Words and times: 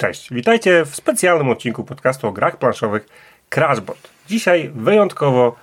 Cześć, 0.00 0.34
witajcie 0.34 0.84
w 0.84 0.96
specjalnym 0.96 1.48
odcinku 1.48 1.84
podcastu 1.84 2.28
o 2.28 2.32
grach 2.32 2.56
planszowych 2.56 3.06
Crashbot. 3.50 4.10
Dzisiaj 4.28 4.70
wyjątkowo, 4.74 5.56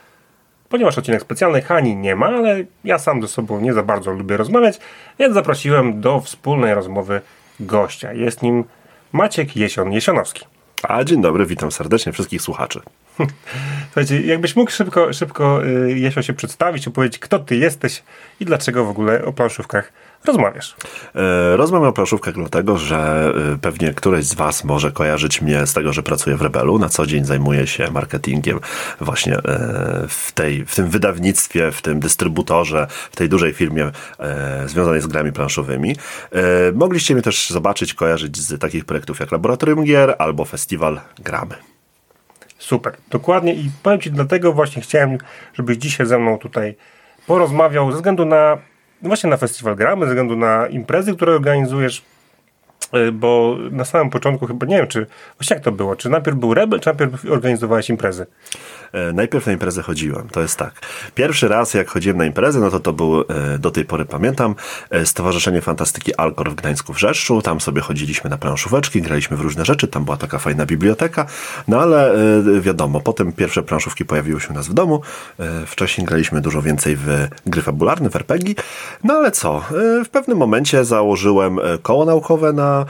ponieważ 0.70 0.98
odcinek 0.98 1.22
specjalny 1.22 1.62
Hani 1.62 1.96
nie 1.96 2.16
ma, 2.16 2.26
ale 2.26 2.64
ja 2.84 3.00
sam 3.00 3.22
ze 3.22 3.28
sobą 3.28 3.60
nie 3.62 3.74
za 3.74 3.84
bardzo 3.84 4.12
lubię 4.12 4.38
rozmawiać, 4.38 4.80
więc 5.20 5.34
zaprosiłem 5.34 6.02
do 6.02 6.20
wspólnej 6.20 6.74
rozmowy 6.74 7.22
gościa. 7.60 8.14
Jest 8.14 8.42
nim 8.42 8.64
Maciek 9.12 9.56
Jesion-Jesionowski. 9.56 10.46
A 10.84 11.04
dzień 11.04 11.22
dobry, 11.22 11.46
witam 11.46 11.72
serdecznie 11.72 12.12
wszystkich 12.12 12.42
słuchaczy. 12.42 12.82
Słuchajcie, 13.88 14.22
jakbyś 14.22 14.56
mógł 14.56 14.72
szybko, 14.72 15.14
szybko 15.14 15.66
y, 15.66 16.00
Jesio 16.00 16.22
się 16.22 16.34
przedstawić, 16.34 16.88
opowiedzieć, 16.88 17.20
kto 17.20 17.40
ty 17.40 17.56
jesteś 17.56 18.04
i 18.40 18.46
dlaczego 18.46 18.86
w 18.86 18.90
ogóle 18.90 19.26
o 19.26 19.34
planszówkach 19.34 19.92
rozmawiasz? 20.26 20.76
E, 21.16 21.58
rozmawiam 21.58 21.90
o 21.90 21.94
planszówkach 21.94 22.34
dlatego, 22.34 22.78
że 22.78 23.32
e, 23.54 23.58
pewnie 23.58 23.94
któreś 23.94 24.26
z 24.26 24.34
Was 24.34 24.64
może 24.64 24.92
kojarzyć 24.92 25.42
mnie 25.42 25.68
z 25.68 25.74
tego, 25.74 25.94
że 25.94 26.04
pracuję 26.04 26.36
w 26.36 26.42
Rebelu. 26.42 26.80
Na 26.80 26.90
co 26.90 27.06
dzień 27.06 27.26
zajmuję 27.26 27.68
się 27.68 27.92
marketingiem 27.92 28.60
właśnie 29.02 29.38
e, 29.38 29.42
w, 30.08 30.32
tej, 30.32 30.66
w 30.66 30.76
tym 30.76 30.90
wydawnictwie, 30.90 31.72
w 31.72 31.82
tym 31.82 32.00
dystrybutorze, 32.00 32.88
w 33.12 33.16
tej 33.16 33.30
dużej 33.30 33.54
firmie 33.54 33.92
związanej 34.66 35.02
z 35.02 35.08
grami 35.08 35.32
planszowymi. 35.32 35.96
Mogliście 36.74 37.14
mnie 37.14 37.24
też 37.24 37.50
zobaczyć, 37.50 37.94
kojarzyć 37.94 38.38
z 38.38 38.62
takich 38.62 38.86
projektów 38.86 39.20
jak 39.20 39.32
Laboratorium 39.32 39.84
Gier 39.84 40.16
albo 40.20 40.46
Festiwal 40.46 41.00
Gramy. 41.20 41.77
Super, 42.68 42.94
dokładnie 43.10 43.54
i 43.54 43.72
powiem 43.84 44.00
Ci 44.00 44.12
dlatego 44.12 44.54
właśnie 44.54 44.82
chciałem, 44.82 45.18
żebyś 45.54 45.78
dzisiaj 45.78 46.08
ze 46.08 46.20
mną 46.20 46.38
tutaj 46.38 46.76
porozmawiał 47.28 47.92
ze 47.92 47.98
względu 47.98 48.26
na 48.26 48.58
właśnie 49.02 49.30
na 49.30 49.38
festiwal 49.38 49.76
gramy, 49.76 50.06
ze 50.06 50.10
względu 50.10 50.36
na 50.36 50.68
imprezy, 50.68 51.16
które 51.16 51.36
organizujesz, 51.36 52.04
y, 52.96 53.12
bo 53.12 53.56
na 53.72 53.86
samym 53.86 54.10
początku 54.10 54.48
chyba, 54.48 54.66
nie 54.66 54.78
wiem, 54.78 54.88
czy 54.88 55.06
właśnie 55.40 55.54
jak 55.54 55.64
to 55.64 55.72
było, 55.72 55.96
czy 55.96 56.10
najpierw 56.10 56.38
był 56.38 56.54
Rebel, 56.54 56.80
czy 56.80 56.90
najpierw 56.90 57.26
organizowałeś 57.32 57.90
imprezy? 57.90 58.26
E, 58.92 59.14
najpierw 59.14 59.46
na 59.46 59.52
imprezę 59.52 59.84
chodziłem, 59.84 60.30
to 60.30 60.42
jest 60.42 60.56
tak. 60.56 60.74
Pierwszy 61.16 61.48
raz 61.48 61.74
jak 61.74 61.90
chodziłem 61.90 62.18
na 62.18 62.26
imprezę, 62.26 62.60
no 62.60 62.72
to 62.72 62.80
to 62.80 62.94
był, 62.94 63.22
e, 63.22 63.58
do 63.60 63.72
tej 63.72 63.86
pory 63.86 64.06
pamiętam, 64.06 64.56
e, 64.90 65.06
Stowarzyszenie 65.06 65.62
Fantastyki 65.62 66.16
Alkor 66.16 66.52
w 66.52 66.56
Gdańsku 66.56 66.94
w 66.94 67.00
Rzeszu, 67.00 67.42
tam 67.42 67.62
sobie 67.62 67.82
chodziliśmy 67.82 68.30
na 68.30 68.38
planszóweczki, 68.38 69.02
graliśmy 69.02 69.38
w 69.38 69.42
różne 69.42 69.66
rzeczy, 69.66 69.88
tam 69.88 70.06
była 70.06 70.18
taka 70.18 70.38
fajna 70.38 70.66
biblioteka, 70.66 71.26
no 71.68 71.82
ale 71.82 72.14
wiadomo, 72.62 73.00
potem 73.00 73.32
pierwsze 73.32 73.64
planszówki 73.64 74.06
pojawiły 74.06 74.42
się 74.42 74.50
u 74.50 74.54
nas 74.54 74.68
w 74.68 74.74
domu, 74.74 75.02
wcześniej 75.66 76.08
graliśmy 76.08 76.42
dużo 76.42 76.62
więcej 76.62 76.96
w 76.96 77.28
gry 77.46 77.62
fabularne, 77.62 78.10
w 78.10 78.16
RPG, 78.16 78.56
no 79.04 79.14
ale 79.14 79.32
co, 79.32 79.64
w 80.06 80.10
pewnym 80.10 80.38
momencie 80.38 80.86
założyłem 80.86 81.60
koło 81.82 82.06
naukowe 82.06 82.54
na, 82.54 82.86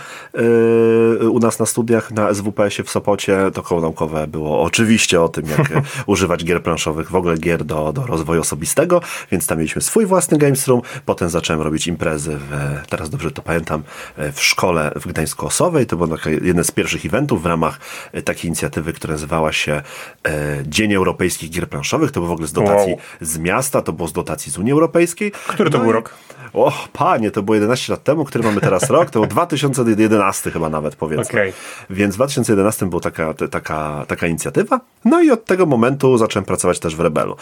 u 1.20 1.40
nas 1.40 1.60
na 1.60 1.66
studiach 1.66 2.12
na 2.12 2.34
SWPS-ie 2.34 2.84
w 2.86 2.90
Sopocie, 2.90 3.38
to 3.54 3.64
koło 3.64 3.82
naukowe 3.82 4.28
było 4.28 4.62
oczywiście 4.62 5.22
o 5.22 5.30
tym, 5.30 5.46
jak 5.50 5.72
używać 6.06 6.46
gier 6.46 6.64
planszowych, 6.64 7.12
w 7.12 7.16
ogóle 7.16 7.38
gier 7.38 7.66
do, 7.66 7.94
do 7.94 8.06
rozwoju 8.06 8.42
osobistego, 8.42 9.02
więc 9.32 9.48
tam 9.48 9.58
mieliśmy 9.58 9.82
swój 9.82 10.06
własny 10.06 10.38
Games 10.38 10.68
Room. 10.68 10.82
Potem 11.06 11.30
zacząłem 11.30 11.62
robić 11.62 11.88
imprezy, 11.88 12.38
w, 12.38 12.52
teraz 12.90 13.10
dobrze 13.10 13.32
to 13.32 13.42
pamiętam, 13.42 13.84
w 14.18 14.42
szkole 14.42 14.92
w 14.96 15.08
Gdańsku 15.08 15.46
Osowej. 15.46 15.86
To 15.86 15.98
był 15.98 16.08
jeden 16.42 16.64
z 16.64 16.72
pierwszych 16.72 17.06
eventów 17.06 17.44
w 17.44 17.46
ramach 17.46 17.80
e, 18.12 18.22
takiej 18.22 18.48
inicjatywy, 18.48 18.94
która 18.94 19.14
nazywała 19.14 19.54
się 19.54 19.82
e, 20.26 20.64
Dzień 20.68 20.94
Europejskich 20.94 21.50
Gier 21.50 21.70
Planszowych. 21.70 22.12
To 22.12 22.20
był 22.20 22.30
w 22.30 22.32
ogóle 22.32 22.48
z 22.48 22.54
dotacji 22.54 22.92
wow. 22.92 23.02
z 23.22 23.38
miasta, 23.38 23.82
to 23.82 23.94
było 23.94 24.08
z 24.08 24.14
dotacji 24.14 24.52
z 24.52 24.58
Unii 24.58 24.72
Europejskiej. 24.72 25.32
Który 25.32 25.70
to 25.70 25.78
no 25.78 25.84
był 25.84 25.94
rok? 25.94 26.14
O, 26.54 26.74
panie, 26.94 27.32
to 27.32 27.44
było 27.44 27.56
11 27.56 27.94
lat 27.94 28.04
temu, 28.04 28.26
który 28.26 28.44
mamy 28.44 28.62
teraz 28.62 28.90
rok, 28.90 29.10
to 29.10 29.20
był 29.20 29.30
2011 29.38 30.52
chyba 30.52 30.70
nawet, 30.70 30.96
powiedzmy. 31.16 31.40
Okay. 31.40 31.54
Więc 31.90 32.16
w 32.16 32.18
2011 32.18 32.86
była 32.86 33.02
taka, 33.02 33.34
taka, 33.34 34.06
taka 34.08 34.28
inicjatywa, 34.28 34.80
no 35.06 35.22
i 35.22 35.32
od 35.32 35.46
tego 35.46 35.66
momentu 35.66 36.18
zacząłem 36.18 36.46
pracować 36.46 36.80
też 36.80 36.96
w 36.96 37.00
Rebelu. 37.00 37.36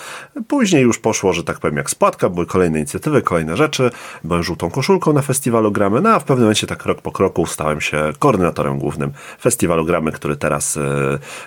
Później 0.47 0.83
już 0.83 0.99
poszło, 0.99 1.33
że 1.33 1.43
tak 1.43 1.59
powiem, 1.59 1.77
jak 1.77 1.89
spłatka, 1.89 2.29
były 2.29 2.45
kolejne 2.45 2.77
inicjatywy, 2.77 3.21
kolejne 3.21 3.57
rzeczy, 3.57 3.91
byłem 4.23 4.43
żółtą 4.43 4.69
koszulką 4.69 5.13
na 5.13 5.21
festiwalu 5.21 5.71
Gramy, 5.71 6.01
no 6.01 6.09
a 6.09 6.19
w 6.19 6.23
pewnym 6.23 6.43
momencie 6.43 6.67
tak 6.67 6.79
krok 6.79 7.01
po 7.01 7.11
kroku 7.11 7.45
stałem 7.45 7.81
się 7.81 8.13
koordynatorem 8.19 8.79
głównym 8.79 9.11
festiwalu 9.41 9.85
Gramy, 9.85 10.11
który 10.11 10.35
teraz 10.35 10.77
e, 10.77 10.81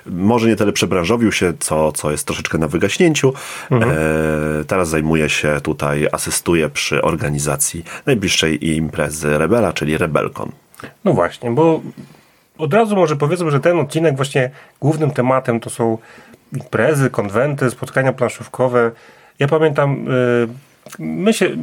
może 0.07 0.49
nie 0.49 0.57
tyle 0.57 0.73
przebranżowił 0.73 1.33
się, 1.33 1.53
co, 1.59 1.93
co 1.93 2.11
jest 2.11 2.27
troszeczkę 2.27 2.59
na 2.59 2.69
wygaśnięciu. 2.69 3.33
Mhm. 3.71 3.93
E, 3.93 4.65
teraz 4.65 4.89
zajmuję 4.89 5.29
się 5.29 5.61
tutaj, 5.63 6.09
asystuję 6.13 6.69
przy 6.69 7.03
organizacji 7.03 7.39
organizacji 7.39 7.85
najbliższej 8.07 8.77
imprezy 8.77 9.39
Rebela, 9.39 9.73
czyli 9.73 9.99
Rebelcon. 9.99 10.53
No 11.05 11.13
właśnie, 11.13 11.51
bo 11.51 11.81
od 12.59 12.75
razu 12.75 12.97
może 12.97 13.17
powiedzmy, 13.17 13.51
że 13.51 13.61
ten 13.61 13.79
odcinek 13.79 14.17
właśnie 14.17 14.51
głównym 14.81 15.11
tematem 15.11 15.61
to 15.61 15.71
są 15.71 15.99
imprezy, 16.53 17.11
konwenty, 17.11 17.71
spotkania 17.71 18.13
planszówkowe. 18.13 18.91
Ja 19.39 19.49
pamiętam, 19.49 20.07
yy, 20.07 20.49
my 20.99 21.33
się, 21.33 21.57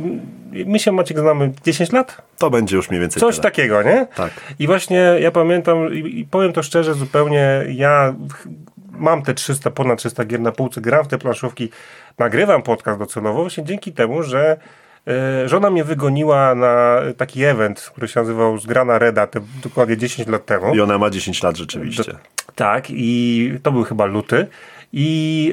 my 0.65 0.79
się 0.79 0.91
Maciek 0.91 1.19
znamy 1.19 1.51
10 1.65 1.91
lat? 1.91 2.21
To 2.37 2.49
będzie 2.49 2.75
już 2.75 2.89
mniej 2.89 3.01
więcej 3.01 3.19
Coś 3.19 3.35
tyle. 3.35 3.43
takiego, 3.43 3.83
nie? 3.83 4.07
Tak. 4.15 4.31
I 4.59 4.67
właśnie 4.67 4.97
ja 5.19 5.31
pamiętam 5.31 5.93
i, 5.93 6.27
powiem 6.31 6.53
to 6.53 6.63
szczerze 6.63 6.93
zupełnie, 6.93 7.65
ja 7.69 8.15
mam 8.91 9.21
te 9.21 9.33
300, 9.33 9.71
ponad 9.71 9.99
300 9.99 10.25
gier 10.25 10.39
na 10.39 10.51
półce, 10.51 10.81
gram 10.81 11.05
w 11.05 11.07
te 11.07 11.17
planszówki, 11.17 11.69
nagrywam 12.17 12.61
podcast 12.61 12.99
docelowo 12.99 13.41
właśnie 13.41 13.63
dzięki 13.63 13.91
temu, 13.91 14.23
że 14.23 14.57
żona 15.45 15.69
mnie 15.69 15.83
wygoniła 15.83 16.55
na 16.55 17.01
taki 17.17 17.43
event, 17.43 17.81
który 17.81 18.07
się 18.07 18.19
nazywał 18.19 18.57
Zgrana 18.57 18.99
Reda, 18.99 19.27
te, 19.27 19.39
dokładnie 19.63 19.97
10 19.97 20.27
lat 20.27 20.45
temu. 20.45 20.75
I 20.75 20.81
ona 20.81 20.97
ma 20.97 21.09
10 21.09 21.43
lat 21.43 21.57
rzeczywiście. 21.57 22.03
Tak, 22.55 22.85
i 22.89 23.51
to 23.63 23.71
był 23.71 23.83
chyba 23.83 24.05
luty. 24.05 24.47
I 24.93 25.51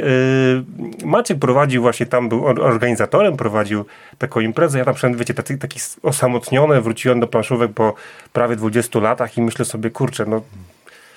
yy, 1.01 1.07
Maciek 1.07 1.39
prowadził 1.39 1.83
właśnie 1.83 2.07
tam, 2.07 2.29
był 2.29 2.47
organizatorem, 2.47 3.37
prowadził 3.37 3.85
taką 4.19 4.41
imprezę. 4.41 4.79
Ja 4.79 4.85
tam 4.85 4.95
wszedłem, 4.95 5.19
wiecie, 5.19 5.35
taki, 5.35 5.59
taki 5.59 5.81
osamotniony, 6.03 6.81
wróciłem 6.81 7.21
do 7.21 7.27
planszówek 7.27 7.73
po 7.73 7.95
prawie 8.33 8.57
20 8.57 9.01
latach 9.01 9.39
i 9.39 9.43
myślę 9.43 9.65
sobie, 9.65 9.91
kurczę, 9.91 10.27
no 10.27 10.43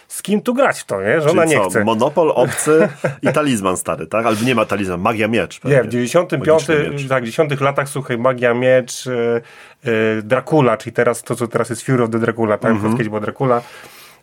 z 0.07 0.21
kim 0.21 0.41
tu 0.41 0.53
grać 0.53 0.79
w 0.79 0.85
to, 0.85 1.01
nie? 1.01 1.21
Że 1.21 1.31
ona 1.31 1.45
nie 1.45 1.55
co, 1.55 1.69
chce. 1.69 1.83
Monopol, 1.83 2.31
obcy 2.35 2.89
i 3.21 3.27
talizman 3.33 3.77
stary, 3.77 4.07
tak? 4.07 4.25
Albo 4.25 4.45
nie 4.45 4.55
ma 4.55 4.66
talizman, 4.66 5.01
magia 5.01 5.27
miecz. 5.27 5.59
Pewnie. 5.59 5.77
Nie, 5.77 5.83
w 5.83 5.88
95, 5.88 6.67
tak, 7.09 7.25
10 7.25 7.61
latach, 7.61 7.89
słuchaj, 7.89 8.17
magia 8.17 8.53
miecz, 8.53 9.05
yy, 9.05 9.41
yy, 9.85 10.21
Dracula, 10.23 10.77
czyli 10.77 10.94
teraz 10.94 11.23
to, 11.23 11.35
co 11.35 11.47
teraz 11.47 11.69
jest 11.69 11.85
Fury 11.85 12.03
of 12.03 12.09
the 12.09 12.19
Dracula, 12.19 12.57
tak? 12.57 12.71
Mm 12.71 12.83
-hmm. 12.83 12.91
Kiedyś 12.91 13.09
była 13.09 13.21
Dracula. 13.21 13.61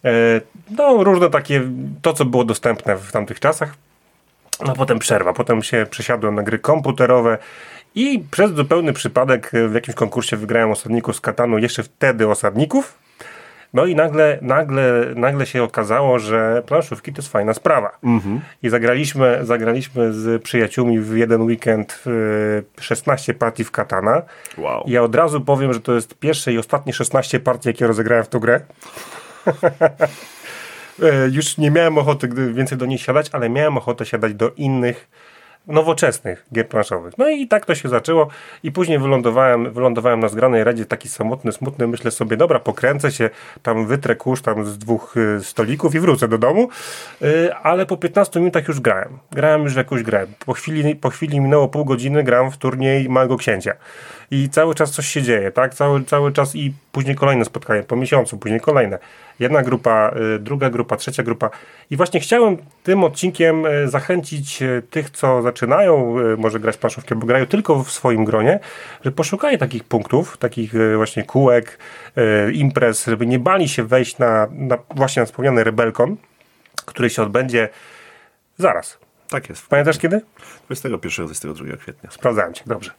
Yy, 0.05 0.11
no, 0.71 1.05
różne 1.05 1.31
takie, 1.31 1.63
to, 2.03 2.13
co 2.13 2.25
było 2.25 2.45
dostępne 2.45 2.97
w 2.97 3.13
tamtych 3.13 3.41
czasach. 3.41 3.75
No, 4.67 4.75
potem 4.75 4.99
przerwa, 4.99 5.33
potem 5.33 5.63
się 5.63 5.87
przesiadłem 5.91 6.35
na 6.35 6.43
gry 6.43 6.59
komputerowe 6.59 7.39
i 7.95 8.25
przez 8.31 8.53
zupełny 8.53 8.93
przypadek 8.93 9.51
w 9.69 9.75
jakimś 9.75 9.95
konkursie 9.95 10.37
wygrałem 10.37 10.71
osadników 10.71 11.17
z 11.17 11.21
Katanu, 11.21 11.59
jeszcze 11.59 11.83
wtedy 11.83 12.29
osadników, 12.29 13.02
no 13.73 13.87
i 13.87 13.95
nagle, 13.95 14.39
nagle, 14.43 15.07
nagle 15.17 15.47
się 15.47 15.63
okazało, 15.63 16.19
że 16.19 16.63
planszówki 16.67 17.13
to 17.13 17.19
jest 17.19 17.33
fajna 17.33 17.55
sprawa. 17.55 17.99
Mhm. 18.05 18.41
I 18.63 18.69
zagraliśmy, 18.69 19.39
zagraliśmy 19.43 20.13
z 20.13 20.43
przyjaciółmi 20.43 21.01
w 21.01 21.17
jeden 21.17 21.43
weekend 21.43 22.05
16 22.81 23.35
partii 23.35 23.65
w 23.65 23.71
Katana. 23.71 24.23
Wow. 24.59 24.85
I 24.87 24.91
ja 24.91 25.03
od 25.03 25.15
razu 25.15 25.41
powiem, 25.41 25.73
że 25.73 25.81
to 25.81 25.95
jest 25.95 26.15
pierwsze 26.15 26.53
i 26.53 26.59
ostatnie 26.59 26.93
16 26.93 27.41
partii, 27.41 27.69
jakie 27.69 27.87
rozegrałem 27.87 28.25
w 28.25 28.29
tą 28.29 28.39
grę. 28.39 28.61
E, 31.03 31.29
już 31.37 31.59
nie 31.59 31.71
miałem 31.71 31.99
ochoty 31.99 32.29
więcej 32.53 32.79
do 32.79 32.87
niej 32.87 32.99
siadać, 32.99 33.31
ale 33.33 33.49
miałem 33.49 33.77
ochotę 33.77 34.07
siadać 34.07 34.35
do 34.35 34.51
innych 34.57 35.09
nowoczesnych 35.67 36.47
gier 36.55 36.69
planszowych. 36.69 37.19
No 37.19 37.29
i 37.29 37.49
tak 37.49 37.67
to 37.67 37.75
się 37.75 37.89
zaczęło 37.89 38.29
i 38.63 38.73
później 38.73 38.99
wylądowałem, 38.99 39.73
wylądowałem 39.73 40.21
na 40.21 40.29
zgranej 40.29 40.65
radzie 40.65 40.87
taki 40.87 41.09
samotny, 41.09 41.53
smutny, 41.53 41.87
myślę 41.87 42.11
sobie, 42.11 42.37
dobra, 42.37 42.61
pokręcę 42.61 43.13
się, 43.13 43.31
tam 43.63 43.87
wytrę 43.87 44.17
kurz 44.17 44.43
tam 44.43 44.67
z 44.67 44.79
dwóch 44.79 45.17
y, 45.17 45.45
stolików 45.45 45.95
i 45.95 46.01
wrócę 46.01 46.29
do 46.29 46.39
domu, 46.39 46.69
y, 47.23 47.55
ale 47.55 47.87
po 47.87 47.97
15 47.97 48.41
minutach 48.41 48.69
już 48.69 48.81
grałem. 48.81 49.19
Grałem 49.31 49.63
już 49.63 49.75
w 49.75 49.77
jakąś 49.77 50.03
grę. 50.03 50.27
Po 50.47 50.53
chwili, 50.53 50.97
po 50.97 51.11
chwili 51.11 51.41
minęło 51.41 51.69
pół 51.69 51.85
godziny, 51.85 52.23
gram 52.23 52.51
w 52.51 52.57
turniej 52.57 53.09
Małego 53.09 53.37
Księcia 53.37 53.75
i 54.33 54.49
cały 54.49 54.75
czas 54.75 54.91
coś 54.91 55.07
się 55.07 55.23
dzieje, 55.23 55.51
tak? 55.51 55.75
Cały, 55.75 56.05
cały 56.05 56.33
czas 56.33 56.57
i 56.57 56.73
później 56.93 57.17
kolejne 57.17 57.45
spotkanie, 57.45 57.83
po 57.83 57.97
miesiącu, 57.97 58.39
później 58.39 58.61
kolejne. 58.61 58.99
Jedna 59.41 59.63
grupa, 59.63 60.15
y, 60.37 60.39
druga 60.39 60.71
grupa, 60.71 60.97
trzecia 60.97 61.23
grupa. 61.23 61.51
I 61.91 61.97
właśnie 61.97 62.21
chciałem 62.21 62.57
tym 62.83 63.05
odcinkiem 63.05 63.67
y, 63.67 63.89
zachęcić 63.89 64.63
y, 64.63 64.83
tych, 64.91 65.11
co 65.11 65.43
zaczynają 65.43 66.17
może 66.39 66.61
grać 66.61 66.77
planszówkę, 66.77 67.15
bo 67.15 67.27
grają 67.27 67.47
tylko 67.47 67.85
w 67.85 67.91
swoim 67.91 68.25
gronie, 68.25 68.61
że 69.05 69.13
poszukają 69.13 69.59
takich 69.59 69.85
punktów, 69.85 70.37
takich 70.37 70.73
właśnie 70.97 71.23
kółek, 71.25 71.79
imprez, 72.53 73.07
żeby 73.07 73.27
nie 73.27 73.39
bali 73.39 73.69
się 73.69 73.85
wejść 73.85 74.19
na, 74.19 74.49
na 74.51 74.79
właśnie 74.91 75.21
na 75.21 75.27
wspomniany 75.27 75.65
Rebelkon, 75.65 76.17
który 76.87 77.11
się 77.11 77.23
odbędzie 77.23 77.69
zaraz 78.59 78.99
Tak 79.33 79.49
jest. 79.49 79.67
Pamiętasz 79.67 79.99
kiedy? 79.99 80.21
21-22 80.71 81.77
kwietnia. 81.77 82.11
Sprawdzałem 82.11 82.55
cię, 82.55 82.63
dobrze. 82.67 82.91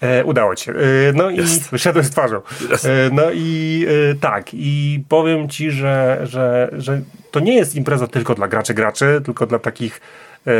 E, 0.00 0.24
udało 0.24 0.54
ci 0.54 0.64
się. 0.64 0.72
E, 0.72 0.76
no 1.14 1.30
i 1.30 1.40
wyszedłem 1.72 2.04
z 2.04 2.10
twarzą. 2.10 2.40
Jest. 2.70 2.84
E, 2.84 2.88
no 3.12 3.22
i 3.34 3.86
e, 4.10 4.14
tak, 4.14 4.46
i 4.52 5.04
powiem 5.08 5.48
ci, 5.48 5.70
że, 5.70 6.20
że, 6.24 6.70
że 6.78 7.00
to 7.30 7.40
nie 7.40 7.54
jest 7.54 7.74
impreza 7.74 8.06
tylko 8.06 8.34
dla 8.34 8.48
graczy 8.48 8.74
graczy, 8.74 9.20
tylko 9.24 9.46
dla 9.46 9.58
takich 9.58 10.00
e, 10.46 10.52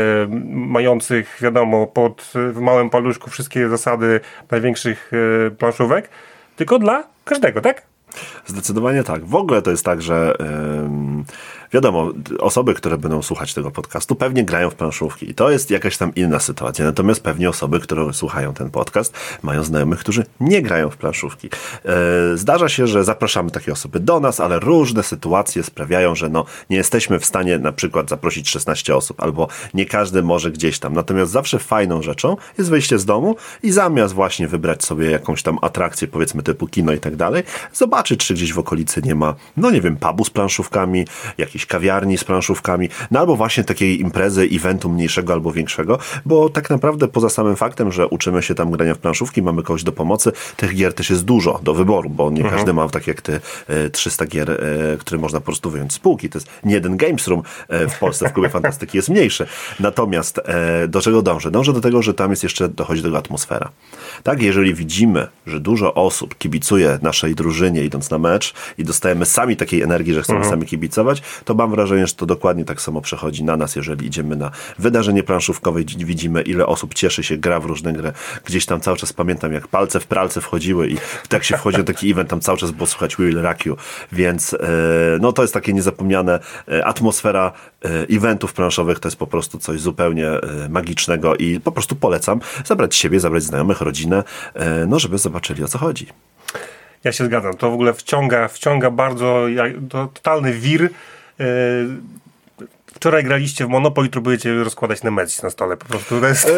mających, 0.49 1.37
wiadomo, 1.41 1.87
pod 1.87 2.33
w 2.53 2.59
małym 2.59 2.89
paluszku 2.89 3.29
wszystkie 3.29 3.69
zasady 3.69 4.19
największych 4.51 5.11
e, 5.47 5.51
planszówek, 5.51 6.09
tylko 6.55 6.79
dla 6.79 7.03
każdego, 7.25 7.61
tak? 7.61 7.81
Zdecydowanie 8.45 9.03
tak. 9.03 9.25
W 9.25 9.35
ogóle 9.35 9.61
to 9.61 9.71
jest 9.71 9.85
tak, 9.85 10.01
że 10.01 10.37
wiadomo, 11.73 12.11
osoby, 12.39 12.73
które 12.73 12.97
będą 12.97 13.21
słuchać 13.21 13.53
tego 13.53 13.71
podcastu, 13.71 14.15
pewnie 14.15 14.43
grają 14.43 14.69
w 14.69 14.75
planszówki 14.75 15.29
i 15.29 15.33
to 15.33 15.51
jest 15.51 15.71
jakaś 15.71 15.97
tam 15.97 16.15
inna 16.15 16.39
sytuacja. 16.39 16.85
Natomiast 16.85 17.23
pewnie 17.23 17.49
osoby, 17.49 17.79
które 17.79 18.13
słuchają 18.13 18.53
ten 18.53 18.69
podcast, 18.69 19.13
mają 19.43 19.63
znajomych, 19.63 19.99
którzy 19.99 20.25
nie 20.39 20.61
grają 20.61 20.89
w 20.89 20.97
planszówki. 20.97 21.49
Yy, 21.85 21.91
zdarza 22.37 22.69
się, 22.69 22.87
że 22.87 23.03
zapraszamy 23.03 23.51
takie 23.51 23.71
osoby 23.71 23.99
do 23.99 24.19
nas, 24.19 24.39
ale 24.39 24.59
różne 24.59 25.03
sytuacje 25.03 25.63
sprawiają, 25.63 26.15
że 26.15 26.29
no, 26.29 26.45
nie 26.69 26.77
jesteśmy 26.77 27.19
w 27.19 27.25
stanie 27.25 27.59
na 27.59 27.71
przykład 27.71 28.09
zaprosić 28.09 28.49
16 28.49 28.95
osób, 28.95 29.21
albo 29.21 29.47
nie 29.73 29.85
każdy 29.85 30.23
może 30.23 30.51
gdzieś 30.51 30.79
tam. 30.79 30.93
Natomiast 30.93 31.31
zawsze 31.31 31.59
fajną 31.59 32.01
rzeczą 32.01 32.37
jest 32.57 32.69
wyjście 32.69 32.99
z 32.99 33.05
domu 33.05 33.35
i 33.63 33.71
zamiast 33.71 34.13
właśnie 34.13 34.47
wybrać 34.47 34.85
sobie 34.85 35.11
jakąś 35.11 35.43
tam 35.43 35.57
atrakcję, 35.61 36.07
powiedzmy 36.07 36.43
typu 36.43 36.67
kino 36.67 36.93
i 36.93 36.99
tak 36.99 37.15
dalej, 37.15 37.43
zobaczyć, 37.73 38.25
czy 38.25 38.33
gdzieś 38.33 38.53
w 38.53 38.59
okolicy 38.59 39.01
nie 39.01 39.15
ma, 39.15 39.35
no 39.57 39.71
nie 39.71 39.81
wiem, 39.81 39.97
pubu 39.97 40.25
z 40.25 40.29
planszówkami, 40.29 41.05
jakiejś 41.57 41.65
kawiarni 41.65 42.17
z 42.17 42.23
planszówkami, 42.23 42.89
no 43.11 43.19
albo 43.19 43.35
właśnie 43.35 43.63
takiej 43.63 44.01
imprezy, 44.01 44.49
eventu 44.51 44.89
mniejszego 44.89 45.33
albo 45.33 45.51
większego, 45.51 45.99
bo 46.25 46.49
tak 46.49 46.69
naprawdę 46.69 47.07
poza 47.07 47.29
samym 47.29 47.55
faktem, 47.55 47.91
że 47.91 48.07
uczymy 48.07 48.43
się 48.43 48.55
tam 48.55 48.71
grania 48.71 48.95
w 48.95 48.97
planszówki, 48.97 49.41
mamy 49.41 49.63
kogoś 49.63 49.83
do 49.83 49.91
pomocy, 49.91 50.31
tych 50.57 50.75
gier 50.75 50.93
też 50.93 51.09
jest 51.09 51.25
dużo 51.25 51.59
do 51.63 51.73
wyboru, 51.73 52.09
bo 52.09 52.31
nie 52.31 52.43
każdy 52.43 52.73
ma, 52.73 52.89
tak 52.89 53.07
jak 53.07 53.21
ty, 53.21 53.39
e, 53.67 53.89
300 53.89 54.25
gier, 54.25 54.51
e, 54.51 54.57
które 54.97 55.21
można 55.21 55.39
po 55.39 55.45
prostu 55.45 55.69
wyjąć 55.69 55.93
z 55.93 55.99
półki. 55.99 56.29
To 56.29 56.37
jest 56.37 56.49
nie 56.63 56.73
jeden 56.73 56.97
Games 56.97 57.27
Room 57.27 57.43
e, 57.67 57.87
w 57.87 57.99
Polsce, 57.99 58.29
w 58.29 58.33
Klubie 58.33 58.49
Fantastyki 58.49 58.97
jest 58.97 59.09
mniejszy. 59.09 59.47
Natomiast 59.79 60.39
e, 60.45 60.87
do 60.87 61.01
czego 61.01 61.21
dążę? 61.21 61.51
Dążę 61.51 61.73
do 61.73 61.81
tego, 61.81 62.01
że 62.01 62.13
tam 62.13 62.29
jest 62.29 62.43
jeszcze, 62.43 62.69
dochodzi 62.69 63.01
do 63.01 63.07
tego 63.07 63.17
atmosfera. 63.17 63.69
Tak, 64.23 64.41
jeżeli 64.41 64.73
widzimy, 64.73 65.27
że 65.47 65.59
dużo 65.59 65.93
osób 65.93 66.37
kibicuje 66.37 66.99
naszej 67.01 67.35
drużynie 67.35 67.83
idąc 67.83 68.09
na 68.09 68.17
mecz 68.19 68.53
i 68.77 68.83
dostajemy 68.83 69.25
sami 69.25 69.57
takiej 69.57 69.81
energii, 69.81 70.13
że 70.13 70.21
chcemy 70.21 70.45
sami 70.45 70.65
kibicować, 70.65 71.21
to 71.47 71.53
mam 71.53 71.71
wrażenie, 71.71 72.07
że 72.07 72.13
to 72.13 72.25
dokładnie 72.25 72.65
tak 72.65 72.81
samo 72.81 73.01
przechodzi 73.01 73.43
na 73.43 73.57
nas, 73.57 73.75
jeżeli 73.75 74.07
idziemy 74.07 74.35
na 74.35 74.51
wydarzenie 74.79 75.23
planszówkowe 75.23 75.81
i 75.81 75.85
widzimy, 75.85 76.41
ile 76.41 76.65
osób 76.65 76.93
cieszy 76.93 77.23
się, 77.23 77.37
gra 77.37 77.59
w 77.59 77.65
różne 77.65 77.93
gry. 77.93 78.11
Gdzieś 78.45 78.65
tam 78.65 78.81
cały 78.81 78.97
czas 78.97 79.13
pamiętam, 79.13 79.53
jak 79.53 79.67
palce 79.67 79.99
w 79.99 80.07
pralce 80.07 80.41
wchodziły 80.41 80.87
i 80.87 80.97
tak 81.29 81.43
się 81.43 81.57
wchodzi 81.57 81.77
na 81.77 81.83
taki 81.83 82.11
event, 82.11 82.29
tam 82.29 82.39
cały 82.39 82.57
czas 82.57 82.71
było 82.71 82.87
słuchać 82.87 83.15
Will 83.15 83.41
Rakiu, 83.41 83.77
więc 84.11 84.53
e, 84.53 84.57
no 85.21 85.31
to 85.31 85.41
jest 85.41 85.53
takie 85.53 85.73
niezapomniane 85.73 86.39
e, 86.71 86.85
atmosfera 86.85 87.51
e, 87.85 87.89
eventów 88.15 88.53
planszowych, 88.53 88.99
to 88.99 89.07
jest 89.07 89.17
po 89.17 89.27
prostu 89.27 89.59
coś 89.59 89.79
zupełnie 89.79 90.27
magicznego 90.69 91.35
i 91.35 91.59
po 91.59 91.71
prostu 91.71 91.95
polecam 91.95 92.39
zabrać 92.65 92.95
siebie, 92.95 93.19
zabrać 93.19 93.43
znajomych, 93.43 93.81
rodzinę, 93.81 94.23
no 94.87 94.99
żeby 94.99 95.17
zobaczyli 95.17 95.63
o 95.63 95.67
co 95.67 95.77
chodzi. 95.77 96.07
Ja 97.03 97.11
się 97.11 97.25
zgadzam. 97.25 97.53
To 97.53 97.69
w 97.71 97.73
ogóle 97.73 97.93
wciąga, 97.93 98.47
wciąga 98.47 98.91
bardzo, 98.91 99.45
to 99.89 100.07
totalny 100.07 100.53
wir. 100.53 100.89
Yy, 101.39 102.01
Wczoraj 102.97 103.23
graliście 103.23 103.65
w 103.65 103.69
Monopoly, 103.69 104.09
próbujecie 104.09 104.63
rozkładać 104.63 105.03
Nemezis 105.03 105.43
na 105.43 105.49
stole. 105.49 105.77
Po 105.77 105.85
prostu 105.85 106.19
to 106.21 106.27
jest... 106.27 106.51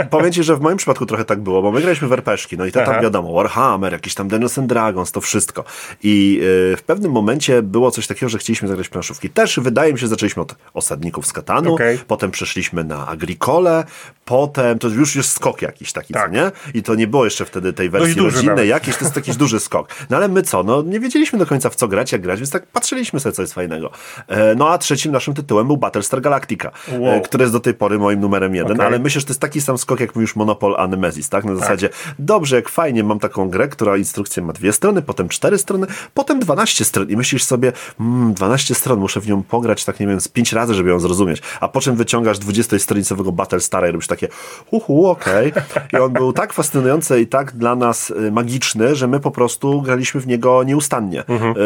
E, 0.00 0.06
Powiem 0.10 0.32
ci, 0.32 0.42
że 0.42 0.56
w 0.56 0.60
moim 0.60 0.76
przypadku 0.76 1.06
trochę 1.06 1.24
tak 1.24 1.40
było, 1.40 1.62
bo 1.62 1.72
my 1.72 1.80
graliśmy 1.80 2.08
w 2.08 2.12
RPG-szki, 2.12 2.58
no 2.58 2.66
i 2.66 2.72
to 2.72 2.84
tam 2.84 3.02
wiadomo, 3.02 3.32
Warhammer, 3.32 3.92
jakiś 3.92 4.14
tam 4.14 4.28
Dungeons 4.28 4.58
and 4.58 4.66
Dragons, 4.68 5.12
to 5.12 5.20
wszystko. 5.20 5.64
I 6.02 6.40
e, 6.72 6.76
w 6.76 6.82
pewnym 6.82 7.12
momencie 7.12 7.62
było 7.62 7.90
coś 7.90 8.06
takiego, 8.06 8.28
że 8.30 8.38
chcieliśmy 8.38 8.68
zagrać 8.68 8.88
planszówki. 8.88 9.30
Też 9.30 9.60
wydaje 9.60 9.92
mi 9.92 9.98
się, 9.98 10.06
zaczęliśmy 10.08 10.42
od 10.42 10.54
Osadników 10.74 11.26
z 11.26 11.32
Katanu, 11.32 11.76
potem 12.06 12.30
przeszliśmy 12.30 12.84
na 12.84 13.06
Agricole, 13.08 13.84
potem, 14.24 14.78
to 14.78 14.88
już 14.88 15.16
jest 15.16 15.32
skok 15.32 15.62
jakiś 15.62 15.92
taki, 15.92 16.14
Tak. 16.14 16.32
nie? 16.32 16.50
I 16.74 16.82
to 16.82 16.94
nie 16.94 17.06
było 17.06 17.24
jeszcze 17.24 17.44
wtedy 17.44 17.72
tej 17.72 17.90
wersji 17.90 18.14
duży 18.14 18.36
rodzinnej 18.36 18.68
jakiś, 18.68 18.96
to 18.96 19.04
jest 19.04 19.16
jakiś 19.16 19.36
duży 19.36 19.60
skok. 19.60 19.88
No 20.10 20.16
ale 20.16 20.28
my 20.28 20.42
co, 20.42 20.62
no 20.62 20.82
nie 20.82 21.00
wiedzieliśmy 21.00 21.38
do 21.38 21.46
końca 21.46 21.70
w 21.70 21.74
co 21.74 21.88
grać, 21.88 22.12
jak 22.12 22.20
grać, 22.20 22.38
więc 22.38 22.50
tak 22.50 22.66
patrzyliśmy 22.66 23.20
sobie, 23.20 23.32
co 23.32 23.42
jest 23.42 23.54
fajnego. 23.54 23.90
E, 24.28 24.54
no 24.54 24.68
a 24.70 24.78
trzecim 24.78 25.12
naszym 25.12 25.34
tytułem 25.34 25.61
był 25.66 25.76
Battlestar 25.76 26.20
Galactica, 26.20 26.70
Wow. 26.98 27.08
e, 27.12 27.20
który 27.20 27.42
jest 27.42 27.52
do 27.54 27.60
tej 27.60 27.74
pory 27.74 27.98
moim 27.98 28.20
numerem 28.20 28.54
jeden, 28.54 28.72
Okej. 28.72 28.86
ale 28.86 28.98
myślę, 28.98 29.20
że 29.20 29.26
to 29.26 29.30
jest 29.30 29.40
taki 29.40 29.60
sam 29.60 29.78
skok, 29.78 30.00
jak 30.00 30.14
mówisz 30.14 30.36
Monopol 30.36 30.74
a 30.78 30.86
Nemesis, 30.86 31.28
tak? 31.28 31.44
Na 31.44 31.54
zasadzie, 31.56 31.88
dobrze, 32.18 32.56
jak 32.56 32.68
fajnie, 32.68 33.04
mam 33.04 33.18
taką 33.18 33.48
grę, 33.48 33.68
która 33.68 33.96
instrukcja 33.96 34.42
ma 34.42 34.52
dwie 34.52 34.72
strony, 34.72 35.02
potem 35.02 35.28
cztery 35.28 35.58
strony, 35.58 35.86
potem 36.14 36.40
12 36.40 36.84
stron 36.84 37.08
i 37.10 37.16
myślisz 37.16 37.44
sobie, 37.44 37.72
mm, 38.00 38.34
12 38.34 38.74
stron, 38.74 38.98
muszę 39.00 39.20
w 39.20 39.28
nią 39.28 39.42
pograć, 39.42 39.84
tak 39.84 40.00
nie 40.00 40.06
wiem, 40.06 40.20
z 40.20 40.28
pięć 40.28 40.52
razy, 40.52 40.74
żeby 40.74 40.90
ją 40.90 41.00
zrozumieć, 41.00 41.42
a 41.60 41.68
po 41.68 41.80
czym 41.80 41.96
wyciągasz 41.96 42.38
20-stronicowego 42.38 43.32
Battlestara 43.32 43.88
i 43.88 43.92
robisz 43.92 44.06
takie, 44.06 44.28
uhu, 44.70 45.06
okej. 45.06 45.52
I 45.92 45.96
on 45.96 46.12
był 46.12 46.32
tak 46.32 46.52
fascynujący 46.52 47.20
i 47.20 47.26
tak 47.26 47.52
dla 47.56 47.74
nas 47.76 48.10
y, 48.10 48.32
magiczny, 48.32 48.96
że 48.96 49.08
my 49.08 49.20
po 49.20 49.30
prostu 49.30 49.82
graliśmy 49.82 50.20
w 50.20 50.26
niego 50.26 50.62
nieustannie. 50.62 51.24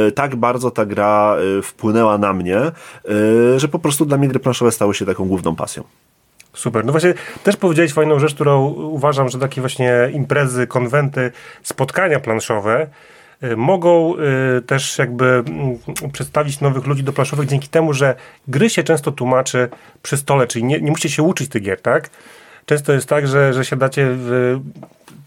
Y, 0.09 0.13
Tak 0.13 0.37
bardzo 0.37 0.71
ta 0.71 0.87
gra 0.87 1.37
y, 1.59 1.63
wpłynęła 1.63 2.19
na 2.19 2.33
mnie, 2.33 2.61
że 3.57 3.69
po 3.69 3.79
prostu 3.79 3.86
dla 4.05 4.19
mnie 4.19 4.29
gry 4.29 4.39
planszowe 4.39 4.73
stały 4.73 4.95
się 4.95 5.07
taką 5.07 5.25
główną 5.25 5.57
pasją. 5.57 5.85
Super. 6.55 6.85
No 6.85 6.93
właśnie 6.93 7.15
też 7.43 7.57
powiedziałeś 7.57 7.93
fajną 7.93 8.19
rzecz, 8.19 8.35
którą 8.35 8.67
uważam, 8.69 9.29
że 9.29 9.39
takie 9.39 9.61
właśnie 9.61 10.11
imprezy, 10.13 10.67
konwenty, 10.67 11.33
spotkania 11.63 12.21
planszowe 12.21 12.87
y, 13.43 13.57
mogą 13.57 14.15
y, 14.59 14.63
też 14.63 14.99
jakby 14.99 15.25
mm, 15.25 15.79
przedstawić 16.13 16.61
nowych 16.61 16.87
ludzi 16.87 17.03
do 17.03 17.13
planszowych 17.13 17.49
dzięki 17.49 17.69
temu, 17.69 17.93
że 17.93 18.15
gry 18.49 18.71
się 18.71 18.83
często 18.83 19.13
tłumaczy 19.13 19.69
przy 20.03 20.17
stole, 20.17 20.47
czyli 20.47 20.65
nie, 20.65 20.81
nie 20.81 20.91
musicie 20.91 21.11
się 21.11 21.23
uczyć 21.23 21.51
tych 21.51 21.63
gier, 21.63 21.81
tak? 21.81 22.11
Często 22.67 22.93
jest 22.93 23.09
tak, 23.09 23.29
że, 23.29 23.53
że 23.53 23.65
siadacie 23.65 24.07
w, 24.11 24.61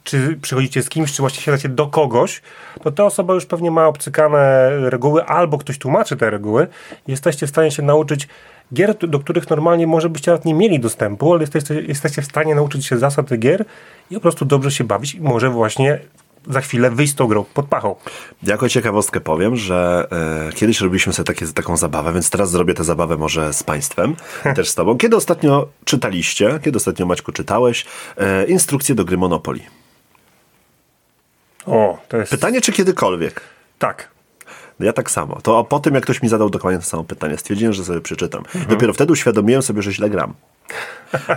czy 0.04 0.38
przychodzicie 0.42 0.84
z 0.84 0.90
kimś, 0.90 1.14
czy 1.14 1.22
właśnie 1.22 1.42
siadacie 1.42 1.70
do 1.70 1.88
kogoś, 1.88 2.42
to 2.84 2.92
ta 2.92 3.06
osoba 3.06 3.34
już 3.34 3.46
pewnie 3.46 3.72
ma 3.72 3.88
obcykane 3.88 4.70
reguły, 4.90 5.24
albo 5.24 5.58
ktoś 5.58 5.78
tłumaczy 5.78 6.18
te 6.18 6.30
reguły. 6.30 6.68
Jesteście 7.08 7.48
w 7.48 7.50
stanie 7.50 7.72
się 7.72 7.84
nauczyć 7.84 8.28
gier, 8.74 8.96
do 9.08 9.20
których 9.20 9.50
normalnie 9.50 9.88
może 9.88 10.10
byście 10.10 10.32
nawet 10.32 10.46
nie 10.46 10.54
mieli 10.54 10.80
dostępu, 10.80 11.34
ale 11.34 11.42
jesteście, 11.42 11.82
jesteście 11.82 12.22
w 12.22 12.26
stanie 12.26 12.56
nauczyć 12.56 12.86
się 12.86 12.98
zasad 12.98 13.38
gier 13.38 13.66
i 14.12 14.16
po 14.16 14.22
prostu 14.22 14.46
dobrze 14.46 14.72
się 14.72 14.84
bawić 14.84 15.16
i 15.16 15.22
może 15.22 15.50
właśnie 15.50 16.00
za 16.48 16.62
chwilę 16.62 16.92
wyjść 16.92 17.14
z 17.14 17.16
tą 17.16 17.28
grą 17.28 17.46
pod 17.54 17.66
pachą. 17.66 17.96
Jako 18.44 18.70
ciekawostkę 18.70 19.22
powiem, 19.22 19.56
że 19.56 20.08
e, 20.50 20.54
kiedyś 20.54 20.82
robiliśmy 20.82 21.14
sobie 21.14 21.26
takie, 21.26 21.48
taką 21.48 21.78
zabawę, 21.78 22.14
więc 22.14 22.30
teraz 22.30 22.52
zrobię 22.52 22.74
tę 22.74 22.84
zabawę 22.84 23.18
może 23.18 23.54
z 23.54 23.64
Państwem, 23.64 24.16
też 24.56 24.70
z 24.70 24.76
Tobą. 24.76 24.98
Kiedy 24.98 25.16
ostatnio 25.16 25.68
czytaliście, 25.86 26.60
kiedy 26.64 26.78
ostatnio 26.78 27.06
Maćku 27.06 27.32
czytałeś 27.32 27.86
e, 28.18 28.46
instrukcję 28.46 28.96
do 28.96 29.06
gry 29.06 29.18
Monopoly? 29.18 29.60
O, 31.66 31.98
to 32.08 32.18
jest... 32.18 32.32
Pytanie, 32.32 32.62
czy 32.62 32.72
kiedykolwiek? 32.72 33.42
Tak. 33.80 34.10
No 34.80 34.86
Ja 34.86 34.94
tak 34.94 35.12
samo. 35.12 35.42
To 35.42 35.64
po 35.64 35.80
tym, 35.80 35.96
jak 35.96 36.04
ktoś 36.04 36.22
mi 36.22 36.30
zadał 36.30 36.50
dokładnie 36.50 36.80
to 36.80 36.86
samo 36.86 37.04
pytanie, 37.04 37.38
stwierdziłem, 37.38 37.74
że 37.74 37.86
sobie 37.86 38.02
przeczytam. 38.02 38.44
Dopiero 38.70 38.94
wtedy 38.94 39.14
uświadomiłem 39.14 39.62
sobie, 39.62 39.82
że 39.82 39.92
źle 39.92 40.10
gram. 40.10 40.34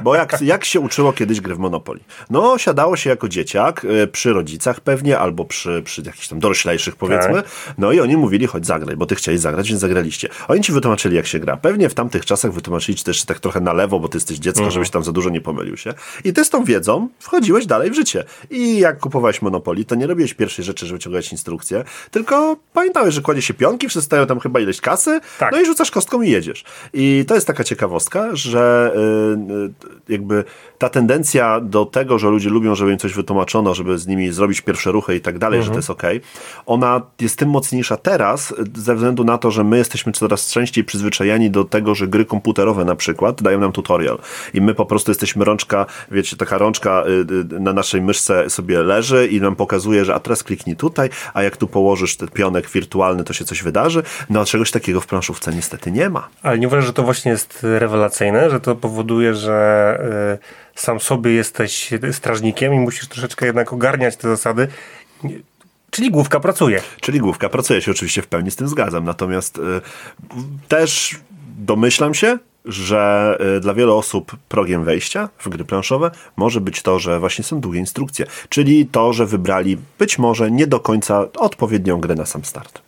Bo 0.02 0.14
jak, 0.14 0.41
jak 0.41 0.64
się 0.64 0.81
uczyło 0.81 1.12
kiedyś 1.12 1.41
gry 1.41 1.55
w 1.55 1.59
Monopoly? 1.59 2.00
No, 2.31 2.59
siadało 2.59 2.97
się 2.97 3.11
jako 3.11 3.29
dzieciak, 3.29 3.85
y, 3.85 4.07
przy 4.07 4.33
rodzicach 4.33 4.81
pewnie, 4.81 5.19
albo 5.19 5.45
przy, 5.45 5.83
przy 5.85 6.02
jakichś 6.02 6.29
tam 6.29 6.41
doroślejszych 6.41 6.97
powiedzmy. 6.97 7.35
Tak. 7.35 7.50
No 7.79 7.93
i 7.93 8.00
oni 8.00 8.17
mówili, 8.17 8.47
chodź 8.47 8.67
zagraj, 8.67 8.97
bo 8.97 9.07
ty 9.07 9.14
chciałeś 9.14 9.41
zagrać, 9.41 9.69
więc 9.69 9.81
zagraliście. 9.81 10.29
Oni 10.49 10.61
ci 10.61 10.73
wytłumaczyli, 10.73 11.17
jak 11.17 11.26
się 11.26 11.38
gra. 11.38 11.57
Pewnie 11.57 11.88
w 11.88 11.95
tamtych 11.95 12.26
czasach 12.26 12.52
wytłumaczyli 12.52 12.99
ci 12.99 13.05
też 13.05 13.25
tak 13.25 13.41
trochę 13.41 13.61
na 13.61 13.73
lewo, 13.73 14.00
bo 14.00 14.09
ty 14.09 14.17
jesteś 14.17 14.38
dziecko, 14.38 14.71
żebyś 14.71 14.91
tam 14.91 15.05
za 15.05 15.12
dużo 15.12 15.31
nie 15.31 15.41
pomylił 15.41 15.76
się. 15.76 15.95
I 16.25 16.33
ty 16.33 16.45
z 16.45 16.50
tą 16.50 16.64
wiedzą 16.64 17.09
wchodziłeś 17.19 17.67
dalej 17.67 17.91
w 17.91 17.95
życie. 17.95 18.25
I 18.50 18.79
jak 18.79 18.99
kupowałeś 18.99 19.43
Monopoly, 19.43 19.85
to 19.85 19.95
nie 19.95 20.07
robiłeś 20.07 20.35
pierwszej 20.35 20.64
rzeczy, 20.64 20.87
że 20.87 20.95
wyciągałeś 20.95 21.33
instrukcję, 21.33 21.85
tylko 22.11 22.57
pamiętałeś, 22.73 23.14
że 23.14 23.21
kładzie 23.21 23.43
się 23.43 23.55
pionki, 23.55 23.88
wszyscy 23.88 24.07
stają 24.07 24.26
tam 24.26 24.41
chyba 24.41 24.61
ileś 24.61 24.81
kasy, 24.81 25.21
Tak. 25.38 25.52
no 25.52 25.61
i 25.61 25.67
rzucasz 25.67 25.91
kostką 25.91 26.23
i 26.23 26.31
jedziesz. 26.31 26.64
I 26.93 27.25
to 27.29 27.35
jest 27.35 27.47
taka 27.47 27.64
ciekawostka, 27.64 28.29
że 28.37 28.93
y, 29.62 29.62
jakby 30.09 30.45
ta 30.78 30.88
tendencja 30.88 31.61
do 31.61 31.85
tego, 31.85 32.19
że 32.19 32.28
ludzie 32.28 32.50
lubią, 32.50 32.75
żeby 32.75 32.92
im 32.92 32.99
coś 32.99 33.14
wytłumaczono, 33.14 33.75
żeby 33.75 33.99
z 33.99 34.07
nimi 34.07 34.33
zrobić 34.33 34.61
pierwsze 34.61 34.92
ruchy 34.92 35.16
i 35.16 35.21
tak 35.21 35.38
dalej, 35.38 35.62
że 35.62 35.71
to 35.71 35.76
jest 35.76 35.90
okej, 35.90 36.21
ona 36.66 37.02
jest 37.21 37.38
tym 37.38 37.49
mocniejsza 37.50 37.97
teraz, 37.97 38.54
ze 38.75 38.95
względu 38.95 39.25
na 39.25 39.38
to, 39.38 39.50
że 39.50 39.64
my 39.64 39.78
jesteśmy 39.78 40.12
coraz 40.12 40.50
częściej 40.50 40.85
przyzwyczajeni 40.85 41.50
do 41.50 41.64
tego, 41.64 41.95
że 41.95 42.09
gry 42.09 42.25
komputerowe 42.25 42.85
na 42.85 42.97
przykład 42.97 43.42
dają 43.42 43.61
nam 43.61 43.73
tutorial 43.73 44.19
i 44.54 44.61
my 44.61 44.75
po 44.75 44.87
prostu 44.87 45.11
jesteśmy 45.11 45.45
rączka, 45.45 45.87
wiecie, 46.11 46.37
taka 46.37 46.59
rączka 46.59 47.04
y, 47.07 47.57
y, 47.57 47.61
na 47.61 47.73
naszej 47.73 48.02
myszce 48.02 48.50
sobie 48.50 48.83
leży 48.83 49.26
i 49.26 49.40
nam 49.40 49.57
pokazuje, 49.57 50.04
że 50.04 50.14
a 50.14 50.21
teraz 50.21 50.42
kliknij 50.42 50.76
tutaj, 50.76 51.11
a 51.35 51.42
jak 51.42 51.57
tu 51.57 51.66
położysz 51.66 52.16
ten 52.16 52.28
pionek 52.28 52.71
wirtualny, 52.71 53.25
to 53.25 53.33
się 53.33 53.45
coś 53.45 53.62
wydarzy. 53.62 54.02
No 54.31 54.40
a 54.40 54.45
czegoś 54.45 54.71
takiego 54.71 55.00
w 55.00 55.07
planszówce 55.07 55.52
niestety 55.54 55.90
nie 55.90 56.11
ma. 56.11 56.28
Ale 56.42 56.59
nie 56.59 56.66
uważasz, 56.66 56.87
że 56.87 56.92
to 56.92 57.02
właśnie 57.02 57.31
jest 57.31 57.59
rewelacyjne, 57.62 58.50
że 58.50 58.61
to 58.61 58.75
powoduje 58.75 59.12
powoduje, 59.12 59.35
że 59.52 60.38
y, 60.75 60.80
sam 60.80 61.00
sobie 61.00 61.32
jesteś 61.32 61.90
strażnikiem 62.12 62.75
i 62.75 62.78
musisz 62.78 63.09
troszeczkę 63.09 63.47
jednak 63.47 63.73
ogarniać 63.73 64.16
te 64.16 64.28
zasady. 64.28 64.68
Czyli 65.90 66.11
główka 66.11 66.40
pracuje. 66.40 66.82
Czyli 67.00 67.21
główka 67.21 67.49
pracuje, 67.49 67.82
się 67.82 67.90
oczywiście 67.90 68.23
w 68.23 68.26
pełni 68.26 68.50
z 68.50 68.56
tym 68.56 68.68
zgadzam. 68.68 69.04
Natomiast 69.04 69.59
y, 69.59 69.61
też 70.68 71.16
domyślam 71.59 72.14
się, 72.14 72.38
że 72.64 73.37
y, 73.56 73.61
dla 73.61 73.75
wielu 73.75 73.97
osób 73.97 74.37
progiem 74.49 74.85
wejścia 74.85 75.28
w 75.38 75.49
gry 75.49 75.64
planszowe 75.64 76.11
może 76.37 76.61
być 76.61 76.82
to, 76.82 76.99
że 76.99 77.21
właśnie 77.21 77.44
są 77.44 77.61
długie 77.61 77.78
instrukcje, 77.78 78.26
czyli 78.49 78.87
to, 78.87 79.12
że 79.12 79.26
wybrali 79.26 79.78
być 79.99 80.18
może 80.18 80.50
nie 80.50 80.66
do 80.66 80.80
końca 80.80 81.32
odpowiednią 81.38 82.00
grę 82.00 82.14
na 82.14 82.26
sam 82.26 82.44
start. 82.44 82.82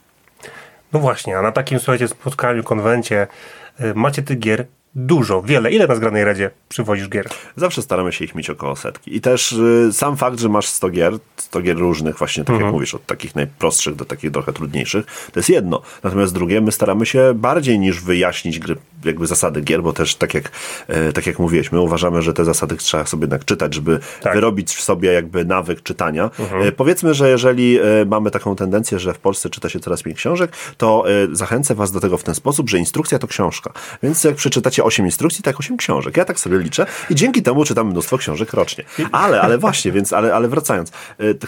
No 0.92 1.00
właśnie, 1.00 1.38
a 1.38 1.42
na 1.42 1.52
takim, 1.52 1.78
słuchajcie, 1.78 2.08
spotkaniu, 2.08 2.62
konwencie 2.62 3.26
y, 3.80 3.94
macie 3.94 4.22
tych 4.22 4.38
gier 4.38 4.66
dużo, 4.96 5.42
wiele. 5.42 5.72
Ile 5.72 5.86
na 5.86 5.94
zgranej 5.94 6.24
radzie 6.24 6.50
przywozisz 6.68 7.08
gier? 7.08 7.28
Zawsze 7.56 7.82
staramy 7.82 8.12
się 8.12 8.24
ich 8.24 8.34
mieć 8.34 8.50
około 8.50 8.76
setki. 8.76 9.16
I 9.16 9.20
też 9.20 9.52
y, 9.52 9.90
sam 9.92 10.16
fakt, 10.16 10.40
że 10.40 10.48
masz 10.48 10.66
100 10.66 10.90
gier, 10.90 11.12
100 11.36 11.60
gier 11.60 11.76
różnych, 11.76 12.18
właśnie 12.18 12.44
tak 12.44 12.50
mhm. 12.50 12.66
jak 12.66 12.72
mówisz, 12.72 12.94
od 12.94 13.06
takich 13.06 13.34
najprostszych 13.34 13.96
do 13.96 14.04
takich 14.04 14.32
trochę 14.32 14.52
trudniejszych, 14.52 15.06
to 15.32 15.38
jest 15.38 15.48
jedno. 15.48 15.82
Natomiast 16.02 16.34
drugie, 16.34 16.60
my 16.60 16.72
staramy 16.72 17.06
się 17.06 17.32
bardziej 17.34 17.78
niż 17.78 18.00
wyjaśnić 18.00 18.58
gry, 18.58 18.76
jakby 19.04 19.26
zasady 19.26 19.60
gier, 19.60 19.82
bo 19.82 19.92
też 19.92 20.14
tak 20.14 20.34
jak, 20.34 20.50
e, 20.88 21.12
tak 21.12 21.26
jak 21.26 21.38
mówiłeś, 21.38 21.72
my 21.72 21.80
uważamy, 21.80 22.22
że 22.22 22.32
te 22.32 22.44
zasady 22.44 22.76
trzeba 22.76 23.06
sobie 23.06 23.22
jednak 23.22 23.44
czytać, 23.44 23.74
żeby 23.74 23.98
tak. 24.20 24.34
wyrobić 24.34 24.74
w 24.74 24.80
sobie 24.82 25.12
jakby 25.12 25.44
nawyk 25.44 25.82
czytania. 25.82 26.30
Mhm. 26.38 26.62
E, 26.62 26.72
powiedzmy, 26.72 27.14
że 27.14 27.30
jeżeli 27.30 27.78
e, 27.78 27.82
mamy 28.06 28.30
taką 28.30 28.56
tendencję, 28.56 28.98
że 28.98 29.14
w 29.14 29.18
Polsce 29.18 29.50
czyta 29.50 29.68
się 29.68 29.80
coraz 29.80 30.04
mniej 30.04 30.16
książek, 30.16 30.52
to 30.76 31.04
zachęcę 31.32 31.74
was 31.74 31.92
do 31.92 32.00
tego 32.00 32.18
w 32.18 32.22
ten 32.22 32.34
sposób, 32.34 32.70
że 32.70 32.78
instrukcja 32.78 33.18
to 33.18 33.26
książka. 33.26 33.72
Więc 34.02 34.24
jak 34.24 34.34
przeczytacie 34.34 34.84
8 34.84 35.06
instrukcji, 35.06 35.42
tak 35.42 35.60
8 35.60 35.76
książek. 35.76 36.16
Ja 36.16 36.24
tak 36.24 36.40
sobie 36.40 36.58
liczę 36.58 36.86
i 37.10 37.14
dzięki 37.14 37.42
temu 37.42 37.64
czytam 37.64 37.86
mnóstwo 37.90 38.18
książek 38.18 38.52
rocznie. 38.52 38.84
Ale, 39.12 39.40
ale 39.40 39.58
właśnie, 39.58 39.92
więc, 39.92 40.12
ale, 40.12 40.34
ale 40.34 40.48
wracając, 40.48 40.92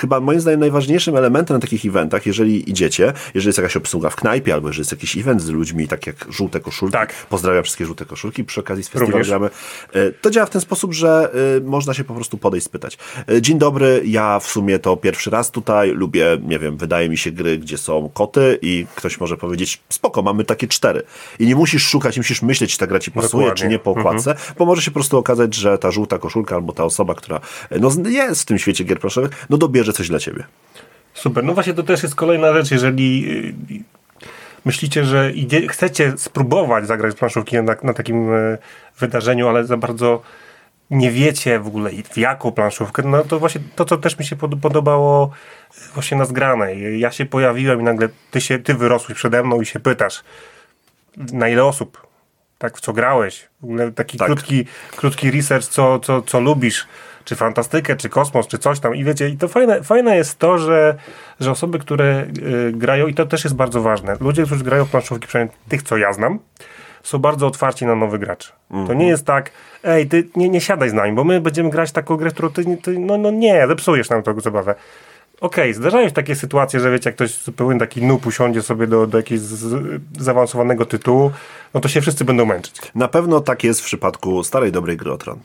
chyba 0.00 0.20
moim 0.20 0.40
zdaniem 0.40 0.60
najważniejszym 0.60 1.16
elementem 1.16 1.56
na 1.56 1.60
takich 1.60 1.86
eventach, 1.86 2.26
jeżeli 2.26 2.70
idziecie, 2.70 3.12
jeżeli 3.34 3.48
jest 3.48 3.58
jakaś 3.58 3.76
obsługa 3.76 4.10
w 4.10 4.16
knajpie, 4.16 4.54
albo 4.54 4.68
jeżeli 4.68 4.80
jest 4.80 4.92
jakiś 4.92 5.16
event 5.16 5.42
z 5.42 5.48
ludźmi, 5.48 5.88
tak 5.88 6.06
jak 6.06 6.16
żółte 6.28 6.60
koszulki, 6.60 6.92
tak. 6.92 7.12
Pozdrawiam 7.47 7.65
wszystkie 7.65 7.87
żółte 7.87 8.05
koszulki, 8.05 8.45
przy 8.45 8.61
okazji 8.61 8.85
z 8.85 8.88
festiwalu 8.88 9.25
gramy, 9.25 9.50
y, 9.97 10.15
to 10.21 10.31
działa 10.31 10.47
w 10.47 10.50
ten 10.50 10.61
sposób, 10.61 10.95
że 10.95 11.31
y, 11.57 11.61
można 11.61 11.95
się 11.95 12.05
po 12.05 12.15
prostu 12.15 12.38
podejść, 12.38 12.67
spytać. 12.67 12.99
Dzień 13.41 13.59
dobry, 13.59 14.03
ja 14.05 14.41
w 14.41 14.47
sumie 14.47 14.79
to 14.79 14.97
pierwszy 14.97 15.31
raz 15.31 15.50
tutaj, 15.50 15.91
lubię, 15.91 16.38
nie 16.43 16.59
wiem, 16.59 16.76
wydaje 16.76 17.09
mi 17.09 17.19
się 17.19 17.31
gry, 17.31 17.59
gdzie 17.59 17.79
są 17.79 18.11
koty 18.15 18.59
i 18.62 18.87
ktoś 18.95 19.21
może 19.21 19.37
powiedzieć, 19.37 19.83
spoko, 19.88 20.23
mamy 20.23 20.45
takie 20.45 20.69
cztery. 20.69 21.03
I 21.38 21.47
nie 21.47 21.57
musisz 21.57 21.87
szukać, 21.87 22.17
nie 22.17 22.21
musisz 22.21 22.43
myśleć, 22.43 22.73
czy 22.73 22.79
ta 22.79 22.87
gra 22.87 22.99
ci 22.99 23.11
pasuje, 23.11 23.53
czy 23.53 23.69
nie 23.69 23.79
po 23.79 23.91
okładce, 23.91 24.31
mhm. 24.31 24.55
bo 24.59 24.67
może 24.67 24.83
się 24.83 24.91
po 24.91 24.95
prostu 24.95 25.19
okazać, 25.19 25.55
że 25.55 25.79
ta 25.79 25.91
żółta 25.91 26.19
koszulka 26.19 26.55
albo 26.55 26.73
ta 26.73 26.85
osoba, 26.85 27.15
która 27.15 27.41
no, 27.81 27.91
jest 28.09 28.43
w 28.43 28.45
tym 28.45 28.59
świecie 28.59 28.85
gier 28.85 28.99
planszowych, 28.99 29.47
no 29.50 29.59
dobierze 29.59 29.93
coś 29.93 30.09
dla 30.09 30.19
ciebie. 30.19 30.45
Super. 31.15 31.45
No 31.45 31.55
właśnie 31.55 31.75
to 31.75 31.83
też 31.83 32.03
jest 32.03 32.15
kolejna 32.15 32.53
rzecz, 32.53 32.71
jeżeli 32.71 33.26
myślicie, 34.66 35.04
że 35.04 35.32
idzie, 35.32 35.68
chcecie 35.68 36.12
spróbować 36.16 36.87
zagrać 36.87 37.16
planszówki 37.16 37.56
na, 37.56 37.76
na 37.82 37.94
takim 37.94 38.35
y, 38.35 38.58
wydarzeniu, 38.99 39.49
ale 39.49 39.64
za 39.64 39.76
bardzo 39.76 40.23
nie 40.90 41.11
wiecie 41.11 41.58
w 41.58 41.66
ogóle 41.66 41.90
w 42.11 42.18
jaką 42.18 42.52
planszówkę, 42.52 43.02
no 43.02 43.25
to 43.25 43.38
właśnie 43.38 43.61
to, 43.76 43.85
co 43.85 43.96
też 43.96 44.18
mi 44.18 44.25
się 44.25 44.37
podobało 44.37 45.30
właśnie 45.94 46.16
na 46.16 46.25
zgranej. 46.25 47.00
Ja 47.00 47.11
się 47.11 47.26
pojawiłem 47.26 47.80
i 47.80 47.85
nagle 47.85 48.08
ty, 48.30 48.40
się, 48.40 48.58
ty 48.58 48.75
wyrosłeś 48.75 49.18
przede 49.18 49.42
mną 49.42 49.61
i 49.61 49.66
się 49.66 49.80
pytasz, 49.80 50.25
na 51.16 51.49
ile 51.49 51.64
osób 51.64 52.06
tak 52.58 52.76
w 52.76 52.80
co 52.80 52.92
grałeś. 52.92 53.49
W 53.61 53.64
ogóle 53.64 53.92
taki 53.92 54.18
tak. 54.18 54.26
krótki, 54.26 54.64
krótki 54.96 55.30
research, 55.30 55.66
co, 55.66 55.99
co, 55.99 56.23
co 56.23 56.40
lubisz, 56.40 56.87
czy 57.26 57.37
fantastykę, 57.37 57.97
czy 57.97 58.09
kosmos, 58.09 58.47
czy 58.47 58.59
coś 58.59 58.80
tam. 58.80 58.95
I 58.95 59.04
wiecie, 59.04 59.28
i 59.28 59.37
to 59.37 59.49
fajne, 59.49 59.83
fajne 59.83 60.16
jest 60.16 60.38
to, 60.38 60.59
że, 60.59 60.97
że 61.40 61.50
osoby, 61.50 61.78
które 61.78 62.26
y, 62.68 62.73
grają, 62.73 63.06
i 63.06 63.14
to 63.14 63.26
też 63.26 63.45
jest 63.45 63.56
bardzo 63.56 63.83
ważne, 63.83 64.16
ludzie, 64.21 64.45
którzy 64.47 64.64
grają 64.64 64.87
planszówki, 64.87 65.26
przynajmniej 65.26 65.56
tych, 65.68 65.83
co 65.83 65.97
ja 65.97 66.12
znam, 66.12 66.38
są 67.02 67.18
bardzo 67.18 67.47
otwarci 67.47 67.87
na 67.87 67.95
nowy 67.95 68.18
gracz. 68.18 68.52
Mm 68.71 68.85
-hmm. 68.85 68.87
To 68.87 68.92
nie 68.92 68.99
mhm. 68.99 69.11
jest 69.11 69.25
tak, 69.25 69.50
ej, 69.85 70.06
ty 70.06 70.28
nie, 70.37 70.49
nie 70.49 70.61
siadaj 70.61 70.90
z 70.90 70.92
nami, 70.92 71.12
bo 71.12 71.25
my 71.25 71.40
będziemy 71.40 71.71
grać 71.71 71.92
taką 71.92 72.16
grę, 72.16 72.30
którą 72.30 72.50
ty, 72.50 72.76
ty 72.83 72.99
no, 72.99 73.18
no 73.18 73.30
nie, 73.30 73.66
zepsujesz 73.66 74.11
nam 74.11 74.23
tę 74.23 74.40
zabawę 74.40 74.75
okej, 75.40 75.71
okay, 75.71 75.75
zdarzają 75.75 76.09
się 76.09 76.14
takie 76.14 76.35
sytuacje, 76.35 76.80
że 76.80 76.90
wiecie, 76.90 77.09
jak 77.09 77.14
ktoś 77.14 77.35
zupełnie 77.35 77.80
taki 77.80 78.02
noob 78.02 78.26
usiądzie 78.26 78.62
sobie 78.62 78.87
do, 78.87 79.06
do 79.06 79.18
jakiegoś 79.18 79.45
zaawansowanego 80.18 80.87
tytułu, 80.87 81.30
no 81.75 81.80
to 81.80 81.88
się 81.88 82.00
wszyscy 82.00 82.25
będą 82.25 82.45
męczyć. 82.45 82.80
Na 82.95 83.09
pewno 83.09 83.40
tak 83.40 83.64
jest 83.64 83.80
w 83.80 83.85
przypadku 83.85 84.45
starej, 84.45 84.73
dobrej 84.73 84.97
gry 84.97 85.12
o 85.12 85.18
Tron. 85.18 85.38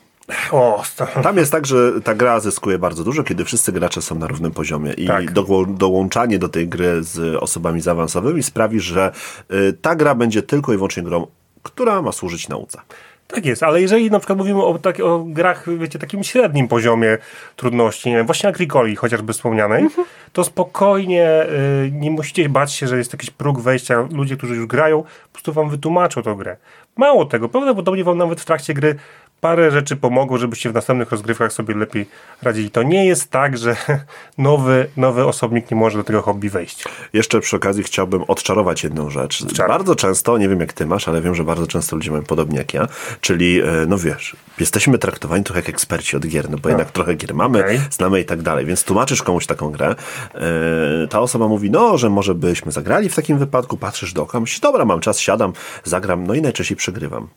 O, 0.52 0.84
Tam 1.24 1.38
jest 1.38 1.52
tak, 1.52 1.66
że 1.66 2.02
ta 2.02 2.16
gra 2.16 2.40
zyskuje 2.40 2.80
bardzo 2.80 3.04
dużo, 3.04 3.24
kiedy 3.24 3.46
wszyscy 3.46 3.72
gracze 3.72 4.02
są 4.02 4.16
na 4.16 4.28
równym 4.28 4.52
poziomie 4.52 4.94
i 4.94 5.08
tak. 5.08 5.32
do, 5.32 5.66
dołączanie 5.68 6.40
do 6.40 6.50
tej 6.50 6.68
gry 6.68 7.04
z 7.04 7.36
osobami 7.36 7.82
zaawansowymi 7.82 8.44
sprawi, 8.44 8.80
że 8.80 9.12
y, 9.52 9.74
ta 9.82 9.96
gra 9.96 10.16
będzie 10.16 10.42
tylko 10.42 10.74
i 10.74 10.76
wyłącznie 10.76 11.04
grą, 11.04 11.28
która 11.64 12.02
ma 12.02 12.12
służyć 12.12 12.50
nauce. 12.50 12.82
Tak 13.28 13.46
jest, 13.46 13.64
ale 13.64 13.82
jeżeli 13.82 14.12
na 14.12 14.20
przykład 14.20 14.38
mówimy 14.38 14.64
o, 14.64 14.80
tak, 14.80 15.00
o 15.00 15.24
grach, 15.28 15.78
wiecie, 15.78 16.00
takim 16.00 16.24
średnim 16.24 16.68
poziomie 16.68 17.18
trudności, 17.56 18.10
nie 18.10 18.16
wiem, 18.16 18.26
właśnie 18.26 18.50
Agricoli 18.50 18.96
chociażby 18.96 19.34
wspomnianej, 19.34 19.84
mhm. 19.84 20.08
to 20.34 20.44
spokojnie 20.44 21.46
y, 21.86 21.92
nie 21.92 22.12
musicie 22.12 22.50
bać 22.50 22.74
się, 22.74 22.88
że 22.88 22.98
jest 22.98 23.14
jakiś 23.14 23.30
próg 23.30 23.62
wejścia. 23.62 24.08
Ludzie, 24.12 24.38
którzy 24.38 24.56
już 24.56 24.66
grają, 24.66 25.04
po 25.04 25.34
prostu 25.34 25.54
wam 25.54 25.70
wytłumaczą 25.70 26.24
tę 26.24 26.36
grę. 26.38 26.58
Mało 26.98 27.26
tego, 27.26 27.50
prawdopodobnie 27.50 28.04
wam 28.04 28.18
nawet 28.18 28.42
w 28.42 28.46
trakcie 28.46 28.74
gry 28.74 28.96
parę 29.42 29.72
rzeczy 29.72 29.96
pomogło, 29.96 30.38
żebyście 30.38 30.70
w 30.70 30.74
następnych 30.74 31.12
rozgrywkach 31.12 31.54
sobie 31.54 31.76
lepiej 31.76 32.06
radzili. 32.42 32.72
To 32.72 32.84
nie 32.84 33.06
jest 33.06 33.32
tak, 33.32 33.58
że 33.58 33.76
nowy, 34.38 34.88
nowy 34.98 35.26
osobnik 35.26 35.72
nie 35.72 35.78
może 35.78 35.98
do 35.98 36.04
tego 36.04 36.22
hobby 36.22 36.50
wejść. 36.50 36.84
Jeszcze 37.14 37.40
przy 37.40 37.56
okazji 37.56 37.84
chciałbym 37.84 38.24
odczarować 38.24 38.84
jedną 38.84 39.10
rzecz. 39.10 39.54
Czar. 39.54 39.70
Bardzo 39.70 39.96
często, 39.96 40.38
nie 40.38 40.50
wiem 40.50 40.60
jak 40.60 40.74
ty 40.74 40.86
masz, 40.86 41.08
ale 41.08 41.22
wiem, 41.22 41.36
że 41.36 41.44
bardzo 41.44 41.68
często 41.68 41.96
ludzie 41.96 42.12
mają 42.12 42.24
podobnie 42.24 42.58
jak 42.58 42.74
ja, 42.74 42.88
czyli, 43.22 43.62
e, 43.62 43.66
no 43.88 43.98
wiesz, 43.98 44.36
jesteśmy 44.60 44.98
traktowani 44.98 45.44
trochę 45.44 45.60
jak 45.60 45.70
eksperci 45.70 46.18
od 46.18 46.28
gier, 46.28 46.50
no 46.50 46.58
bo 46.58 46.70
jednak 46.70 46.92
trochę 46.92 47.16
gier 47.16 47.36
mamy, 47.36 47.60
okay. 47.60 47.80
znamy 47.92 48.22
i 48.22 48.26
tak 48.26 48.42
dalej, 48.42 48.66
więc 48.66 48.84
tłumaczysz 48.84 49.24
komuś 49.24 49.46
taką 49.46 49.72
grę, 49.72 49.96
e, 50.36 51.08
ta 51.10 51.20
osoba 51.20 51.48
mówi, 51.48 51.72
no, 51.72 51.98
że 51.98 52.10
może 52.10 52.36
byśmy 52.36 52.72
zagrali 52.72 53.10
w 53.10 53.16
takim 53.16 53.38
wypadku, 53.38 53.78
patrzysz 53.78 54.14
do 54.14 54.24
oka, 54.24 54.40
myślisz, 54.40 54.60
dobra, 54.60 54.86
mam 54.86 55.00
czas, 55.00 55.20
siadam, 55.20 55.54
zagram, 55.84 56.28
no 56.28 56.34
i 56.34 56.42
najczęściej 56.42 56.78
przegrywam 56.78 57.28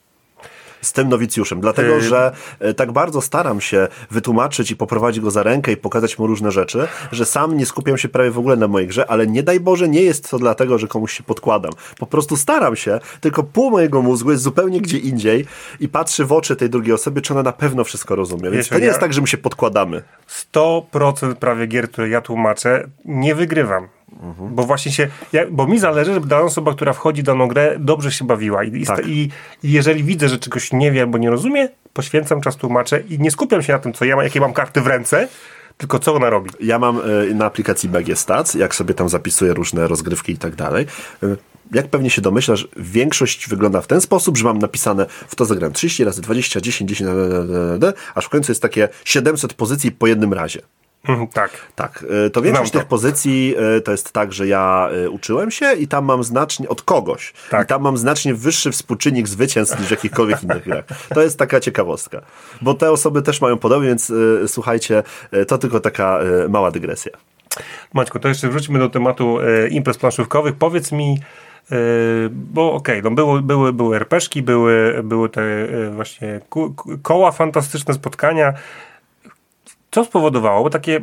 z 0.84 0.92
tym 0.92 1.08
nowicjuszem, 1.08 1.60
dlatego 1.60 2.00
że 2.00 2.32
e, 2.60 2.74
tak 2.74 2.92
bardzo 2.92 3.20
staram 3.20 3.60
się 3.60 3.88
wytłumaczyć 4.10 4.70
i 4.70 4.76
poprowadzić 4.76 5.22
go 5.22 5.30
za 5.30 5.42
rękę 5.42 5.72
i 5.72 5.76
pokazać 5.76 6.18
mu 6.18 6.26
różne 6.26 6.50
rzeczy, 6.50 6.88
że 7.12 7.24
sam 7.24 7.56
nie 7.56 7.66
skupiam 7.66 7.98
się 7.98 8.08
prawie 8.08 8.30
w 8.30 8.38
ogóle 8.38 8.56
na 8.56 8.68
mojej 8.68 8.88
grze, 8.88 9.10
ale 9.10 9.26
nie 9.26 9.42
daj 9.42 9.60
Boże, 9.60 9.88
nie 9.88 10.02
jest 10.02 10.30
to 10.30 10.38
dlatego, 10.38 10.78
że 10.78 10.88
komuś 10.88 11.12
się 11.12 11.22
podkładam. 11.22 11.72
Po 11.98 12.06
prostu 12.06 12.36
staram 12.36 12.76
się, 12.76 13.00
tylko 13.20 13.42
pół 13.42 13.70
mojego 13.70 14.02
mózgu 14.02 14.30
jest 14.30 14.42
zupełnie 14.42 14.80
gdzie 14.80 14.98
indziej 14.98 15.46
i 15.80 15.88
patrzy 15.88 16.24
w 16.24 16.32
oczy 16.32 16.56
tej 16.56 16.70
drugiej 16.70 16.94
osoby, 16.94 17.22
czy 17.22 17.32
ona 17.32 17.42
na 17.42 17.52
pewno 17.52 17.84
wszystko 17.84 18.14
rozumie. 18.14 18.42
Więc 18.42 18.56
Wiesz, 18.56 18.68
to 18.68 18.74
nie 18.74 18.80
ja 18.80 18.86
jest 18.86 19.00
tak, 19.00 19.12
że 19.12 19.20
my 19.20 19.26
się 19.26 19.38
podkładamy. 19.38 20.02
100% 20.54 21.34
prawie 21.34 21.66
gier, 21.66 21.90
które 21.90 22.08
ja 22.08 22.20
tłumaczę, 22.20 22.88
nie 23.04 23.34
wygrywam. 23.34 23.88
Mhm. 24.22 24.54
Bo 24.54 24.62
właśnie 24.62 24.92
się, 24.92 25.08
ja, 25.32 25.42
bo 25.50 25.66
mi 25.66 25.78
zależy, 25.78 26.14
żeby 26.14 26.26
dana 26.26 26.42
osoba, 26.42 26.72
która 26.72 26.92
wchodzi 26.92 27.22
w 27.22 27.24
daną 27.24 27.48
grę, 27.48 27.76
dobrze 27.78 28.12
się 28.12 28.26
bawiła. 28.26 28.64
I, 28.64 28.86
tak. 28.86 29.06
i, 29.06 29.30
I, 29.62 29.72
jeżeli 29.72 30.04
widzę, 30.04 30.28
że 30.28 30.38
czegoś 30.38 30.72
nie 30.72 30.92
wie 30.92 31.00
albo 31.00 31.18
nie 31.18 31.30
rozumie, 31.30 31.68
poświęcam 31.92 32.40
czas, 32.40 32.56
tłumaczę 32.56 33.00
i 33.00 33.18
nie 33.18 33.30
skupiam 33.30 33.62
się 33.62 33.72
na 33.72 33.78
tym, 33.78 33.92
co 33.92 34.04
ja 34.04 34.16
mam, 34.16 34.24
jakie 34.24 34.40
mam 34.40 34.52
karty 34.52 34.80
w 34.80 34.86
ręce, 34.86 35.28
tylko 35.76 35.98
co 35.98 36.14
ona 36.14 36.30
robi. 36.30 36.50
Ja 36.60 36.78
mam 36.78 37.00
y, 37.10 37.34
na 37.34 37.44
aplikacji 37.44 37.88
BG 37.88 38.16
Stats, 38.16 38.54
jak 38.54 38.74
sobie 38.74 38.94
tam 38.94 39.08
zapisuję 39.08 39.54
różne 39.54 39.88
rozgrywki 39.88 40.32
i 40.32 40.38
tak 40.38 40.54
dalej. 40.54 40.86
Y, 41.22 41.36
jak 41.72 41.88
pewnie 41.88 42.10
się 42.10 42.22
domyślasz, 42.22 42.68
większość 42.76 43.48
wygląda 43.48 43.80
w 43.80 43.86
ten 43.86 44.00
sposób, 44.00 44.38
że 44.38 44.44
mam 44.44 44.58
napisane 44.58 45.06
w 45.28 45.34
to 45.34 45.44
zagram 45.44 45.72
30 45.72 46.04
razy 46.04 46.22
20, 46.22 46.60
10, 46.60 46.90
10, 46.90 47.10
aż 48.14 48.24
w 48.24 48.28
końcu 48.28 48.52
jest 48.52 48.62
takie 48.62 48.88
700 49.04 49.54
pozycji 49.54 49.92
po 49.92 50.06
jednym 50.06 50.32
razie. 50.32 50.60
Mhm, 51.08 51.26
tak. 51.28 51.50
Tak. 51.74 52.04
E, 52.26 52.30
to 52.30 52.42
większość 52.42 52.72
tych 52.72 52.84
pozycji 52.84 53.54
e, 53.76 53.80
to 53.80 53.92
jest 53.92 54.12
tak, 54.12 54.32
że 54.32 54.46
ja 54.46 54.88
e, 55.04 55.10
uczyłem 55.10 55.50
się 55.50 55.72
i 55.72 55.88
tam 55.88 56.04
mam 56.04 56.24
znacznie 56.24 56.68
od 56.68 56.82
kogoś. 56.82 57.32
Tak. 57.50 57.64
I 57.64 57.68
tam 57.68 57.82
mam 57.82 57.96
znacznie 57.96 58.34
wyższy 58.34 58.72
współczynnik 58.72 59.28
zwycięstw 59.28 59.80
niż 59.80 59.90
jakichkolwiek 59.90 60.42
innych 60.42 60.64
grach. 60.64 60.84
To 61.14 61.22
jest 61.22 61.38
taka 61.38 61.60
ciekawostka. 61.60 62.20
Bo 62.62 62.74
te 62.74 62.90
osoby 62.90 63.22
też 63.22 63.40
mają 63.40 63.58
podobnie, 63.58 63.88
więc 63.88 64.12
słuchajcie, 64.46 65.02
to 65.48 65.58
tylko 65.58 65.80
taka 65.80 66.20
mała 66.48 66.70
dygresja. 66.70 67.12
Maćku, 67.92 68.18
to 68.18 68.28
jeszcze 68.28 68.48
wróćmy 68.48 68.78
do 68.78 68.88
tematu 68.88 69.38
imprez 69.70 69.98
planszówkowych. 69.98 70.54
Powiedz 70.54 70.92
mi, 70.92 71.18
bo 72.30 72.72
okej, 72.72 72.98
okay, 73.00 73.10
no 73.10 73.16
były, 73.16 73.42
były, 73.42 73.72
były 73.72 73.96
RPszki, 73.96 74.42
były, 74.42 75.00
były 75.04 75.28
te 75.28 75.42
właśnie 75.90 76.40
koła 77.02 77.32
fantastyczne 77.32 77.94
spotkania 77.94 78.54
co 79.94 80.04
spowodowało, 80.04 80.64
bo 80.64 80.70
takie, 80.70 81.00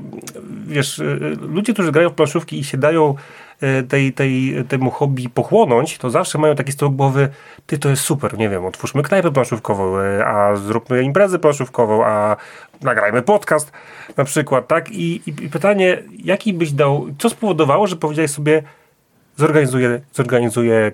wiesz, 0.67 0.99
y, 0.99 1.03
y, 1.03 1.47
ludzie, 1.47 1.73
którzy 1.73 1.91
grają 1.91 2.09
w 2.09 2.13
planszówki 2.13 2.59
i 2.59 2.63
się 2.63 2.77
dają 2.77 3.15
y, 3.63 3.83
tej, 3.83 4.13
tej, 4.13 4.63
temu 4.67 4.91
hobby 4.91 5.29
pochłonąć, 5.29 5.97
to 5.97 6.09
zawsze 6.09 6.37
mają 6.37 6.55
taki 6.55 6.71
z 6.71 6.75
głowy, 6.75 7.29
ty 7.65 7.77
to 7.77 7.89
jest 7.89 8.01
super, 8.01 8.37
nie 8.37 8.49
wiem, 8.49 8.65
otwórzmy 8.65 9.03
knajpę 9.03 9.31
planszówkową, 9.31 9.97
a 10.25 10.55
zróbmy 10.55 11.03
imprezę 11.03 11.39
planszówkową, 11.39 12.05
a 12.05 12.37
nagrajmy 12.81 13.21
podcast 13.21 13.71
na 14.17 14.23
przykład, 14.23 14.67
tak? 14.67 14.91
I, 14.91 15.21
i 15.27 15.33
pytanie, 15.33 16.03
jaki 16.23 16.53
byś 16.53 16.71
dał, 16.71 17.07
co 17.19 17.29
spowodowało, 17.29 17.87
że 17.87 17.95
powiedziałeś 17.95 18.31
sobie, 18.31 18.63
zorganizuje, 19.41 20.01
zorganizuje 20.13 20.91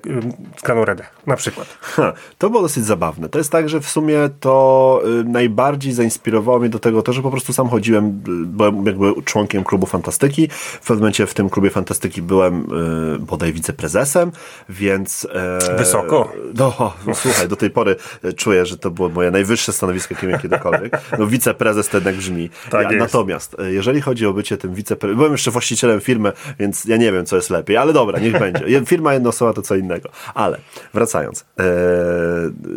redę, 0.85 1.03
na 1.25 1.35
przykład. 1.35 1.77
Ha, 1.81 2.13
to 2.37 2.49
było 2.49 2.61
dosyć 2.61 2.85
zabawne. 2.85 3.29
To 3.29 3.37
jest 3.37 3.51
tak, 3.51 3.69
że 3.69 3.79
w 3.79 3.89
sumie 3.89 4.29
to 4.39 5.01
y, 5.21 5.23
najbardziej 5.23 5.93
zainspirowało 5.93 6.59
mnie 6.59 6.69
do 6.69 6.79
tego 6.79 7.01
to, 7.01 7.13
że 7.13 7.21
po 7.21 7.31
prostu 7.31 7.53
sam 7.53 7.69
chodziłem, 7.69 8.05
y, 8.05 8.11
byłem 8.45 8.85
jakby 8.85 9.21
członkiem 9.25 9.63
klubu 9.63 9.85
fantastyki. 9.85 10.47
W 10.51 10.79
pewnym 10.79 10.99
momencie 10.99 11.27
w 11.27 11.33
tym 11.33 11.49
klubie 11.49 11.69
fantastyki 11.69 12.21
byłem 12.21 12.67
y, 13.15 13.19
bodaj 13.19 13.53
wiceprezesem, 13.53 14.31
więc... 14.69 15.27
E, 15.33 15.77
Wysoko. 15.77 16.31
No, 16.53 16.93
no, 17.07 17.15
słuchaj, 17.15 17.47
do 17.47 17.55
tej 17.55 17.69
pory 17.69 17.95
e, 18.23 18.33
czuję, 18.33 18.65
że 18.65 18.77
to 18.77 18.91
było 18.91 19.09
moje 19.09 19.31
najwyższe 19.31 19.73
stanowisko, 19.73 20.13
jakie 20.13 20.27
miałem 20.27 20.41
kiedykolwiek. 20.41 21.01
No 21.19 21.27
wiceprezes 21.27 21.89
to 21.89 21.97
jednak 21.97 22.15
brzmi. 22.15 22.49
Tak 22.69 22.91
ja, 22.91 22.97
natomiast, 22.97 23.55
e, 23.59 23.73
jeżeli 23.73 24.01
chodzi 24.01 24.25
o 24.25 24.33
bycie 24.33 24.57
tym 24.57 24.73
wiceprezesem, 24.73 25.17
byłem 25.17 25.31
jeszcze 25.31 25.51
właścicielem 25.51 26.01
firmy, 26.01 26.31
więc 26.59 26.85
ja 26.85 26.97
nie 26.97 27.11
wiem, 27.11 27.25
co 27.25 27.35
jest 27.35 27.49
lepiej, 27.49 27.77
ale 27.77 27.93
dobra, 27.93 28.19
niech 28.19 28.36
będzie. 28.39 28.85
Firma 28.85 29.13
jednoosobowa 29.13 29.53
to 29.53 29.61
co 29.61 29.75
innego. 29.75 30.09
Ale 30.33 30.59
wracając. 30.93 31.45
E, 31.59 31.63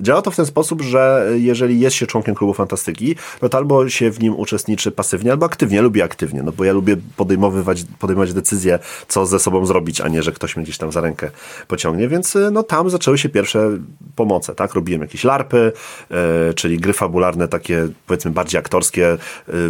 działa 0.02 0.22
to 0.22 0.30
w 0.30 0.36
ten 0.36 0.46
sposób, 0.46 0.82
że 0.82 1.30
jeżeli 1.34 1.80
jest 1.80 1.96
się 1.96 2.06
członkiem 2.06 2.34
klubu 2.34 2.54
fantastyki, 2.54 3.16
no 3.42 3.48
to 3.48 3.58
albo 3.58 3.88
się 3.88 4.10
w 4.10 4.20
nim 4.20 4.36
uczestniczy 4.36 4.90
pasywnie, 4.90 5.30
albo 5.30 5.46
aktywnie. 5.46 5.82
lubię 5.82 6.04
aktywnie, 6.04 6.42
no 6.42 6.52
bo 6.52 6.64
ja 6.64 6.72
lubię 6.72 6.96
podejmowywać, 7.16 7.84
podejmować 7.98 8.32
decyzje, 8.32 8.78
co 9.08 9.26
ze 9.26 9.38
sobą 9.38 9.66
zrobić, 9.66 10.00
a 10.00 10.08
nie, 10.08 10.22
że 10.22 10.32
ktoś 10.32 10.56
mnie 10.56 10.64
gdzieś 10.64 10.78
tam 10.78 10.92
za 10.92 11.00
rękę 11.00 11.30
pociągnie. 11.68 12.08
Więc 12.08 12.36
e, 12.36 12.50
no 12.50 12.62
tam 12.62 12.90
zaczęły 12.90 13.18
się 13.18 13.28
pierwsze 13.28 13.70
pomoce, 14.16 14.54
tak? 14.54 14.74
Robiłem 14.74 15.02
jakieś 15.02 15.24
larpy, 15.24 15.72
e, 16.10 16.54
czyli 16.54 16.78
gry 16.78 16.92
fabularne, 16.92 17.48
takie 17.48 17.88
powiedzmy 18.06 18.30
bardziej 18.30 18.58
aktorskie, 18.58 19.16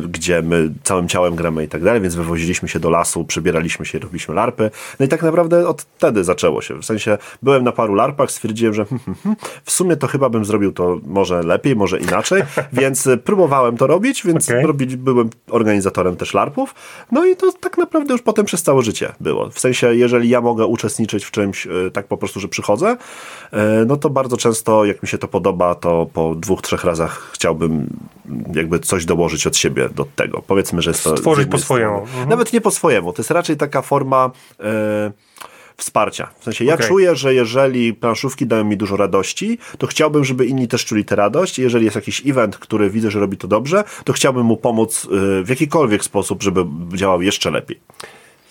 gdzie 0.09 0.42
my 0.42 0.70
całym 0.82 1.09
ciałem 1.09 1.37
gramy 1.37 1.64
i 1.64 1.68
tak 1.68 1.85
dalej, 1.85 2.00
więc 2.00 2.14
wywoziliśmy 2.14 2.68
się 2.68 2.80
do 2.80 2.90
lasu, 2.90 3.25
przybieraliśmy 3.25 3.87
się 3.87 3.99
robiliśmy 3.99 4.35
larpy. 4.35 4.70
No 5.00 5.06
i 5.06 5.09
tak 5.09 5.23
naprawdę 5.23 5.68
od 5.71 5.83
wtedy 5.83 6.25
zaczęło 6.25 6.62
się. 6.62 6.75
W 6.75 6.85
sensie 6.85 7.19
byłem 7.43 7.65
na 7.65 7.73
paru 7.73 7.95
larpach, 7.95 8.31
stwierdziłem, 8.31 8.75
że 8.75 8.85
hmm, 8.85 9.05
hmm, 9.05 9.23
hmm, 9.23 9.37
w 9.65 9.71
sumie 9.71 9.97
to 9.97 10.07
chyba 10.07 10.29
bym 10.29 10.45
zrobił 10.45 10.73
to 10.73 10.99
może 11.07 11.43
lepiej, 11.43 11.77
może 11.77 11.99
inaczej, 11.99 12.43
więc 12.73 13.07
e, 13.07 13.17
próbowałem 13.17 13.77
to 13.77 13.87
robić, 13.87 14.27
więc 14.27 14.49
okay. 14.49 14.62
robić, 14.62 14.97
byłem 14.97 15.31
organizatorem 15.50 16.17
też 16.17 16.35
larpów. 16.35 16.75
No 17.12 17.27
i 17.27 17.37
to 17.37 17.53
tak 17.53 17.79
naprawdę 17.79 18.12
już 18.12 18.23
potem 18.23 18.45
przez 18.45 18.62
całe 18.62 18.83
życie 18.83 19.12
było. 19.21 19.50
W 19.50 19.61
sensie, 19.61 19.95
jeżeli 19.95 20.29
ja 20.29 20.41
mogę 20.41 20.67
uczestniczyć 20.67 21.25
w 21.25 21.31
czymś 21.31 21.67
e, 21.67 21.71
tak 21.93 22.07
po 22.07 22.17
prostu, 22.17 22.41
że 22.41 22.49
przychodzę, 22.49 22.97
e, 23.53 23.85
no 23.87 23.97
to 23.97 24.11
bardzo 24.11 24.37
często, 24.37 24.85
jak 24.85 25.03
mi 25.03 25.09
się 25.09 25.19
to 25.19 25.29
podoba, 25.29 25.75
to 25.75 26.07
po 26.12 26.35
dwóch, 26.35 26.62
trzech 26.62 26.85
razach 26.85 27.31
chciałbym 27.33 27.87
jakby 28.55 28.79
coś 28.79 29.05
dołożyć 29.05 29.47
od 29.47 29.57
siebie 29.57 29.89
do 29.89 30.07
tego. 30.17 30.43
Powiedzmy, 30.47 30.83
że 30.83 30.91
jest 30.91 31.05
to... 31.05 31.17
Stworzyć 31.17 31.49
po 31.49 31.59
swojemu. 31.59 31.99
Mhm. 31.99 32.29
Nawet 32.29 32.53
nie 32.53 32.61
po 32.61 32.71
swojemu. 32.71 33.12
To 33.12 33.21
jest 33.23 33.31
raczej 33.31 33.57
taka 33.57 33.83
forma... 33.83 34.31
Yy, 34.59 34.65
wsparcia. 35.80 36.30
W 36.40 36.44
sensie 36.44 36.64
ja 36.64 36.75
okay. 36.75 36.88
czuję, 36.88 37.16
że 37.16 37.34
jeżeli 37.34 37.94
planszówki 37.94 38.46
dają 38.46 38.64
mi 38.64 38.76
dużo 38.76 38.96
radości, 38.96 39.58
to 39.78 39.87
chciałbym, 39.87 40.25
żeby 40.25 40.46
inni 40.46 40.68
też 40.68 40.84
czuli 40.84 41.04
tę 41.04 41.16
radość. 41.16 41.58
Jeżeli 41.58 41.84
jest 41.84 41.96
jakiś 41.96 42.26
event, 42.26 42.58
który 42.58 42.90
widzę, 42.90 43.10
że 43.10 43.20
robi 43.20 43.37
to 43.37 43.49
dobrze, 43.49 43.84
to 44.04 44.12
chciałbym 44.12 44.46
mu 44.46 44.56
pomóc 44.56 45.04
y, 45.04 45.08
w 45.44 45.49
jakikolwiek 45.49 46.04
sposób, 46.04 46.42
żeby 46.42 46.64
działał 46.94 47.22
jeszcze 47.22 47.50
lepiej. 47.50 47.80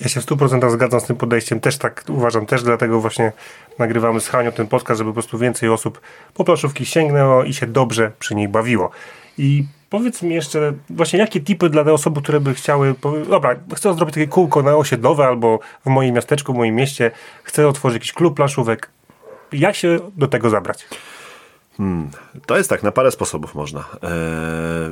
Ja 0.01 0.07
się 0.07 0.21
w 0.21 0.25
100% 0.25 0.71
zgadzam 0.71 0.99
z 0.99 1.03
tym 1.03 1.15
podejściem, 1.15 1.59
też 1.59 1.77
tak 1.77 2.03
uważam, 2.09 2.45
też 2.45 2.63
dlatego 2.63 3.01
właśnie 3.01 3.31
nagrywamy 3.79 4.19
z 4.19 4.27
Hanią 4.27 4.51
ten 4.51 4.67
podcast, 4.67 4.97
żeby 4.97 5.09
po 5.09 5.13
prostu 5.13 5.37
więcej 5.37 5.69
osób 5.69 6.01
po 6.33 6.43
planszówki 6.43 6.85
sięgnęło 6.85 7.43
i 7.43 7.53
się 7.53 7.67
dobrze 7.67 8.11
przy 8.19 8.35
niej 8.35 8.47
bawiło. 8.47 8.91
I 9.37 9.63
Powiedz 9.89 10.21
mi 10.21 10.35
jeszcze, 10.35 10.73
właśnie 10.89 11.19
jakie 11.19 11.41
tipy 11.41 11.69
dla 11.69 11.83
tych 11.83 11.93
osób, 11.93 12.21
które 12.21 12.39
by 12.39 12.53
chciały, 12.53 12.95
dobra, 13.29 13.55
chcę 13.75 13.93
zrobić 13.93 14.15
takie 14.15 14.27
kółko 14.27 14.63
na 14.63 14.75
osiedlowe 14.75 15.25
albo 15.25 15.59
w 15.85 15.89
moim 15.89 16.15
miasteczku, 16.15 16.53
w 16.53 16.55
moim 16.55 16.75
mieście, 16.75 17.11
chcę 17.43 17.67
otworzyć 17.67 17.95
jakiś 17.95 18.13
klub 18.13 18.35
planszówek. 18.35 18.89
Jak 19.51 19.75
się 19.75 19.99
do 20.17 20.27
tego 20.27 20.49
zabrać? 20.49 20.87
Hmm, 21.79 22.09
to 22.45 22.57
jest 22.57 22.69
tak, 22.69 22.83
na 22.83 22.91
parę 22.91 23.11
sposobów 23.11 23.55
można. 23.55 23.79
Eee, 23.79 24.09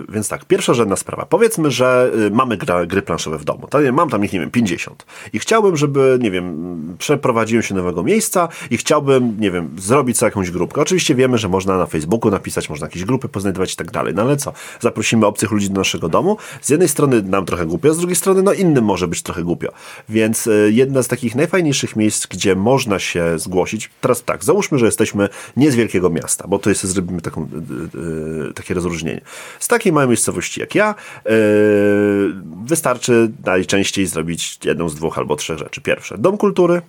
więc 0.10 0.30
tak, 0.30 0.46
pierwsza 0.46 0.74
rzędna 0.74 0.96
sprawa. 0.96 1.26
Powiedzmy, 1.26 1.72
że 1.72 2.12
y, 2.28 2.32
mamy 2.32 2.58
gra, 2.58 2.86
gry 2.86 3.02
planszowe 3.02 3.38
w 3.38 3.44
domu. 3.44 3.68
Mam 3.94 4.10
tam 4.10 4.26
ich, 4.26 4.34
nie 4.34 4.40
wiem, 4.40 4.52
50. 4.52 5.06
I 5.34 5.40
chciałbym, 5.40 5.78
żeby, 5.78 6.18
nie 6.22 6.32
wiem, 6.32 6.78
przeprowadziłem 6.98 7.64
się 7.64 7.76
do 7.76 7.82
nowego 7.82 8.04
miejsca 8.04 8.48
i 8.72 8.78
chciałbym, 8.78 9.36
nie 9.40 9.52
wiem, 9.52 9.70
zrobić 9.78 10.18
sobie 10.18 10.28
jakąś 10.28 10.52
grupkę. 10.52 10.82
Oczywiście 10.82 11.16
wiemy, 11.16 11.38
że 11.38 11.50
można 11.50 11.78
na 11.78 11.86
Facebooku 11.86 12.32
napisać, 12.32 12.70
można 12.70 12.88
jakieś 12.88 13.06
grupy 13.06 13.30
poznajdować 13.30 13.74
i 13.74 13.76
tak 13.76 13.92
dalej. 13.92 14.14
No 14.14 14.22
ale 14.22 14.38
co? 14.38 14.54
Zaprosimy 14.80 15.26
obcych 15.26 15.52
ludzi 15.52 15.70
do 15.70 15.80
naszego 15.80 16.10
domu. 16.10 16.38
Z 16.62 16.70
jednej 16.70 16.90
strony 16.90 17.22
nam 17.22 17.46
trochę 17.46 17.66
głupio, 17.66 17.94
z 17.94 17.98
drugiej 17.98 18.16
strony, 18.16 18.44
no 18.44 18.54
innym 18.54 18.84
może 18.84 19.08
być 19.08 19.22
trochę 19.22 19.44
głupio. 19.44 19.70
Więc 20.10 20.48
y, 20.48 20.72
jedna 20.74 21.04
z 21.04 21.08
takich 21.08 21.36
najfajniejszych 21.36 21.96
miejsc, 21.96 22.28
gdzie 22.28 22.56
można 22.56 23.00
się 23.00 23.40
zgłosić, 23.40 23.90
teraz 24.02 24.24
tak, 24.24 24.44
załóżmy, 24.44 24.78
że 24.78 24.86
jesteśmy 24.86 25.30
nie 25.58 25.72
z 25.72 25.76
wielkiego 25.76 26.10
miasta, 26.10 26.48
bo 26.48 26.60
to 26.60 26.70
jest 26.70 26.77
sobie 26.78 26.94
zrobimy 26.94 27.22
taką, 27.22 27.42
e, 27.42 27.46
e, 28.50 28.54
takie 28.54 28.74
rozróżnienie. 28.74 29.22
Z 29.60 29.68
takiej 29.68 29.94
małej 29.94 30.08
miejscowości 30.08 30.60
jak 30.60 30.76
ja 30.76 30.96
e, 31.26 31.32
wystarczy 32.66 33.32
najczęściej 33.46 34.06
zrobić 34.06 34.60
jedną 34.66 34.90
z 34.90 34.96
dwóch 34.96 35.18
albo 35.18 35.36
trzech 35.36 35.58
rzeczy. 35.58 35.82
Pierwsze, 35.82 36.18
dom 36.18 36.38
kultury, 36.38 36.82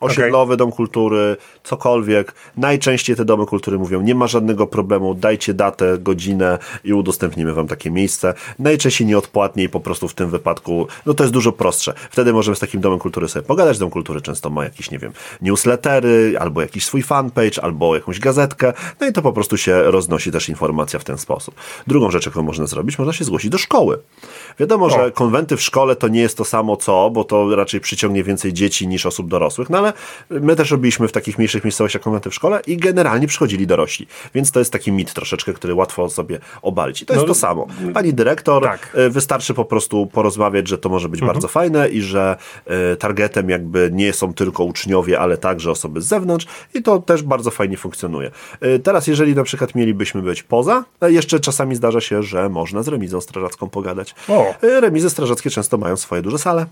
osiedlowy 0.00 0.54
okay. 0.54 0.56
dom 0.56 0.72
kultury, 0.72 1.36
cokolwiek. 1.64 2.34
Najczęściej 2.56 3.16
te 3.16 3.24
domy 3.24 3.46
kultury 3.46 3.78
mówią, 3.78 4.00
nie 4.00 4.14
ma 4.14 4.26
żadnego 4.26 4.66
problemu, 4.66 5.14
dajcie 5.14 5.54
datę, 5.54 5.98
godzinę 5.98 6.58
i 6.84 6.92
udostępnimy 6.92 7.54
wam 7.54 7.66
takie 7.66 7.90
miejsce. 7.90 8.34
Najczęściej 8.58 9.06
nieodpłatnie 9.06 9.64
i 9.64 9.68
po 9.68 9.80
prostu 9.80 10.08
w 10.08 10.14
tym 10.14 10.30
wypadku, 10.30 10.86
no 11.06 11.14
to 11.14 11.24
jest 11.24 11.34
dużo 11.34 11.52
prostsze. 11.52 11.94
Wtedy 12.10 12.32
możemy 12.32 12.56
z 12.56 12.60
takim 12.60 12.80
domem 12.80 12.98
kultury 12.98 13.28
sobie 13.28 13.46
pogadać. 13.46 13.78
Dom 13.78 13.90
kultury 13.90 14.20
często 14.20 14.50
ma 14.50 14.64
jakieś, 14.64 14.90
nie 14.90 14.98
wiem, 14.98 15.12
newslettery, 15.42 16.34
albo 16.40 16.60
jakiś 16.60 16.84
swój 16.84 17.02
fanpage, 17.02 17.62
albo 17.62 17.94
jakąś 17.94 18.20
gazetkę, 18.20 18.72
no 19.00 19.06
i 19.06 19.12
to 19.12 19.22
po 19.22 19.32
prostu 19.32 19.56
się 19.56 19.82
roznosi 19.82 20.32
też 20.32 20.48
informacja 20.48 20.98
w 20.98 21.04
ten 21.04 21.18
sposób. 21.18 21.54
Drugą 21.86 22.10
rzecz, 22.10 22.26
jaką 22.26 22.42
można 22.42 22.66
zrobić, 22.66 22.98
można 22.98 23.12
się 23.12 23.24
zgłosić 23.24 23.50
do 23.50 23.58
szkoły. 23.58 23.98
Wiadomo, 24.58 24.86
o. 24.86 24.90
że 24.90 25.10
konwenty 25.10 25.56
w 25.56 25.62
szkole 25.62 25.96
to 25.96 26.08
nie 26.08 26.20
jest 26.20 26.36
to 26.36 26.44
samo 26.44 26.76
co, 26.76 27.10
bo 27.10 27.24
to 27.24 27.56
raczej 27.56 27.80
przyciągnie 27.80 28.24
więcej 28.24 28.52
dzieci 28.52 28.88
niż 28.88 29.06
osób 29.06 29.28
dorosłych, 29.28 29.70
no 29.70 29.78
ale 29.78 29.87
my 30.30 30.56
też 30.56 30.70
robiliśmy 30.70 31.08
w 31.08 31.12
takich 31.12 31.38
mniejszych 31.38 31.64
miejscowościach 31.64 32.02
konwenty 32.02 32.30
w 32.30 32.34
szkole 32.34 32.60
i 32.66 32.76
generalnie 32.76 33.26
przychodzili 33.26 33.66
dorośli. 33.66 34.06
Więc 34.34 34.52
to 34.52 34.58
jest 34.58 34.72
taki 34.72 34.92
mit 34.92 35.12
troszeczkę, 35.12 35.52
który 35.52 35.74
łatwo 35.74 36.10
sobie 36.10 36.38
obalić. 36.62 37.02
I 37.02 37.06
to 37.06 37.12
jest 37.12 37.26
no, 37.26 37.28
to 37.28 37.34
samo. 37.34 37.66
Pani 37.94 38.14
dyrektor, 38.14 38.62
tak. 38.62 38.92
E, 38.94 39.10
wystarczy 39.10 39.54
po 39.54 39.64
prostu 39.64 40.06
porozmawiać, 40.06 40.68
że 40.68 40.78
to 40.78 40.88
może 40.88 41.08
być 41.08 41.20
mhm. 41.20 41.34
bardzo 41.34 41.48
fajne 41.48 41.88
i 41.88 42.00
że 42.00 42.36
y, 42.92 42.96
targetem 42.96 43.50
jakby 43.50 43.90
nie 43.92 44.12
są 44.12 44.34
tylko 44.34 44.64
uczniowie, 44.64 45.20
ale 45.20 45.38
także 45.38 45.70
osoby 45.70 46.00
z 46.00 46.06
zewnątrz 46.06 46.46
i 46.74 46.82
to 46.82 46.98
też 46.98 47.22
bardzo 47.22 47.50
fajnie 47.50 47.76
funkcjonuje. 47.76 48.30
Y, 48.64 48.78
teraz, 48.78 49.06
jeżeli 49.06 49.34
na 49.34 49.42
przykład 49.42 49.74
mielibyśmy 49.74 50.22
być 50.22 50.42
poza, 50.42 50.84
jeszcze 51.02 51.40
czasami 51.40 51.76
zdarza 51.76 52.00
się, 52.00 52.22
że 52.22 52.48
można 52.48 52.82
z 52.82 52.88
remizą 52.88 53.20
strażacką 53.20 53.68
pogadać. 53.68 54.14
O. 54.28 54.54
Remizy 54.62 55.10
strażackie 55.10 55.50
często 55.50 55.78
mają 55.78 55.96
swoje 55.96 56.22
duże 56.22 56.38
sale. 56.38 56.66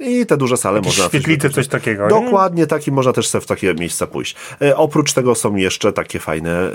I 0.00 0.26
te 0.26 0.36
duże 0.36 0.56
sale 0.56 0.76
Jakieś 0.76 0.98
można... 0.98 1.08
Świetlice, 1.08 1.50
coś 1.50 1.68
takiego. 1.68 2.08
Dokładnie 2.08 2.60
nie? 2.60 2.66
tak 2.66 2.86
i 2.86 2.92
można 2.92 3.12
też 3.12 3.28
sobie 3.28 3.42
w 3.42 3.46
takie 3.46 3.74
miejsca 3.74 4.06
pójść. 4.06 4.36
E, 4.62 4.76
oprócz 4.76 5.12
tego 5.12 5.34
są 5.34 5.56
jeszcze 5.56 5.92
takie 5.92 6.18
fajne 6.18 6.72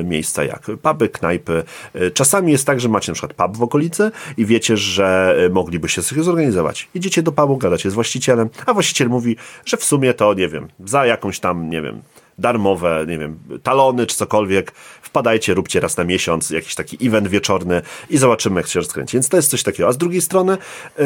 e, 0.00 0.04
miejsca 0.04 0.44
jak 0.44 0.66
puby, 0.82 1.08
knajpy. 1.08 1.64
E, 1.94 2.10
czasami 2.10 2.52
jest 2.52 2.66
tak, 2.66 2.80
że 2.80 2.88
macie 2.88 3.12
na 3.12 3.14
przykład 3.14 3.34
pub 3.34 3.56
w 3.56 3.62
okolicy 3.62 4.10
i 4.36 4.46
wiecie, 4.46 4.76
że 4.76 5.36
e, 5.46 5.48
moglibyście 5.48 6.02
sobie 6.02 6.22
zorganizować. 6.22 6.88
Idziecie 6.94 7.22
do 7.22 7.32
pubu, 7.32 7.56
gadacie 7.56 7.90
z 7.90 7.94
właścicielem, 7.94 8.48
a 8.66 8.74
właściciel 8.74 9.08
mówi, 9.08 9.36
że 9.64 9.76
w 9.76 9.84
sumie 9.84 10.14
to, 10.14 10.34
nie 10.34 10.48
wiem, 10.48 10.68
za 10.84 11.06
jakąś 11.06 11.40
tam, 11.40 11.70
nie 11.70 11.82
wiem, 11.82 12.02
darmowe, 12.38 13.04
nie 13.08 13.18
wiem, 13.18 13.38
talony 13.62 14.06
czy 14.06 14.16
cokolwiek. 14.16 14.72
Wpadajcie, 15.02 15.54
róbcie 15.54 15.80
raz 15.80 15.96
na 15.96 16.04
miesiąc 16.04 16.50
jakiś 16.50 16.74
taki 16.74 17.06
event 17.06 17.28
wieczorny 17.28 17.82
i 18.10 18.18
zobaczymy, 18.18 18.60
jak 18.60 18.68
się 18.68 18.80
rozkręci. 18.80 19.16
Więc 19.16 19.28
to 19.28 19.36
jest 19.36 19.50
coś 19.50 19.62
takiego. 19.62 19.88
A 19.88 19.92
z 19.92 19.98
drugiej 19.98 20.20
strony 20.20 20.58
yy, 20.98 21.04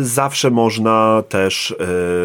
zawsze 0.00 0.50
można 0.50 1.22
też 1.28 1.74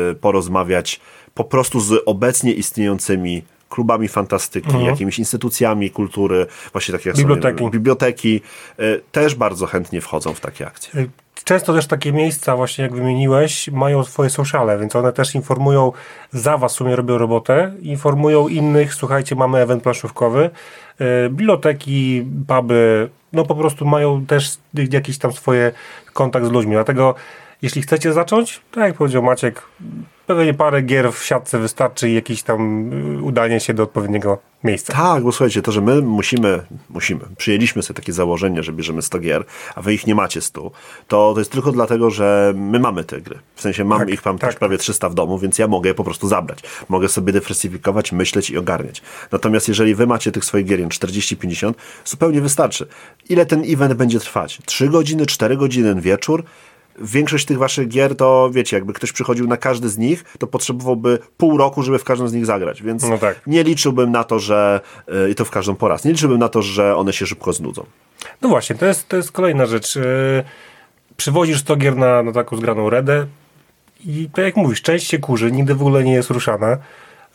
yy, 0.10 0.16
porozmawiać 0.16 1.00
po 1.34 1.44
prostu 1.44 1.80
z 1.80 2.04
obecnie 2.06 2.54
istniejącymi 2.54 3.44
klubami 3.70 4.08
fantastyki, 4.08 4.68
mhm. 4.68 4.86
jakimiś 4.86 5.20
instytucjami 5.20 5.90
kultury, 5.90 6.46
właśnie 6.72 6.92
takie 6.92 7.10
jak 7.10 7.18
biblioteki, 7.18 7.60
są, 7.60 7.70
biblioteki 7.70 8.42
y, 8.80 9.02
też 9.12 9.36
bardzo 9.36 9.66
chętnie 9.66 10.02
wchodzą 10.02 10.34
w 10.34 10.40
takie 10.40 10.68
akcje. 10.68 11.08
Y, 11.50 11.54
często 11.54 11.74
też 11.74 11.88
takie 11.88 12.14
miejsca, 12.14 12.56
właśnie 12.56 12.84
jak 12.84 12.96
wymieniłeś, 12.96 13.68
mają 13.72 14.04
swoje 14.04 14.30
sociale, 14.30 14.78
więc 14.78 14.96
one 14.96 15.14
też 15.14 15.36
informują, 15.36 15.92
za 16.32 16.58
was 16.58 16.74
w 16.74 16.76
sumie 16.76 16.96
robią 16.96 17.18
robotę, 17.18 17.74
informują 17.82 18.48
innych, 18.48 18.94
słuchajcie, 18.94 19.36
mamy 19.36 19.58
event 19.58 19.84
planszówkowy, 19.84 20.50
yy, 21.00 21.30
biblioteki, 21.30 22.26
puby, 22.48 23.10
no 23.34 23.46
po 23.46 23.56
prostu 23.56 23.86
mają 23.86 24.26
też 24.26 24.58
jakiś 24.92 25.18
tam 25.18 25.32
swoje 25.32 25.72
kontakt 26.14 26.46
z 26.46 26.52
ludźmi. 26.52 26.72
Dlatego 26.72 27.16
jeśli 27.62 27.82
chcecie 27.82 28.14
zacząć, 28.14 28.62
tak 28.72 28.84
jak 28.84 28.98
powiedział 28.98 29.24
Maciek, 29.24 29.62
pewnie 30.28 30.54
parę 30.54 30.82
gier 30.82 31.14
w 31.14 31.24
siatce 31.24 31.60
wystarczy 31.60 32.10
i 32.10 32.14
jakieś 32.14 32.44
tam 32.44 32.90
y, 33.18 33.24
udanie 33.24 33.60
się 33.60 33.74
do 33.74 33.84
odpowiedniego 33.84 34.38
miejsca. 34.64 34.94
Tak, 34.94 35.24
bo 35.24 35.32
słuchajcie, 35.32 35.62
to, 35.62 35.72
że 35.72 35.82
my 35.82 36.02
musimy, 36.02 36.66
musimy, 36.90 37.20
przyjęliśmy 37.38 37.84
sobie 37.84 37.96
takie 37.96 38.14
założenie, 38.14 38.64
że 38.64 38.74
bierzemy 38.74 39.02
100 39.02 39.20
gier, 39.20 39.46
a 39.76 39.82
wy 39.82 39.94
ich 39.94 40.08
nie 40.08 40.16
macie 40.16 40.42
100, 40.42 40.62
to, 40.62 41.34
to 41.34 41.40
jest 41.40 41.52
tylko 41.52 41.72
dlatego, 41.72 42.10
że 42.10 42.54
my 42.56 42.80
mamy 42.80 43.04
te 43.04 43.22
gry. 43.22 43.40
W 43.56 43.62
sensie 43.62 43.86
mam 43.86 44.00
Tak, 44.00 44.10
ich 44.10 44.26
mam 44.26 44.38
tak. 44.40 44.50
też 44.50 44.60
prawie 44.60 44.78
300 44.78 45.10
w 45.10 45.14
domu, 45.14 45.40
więc 45.40 45.60
ja 45.60 45.68
mogę 45.68 45.90
je 45.90 45.94
po 45.94 46.04
prostu 46.04 46.28
zabrać. 46.28 46.60
Mogę 46.90 47.10
sobie 47.10 47.34
dywersyfikować, 47.34 48.12
myśleć 48.12 48.50
i 48.50 48.58
ogarniać. 48.58 49.02
Natomiast 49.32 49.68
jeżeli 49.68 49.96
wy 49.96 50.08
macie 50.08 50.32
tych 50.32 50.46
swoich 50.46 50.66
gier 50.66 50.80
40-50, 50.80 51.74
zupełnie 52.06 52.42
wystarczy. 52.42 52.88
Ile 53.30 53.46
ten 53.46 53.64
event 53.68 53.94
będzie 53.94 54.20
trwać? 54.20 54.60
3 54.66 54.90
godziny, 54.90 55.26
4 55.26 55.58
godziny, 55.58 56.02
wieczór? 56.02 56.44
Większość 57.02 57.46
tych 57.46 57.58
waszych 57.58 57.88
gier 57.88 58.16
to, 58.16 58.50
wiecie, 58.54 58.78
jakby 58.78 58.94
ktoś 58.94 59.12
przychodził 59.12 59.48
na 59.48 59.58
każdy 59.58 59.90
z 59.90 59.98
nich, 59.98 60.24
to 60.40 60.48
potrzebowałby 60.48 61.20
pół 61.38 61.58
roku, 61.58 61.84
żeby 61.84 62.00
w 62.00 62.04
każdym 62.04 62.28
z 62.30 62.34
nich 62.34 62.46
zagrać, 62.46 62.84
więc 62.84 63.04
No 63.04 63.18
tak. 63.18 63.42
nie 63.48 63.64
liczyłbym 63.64 64.12
na 64.12 64.24
to, 64.24 64.40
że 64.40 64.82
y, 65.26 65.30
i 65.30 65.36
to 65.36 65.46
w 65.46 65.50
każdą 65.52 65.76
po 65.76 65.88
raz, 65.88 66.06
nie 66.06 66.12
liczyłbym 66.12 66.40
na 66.40 66.50
to, 66.50 66.62
że 66.62 66.96
one 66.96 67.14
się 67.14 67.26
szybko 67.26 67.54
znudzą. 67.54 67.86
No 68.42 68.50
właśnie, 68.50 68.76
to 68.76 68.86
jest, 68.86 69.08
to 69.08 69.18
jest 69.18 69.32
kolejna 69.32 69.66
rzecz. 69.66 69.96
Yy, 69.96 70.04
Przywozisz 71.18 71.60
100 71.60 71.76
gier 71.76 71.96
na, 71.98 72.24
na 72.24 72.32
taką 72.32 72.58
zgraną 72.58 72.90
redę 72.90 73.26
i 74.06 74.30
tak 74.34 74.46
jak 74.46 74.56
mówisz, 74.56 74.82
część 74.82 75.08
się 75.08 75.20
kurzy, 75.20 75.52
nigdy 75.52 75.76
w 75.76 75.82
ogóle 75.82 76.04
nie 76.04 76.14
jest 76.14 76.30
ruszana. 76.30 76.78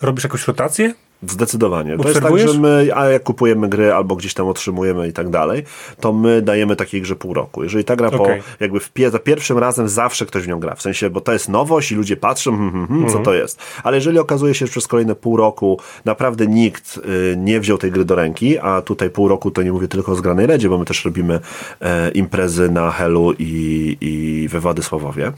Robisz 0.03 0.25
jakąś 0.25 0.47
rotację, 0.49 0.95
Zdecydowanie. 1.29 1.97
To 1.99 2.09
jest 2.09 2.21
tak, 2.21 2.39
że 2.39 2.59
my, 2.59 2.91
a 2.95 3.09
jak 3.09 3.23
kupujemy 3.23 3.69
gry 3.69 3.93
albo 3.93 4.17
gdzieś 4.17 4.35
tam 4.35 4.47
otrzymujemy 4.47 5.09
i 5.09 5.13
tak 5.13 5.29
dalej, 5.31 5.63
to 6.01 6.13
my 6.13 6.43
dajemy 6.43 6.77
takiej 6.77 7.03
grze 7.03 7.17
pół 7.17 7.35
roku. 7.35 7.63
Jeżeli 7.63 7.85
ta 7.85 7.97
gra 7.97 8.09
Okej. 8.09 8.43
po, 8.43 8.65
jakby 8.65 8.81
w 8.81 8.91
za 9.11 9.19
pierwszym 9.19 9.59
razem 9.59 9.89
zawsze 9.89 10.27
ktoś 10.27 10.45
w 10.45 10.49
nią 10.49 10.61
gra. 10.61 10.75
W 10.75 10.83
sensie, 10.83 11.11
bo 11.11 11.21
to 11.21 11.33
jest 11.33 11.49
nowość 11.49 11.93
i 11.93 11.95
ludzie 11.95 12.17
patrzą, 12.17 12.51
hmm, 12.51 12.73
hmm, 12.73 12.89
hmm, 12.89 13.13
co 13.13 13.19
to 13.19 13.35
jest. 13.35 13.59
Ale 13.83 13.97
jeżeli 13.97 14.19
okazuje 14.19 14.55
się, 14.55 14.67
że 14.67 14.71
przez 14.71 14.87
kolejne 14.87 15.15
pół 15.15 15.37
roku 15.37 15.81
naprawdę 16.05 16.47
nikt 16.47 16.97
y, 16.97 17.37
nie 17.37 17.61
wziął 17.61 17.79
tej 17.79 17.91
gry 17.91 18.05
do 18.05 18.15
ręki, 18.15 18.59
a 18.59 18.83
tutaj 18.83 19.11
pół 19.11 19.29
roku 19.29 19.51
to 19.51 19.63
nie 19.63 19.73
mówię 19.73 19.89
tylko 19.89 20.13
o 20.13 20.15
zgranej 20.15 20.47
redzie, 20.47 20.69
bo 20.69 20.79
my 20.79 20.85
też 20.85 21.05
robimy 21.05 21.41
e, 21.81 22.11
imprezy 22.11 22.71
na 22.71 22.91
Helu 22.91 23.33
i, 23.39 23.97
i 24.01 24.49
we 24.49 24.61
Władysławowie. 24.61 25.33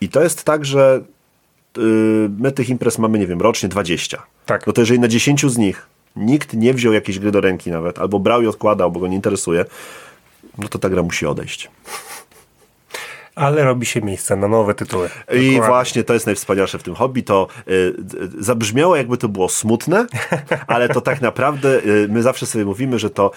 I 0.00 0.08
to 0.08 0.22
jest 0.22 0.44
tak, 0.44 0.64
że 0.64 1.00
y, 1.78 1.80
my 2.38 2.52
tych 2.52 2.68
imprez 2.68 2.98
mamy, 2.98 3.18
nie 3.18 3.26
wiem, 3.26 3.40
rocznie 3.40 3.68
20. 3.68 4.22
Tak. 4.46 4.66
No 4.66 4.72
to 4.72 4.80
jeżeli 4.80 5.00
na 5.00 5.08
10 5.08 5.46
z 5.46 5.58
nich 5.58 5.86
nikt 6.16 6.54
nie 6.54 6.74
wziął 6.74 6.92
jakiejś 6.92 7.18
gry 7.18 7.30
do 7.30 7.40
ręki 7.40 7.70
nawet, 7.70 7.98
albo 7.98 8.18
brał 8.18 8.42
i 8.42 8.46
odkładał, 8.46 8.92
bo 8.92 9.00
go 9.00 9.06
nie 9.06 9.16
interesuje, 9.16 9.64
no 10.58 10.68
to 10.68 10.78
ta 10.78 10.90
gra 10.90 11.02
musi 11.02 11.26
odejść. 11.26 11.70
ale 13.34 13.64
robi 13.64 13.86
się 13.86 14.02
miejsce 14.02 14.36
na 14.36 14.48
nowe 14.48 14.74
tytuły. 14.74 15.06
I 15.06 15.10
Dokładnie. 15.28 15.60
właśnie 15.60 16.04
to 16.04 16.14
jest 16.14 16.26
najwspanialsze 16.26 16.78
w 16.78 16.82
tym 16.82 16.94
hobby. 16.94 17.22
To 17.22 17.48
y, 17.68 17.72
y, 17.72 17.94
zabrzmiało, 18.44 18.96
jakby 18.96 19.16
to 19.16 19.28
było 19.28 19.48
smutne, 19.48 20.06
ale 20.66 20.88
to 20.88 21.00
tak 21.00 21.20
naprawdę 21.20 21.68
y, 21.86 22.08
my 22.10 22.22
zawsze 22.22 22.46
sobie 22.46 22.64
mówimy, 22.64 22.98
że 22.98 23.10
to 23.10 23.30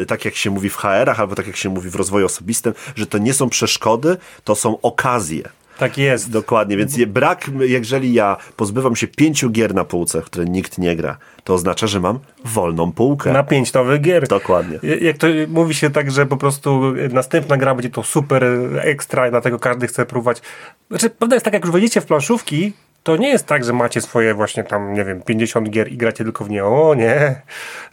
y, 0.00 0.06
tak 0.06 0.24
jak 0.24 0.34
się 0.34 0.50
mówi 0.50 0.70
w 0.70 0.76
HR-ach, 0.76 1.20
albo 1.20 1.34
tak 1.34 1.46
jak 1.46 1.56
się 1.56 1.68
mówi 1.68 1.90
w 1.90 1.94
rozwoju 1.94 2.26
osobistym, 2.26 2.74
że 2.94 3.06
to 3.06 3.18
nie 3.18 3.34
są 3.34 3.48
przeszkody, 3.48 4.16
to 4.44 4.54
są 4.54 4.80
okazje. 4.80 5.42
Tak 5.82 5.98
jest. 5.98 6.30
Dokładnie, 6.30 6.76
więc 6.76 6.96
je, 6.96 7.06
brak, 7.06 7.50
jeżeli 7.60 8.12
ja 8.12 8.36
pozbywam 8.56 8.96
się 8.96 9.06
pięciu 9.06 9.50
gier 9.50 9.74
na 9.74 9.84
półce, 9.84 10.22
w 10.22 10.24
które 10.24 10.44
nikt 10.44 10.78
nie 10.78 10.96
gra, 10.96 11.18
to 11.44 11.54
oznacza, 11.54 11.86
że 11.86 12.00
mam 12.00 12.18
wolną 12.44 12.92
półkę. 12.92 13.32
Na 13.32 13.42
pięć 13.42 13.72
nowych 13.72 14.00
gier. 14.00 14.28
Dokładnie. 14.28 14.78
Jak 15.00 15.18
to 15.18 15.26
mówi 15.48 15.74
się 15.74 15.90
tak, 15.90 16.10
że 16.10 16.26
po 16.26 16.36
prostu 16.36 16.82
następna 17.10 17.56
gra 17.56 17.74
będzie 17.74 17.90
to 17.90 18.02
super 18.02 18.44
ekstra, 18.78 19.30
dlatego 19.30 19.58
każdy 19.58 19.86
chce 19.86 20.06
próbować. 20.06 20.42
Znaczy, 20.88 21.10
prawda 21.10 21.36
jest 21.36 21.44
tak, 21.44 21.54
jak 21.54 21.64
już 21.64 21.72
wejdziecie 21.72 22.00
w 22.00 22.06
planszówki, 22.06 22.72
to 23.02 23.16
nie 23.16 23.28
jest 23.28 23.46
tak, 23.46 23.64
że 23.64 23.72
macie 23.72 24.00
swoje 24.00 24.34
właśnie 24.34 24.64
tam, 24.64 24.94
nie 24.94 25.04
wiem, 25.04 25.22
50 25.22 25.70
gier 25.70 25.92
i 25.92 25.96
gracie 25.96 26.24
tylko 26.24 26.44
w 26.44 26.50
nie. 26.50 26.64
O 26.64 26.94
nie. 26.94 27.42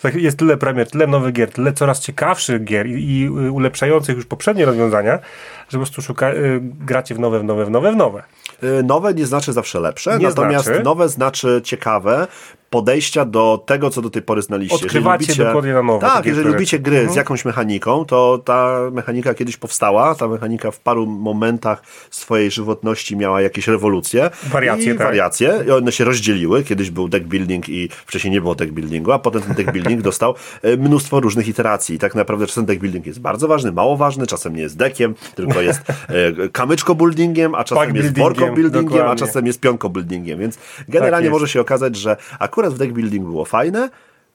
Tak, 0.02 0.15
Jest 0.15 0.39
tyle 0.39 0.58
premier, 0.58 0.89
tyle 0.91 1.08
nowych 1.08 1.34
gier, 1.34 1.52
tyle 1.52 1.74
coraz 1.74 2.00
ciekawszych 2.00 2.63
gier 2.63 2.88
i, 2.88 3.19
i 3.19 3.30
ulepszających 3.30 4.15
już 4.15 4.26
poprzednie 4.26 4.65
rozwiązania, 4.65 5.19
że 5.69 5.72
po 5.72 5.78
prostu 5.78 6.02
szuka, 6.02 6.34
y, 6.34 6.60
gracie 6.62 7.15
w 7.15 7.19
nowe, 7.19 7.39
w 7.39 7.43
nowe, 7.43 7.65
w 7.65 7.69
nowe, 7.69 7.91
w 7.91 7.95
nowe. 7.95 8.24
Y, 8.63 8.84
Nowe 8.84 9.13
nie 9.13 9.26
znaczy 9.26 9.54
zawsze 9.54 9.80
lepsze, 9.80 10.17
Nie 10.17 10.28
natomiast 10.28 10.65
znaczy. 10.65 10.84
nowe 10.84 11.10
znaczy 11.10 11.62
ciekawe 11.63 12.28
podejścia 12.69 13.25
do 13.25 13.63
tego, 13.65 13.89
co 13.89 14.01
do 14.01 14.10
tej 14.10 14.21
pory 14.21 14.41
znaliście. 14.41 14.75
Odkrywacie 14.75 15.36
dokładnie 15.36 15.73
na 15.73 15.84
nowo 15.84 15.99
Tak, 15.99 16.25
jeżeli 16.25 16.47
lubicie 16.47 16.79
gry 16.79 17.10
z 17.10 17.15
jakąś 17.15 17.45
mechaniką, 17.45 18.05
to 18.05 18.41
ta 18.45 18.79
mechanika 18.91 19.34
kiedyś 19.34 19.58
powstała, 19.58 20.15
ta 20.15 20.27
mechanika 20.27 20.71
w 20.71 20.79
paru 20.79 21.05
momentach 21.05 21.82
swojej 22.12 22.51
żywotności 22.51 23.17
miała 23.17 23.41
jakieś 23.41 23.67
rewolucje. 23.67 24.29
Wariacje, 24.43 24.93
i 24.93 24.97
tak. 24.97 25.08
wariacje 25.08 25.63
i 25.67 25.71
one 25.71 25.91
się 25.91 26.03
rozdzieliły. 26.03 26.63
Kiedyś 26.63 26.91
był 26.91 27.08
deck 27.08 27.25
building 27.25 27.69
i 27.69 27.89
wcześniej 28.05 28.32
nie 28.32 28.41
było 28.41 28.55
deck 28.55 28.71
buildingu, 28.71 29.12
a 29.12 29.19
potem 29.19 29.41
ten 29.41 29.53
deck 29.53 29.71
building 29.71 30.01
dostał 30.10 30.36
e, 30.62 30.77
mnóstwo 30.77 31.19
różnych 31.19 31.47
iteracji. 31.47 31.95
I 31.95 31.99
tak 31.99 32.15
naprawdę 32.15 32.47
czasem 32.47 32.65
deck 32.65 32.82
building 32.82 33.05
jest 33.05 33.19
bardzo 33.21 33.47
ważny, 33.47 33.71
mało 33.71 33.97
ważny, 33.97 34.27
czasem 34.27 34.55
nie 34.55 34.62
jest 34.62 34.77
deckiem, 34.77 35.15
tylko 35.36 35.62
jest 35.62 35.82
e, 35.89 36.49
kamyczko 36.49 36.95
buildingiem, 36.95 37.55
a 37.55 37.63
czasem 37.63 37.86
Pack 37.86 37.95
jest 37.95 38.08
buildingiem, 38.08 38.36
worko 38.36 38.55
buildingiem, 38.55 38.93
a 38.93 38.97
dokładnie. 38.97 39.27
czasem 39.27 39.47
jest 39.47 39.60
pionko 39.60 39.89
buildingiem, 39.89 40.39
więc 40.39 40.58
generalnie 40.88 41.25
jest. 41.25 41.34
może 41.34 41.47
się 41.47 41.62
okazać, 41.62 41.95
że 41.95 42.17
akurat 42.39 42.59
w 42.69 42.78
deck 42.78 42.91
building 42.93 43.26
było 43.26 43.45
fajne, 43.45 43.89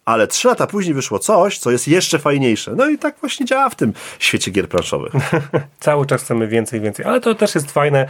ale 0.05 0.27
trzy 0.27 0.49
lata 0.49 0.67
później 0.67 0.95
wyszło 0.95 1.19
coś, 1.19 1.59
co 1.59 1.71
jest 1.71 1.89
jeszcze 1.89 2.19
fajniejsze. 2.19 2.75
No 2.77 2.89
i 2.89 2.99
tak 2.99 3.17
właśnie 3.21 3.47
działa 3.47 3.69
w 3.69 3.75
tym 3.75 3.93
świecie 4.19 4.51
gier 4.51 4.69
planszowych. 4.69 5.13
Cały 5.81 6.07
czas 6.07 6.23
chcemy 6.23 6.49
więcej, 6.49 6.81
więcej. 6.81 7.07
Ale 7.07 7.21
to 7.21 7.35
też 7.35 7.55
jest 7.55 7.71
fajne, 7.71 8.09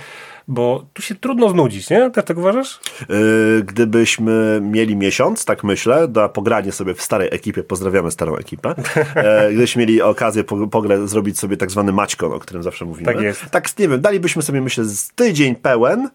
bo 0.49 0.87
tu 0.93 1.03
się 1.03 1.15
trudno 1.15 1.49
znudzić, 1.49 1.91
nie? 1.91 2.11
Też 2.11 2.25
tak 2.25 2.39
uważasz? 2.39 2.81
Yy, 3.09 3.63
Gdybyśmy 3.65 4.61
mieli 4.63 4.97
miesiąc, 4.97 5.45
tak 5.45 5.65
myślę, 5.65 6.09
na 6.15 6.29
pogranie 6.29 6.73
sobie 6.73 6.95
w 6.95 7.03
starej 7.03 7.29
ekipie, 7.33 7.63
pozdrawiamy 7.63 8.11
starą 8.11 8.37
ekipę, 8.37 8.75
e, 9.15 9.49
gdybyśmy 9.53 9.81
mieli 9.81 10.03
okazję 10.03 10.45
po- 10.45 10.69
zrobić 11.05 11.39
sobie 11.39 11.57
tak 11.57 11.71
zwany 11.71 11.93
maćkon, 11.93 12.33
o 12.33 12.39
którym 12.39 12.63
zawsze 12.63 12.85
mówimy. 12.85 13.13
Tak 13.13 13.21
jest. 13.23 13.51
Tak, 13.51 13.79
nie 13.79 13.89
wiem, 13.89 14.01
dalibyśmy 14.01 14.43
sobie, 14.43 14.61
myślę, 14.61 14.85
z 14.85 15.11
tydzień 15.11 15.55
pełen, 15.55 16.09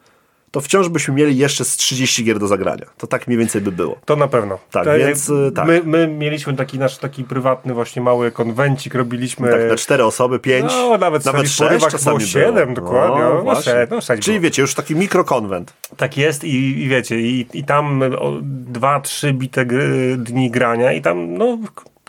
to 0.51 0.61
wciąż 0.61 0.89
byśmy 0.89 1.13
mieli 1.13 1.37
jeszcze 1.37 1.65
z 1.65 1.77
30 1.77 2.23
gier 2.23 2.39
do 2.39 2.47
zagrania. 2.47 2.85
To 2.97 3.07
tak 3.07 3.27
mniej 3.27 3.37
więcej 3.39 3.61
by 3.61 3.71
było. 3.71 3.97
To 4.05 4.15
na 4.15 4.27
pewno. 4.27 4.59
Tak, 4.71 4.83
To 4.85 4.97
więc, 4.97 5.27
jak- 5.29 5.37
y, 5.37 5.51
tak. 5.51 5.67
My, 5.67 5.81
my 5.85 6.07
mieliśmy 6.07 6.53
taki 6.53 6.79
nasz 6.79 6.97
taki 6.97 7.23
prywatny 7.23 7.73
właśnie 7.73 8.01
mały 8.01 8.31
konwencik, 8.31 8.95
robiliśmy... 8.95 9.51
Tak, 9.51 9.69
na 9.69 9.75
cztery 9.75 10.05
osoby, 10.05 10.39
pięć, 10.39 10.71
No, 10.71 10.97
nawet 10.97 11.25
nawet 11.25 11.49
sześć 11.51 11.87
czasami 11.87 12.17
było 12.17 12.29
siedem, 12.29 12.73
dokładnie. 12.73 13.19
No, 13.23 13.41
właśnie. 13.41 13.71
sześć, 13.71 13.91
no, 13.91 14.01
sześć 14.01 14.23
Czyli 14.23 14.37
było. 14.37 14.43
wiecie, 14.43 14.61
już 14.61 14.73
taki 14.75 14.95
mikrokonwent. 14.95 15.73
Tak 15.97 16.17
jest 16.17 16.43
i, 16.43 16.81
i 16.83 16.87
wiecie, 16.87 17.19
i, 17.21 17.47
i 17.53 17.63
tam 17.63 18.01
o, 18.19 18.37
dwa, 18.41 18.99
trzy 18.99 19.33
bite 19.33 19.65
gry, 19.65 20.17
dni 20.17 20.51
grania 20.51 20.93
i 20.93 21.01
tam 21.01 21.33
no 21.33 21.57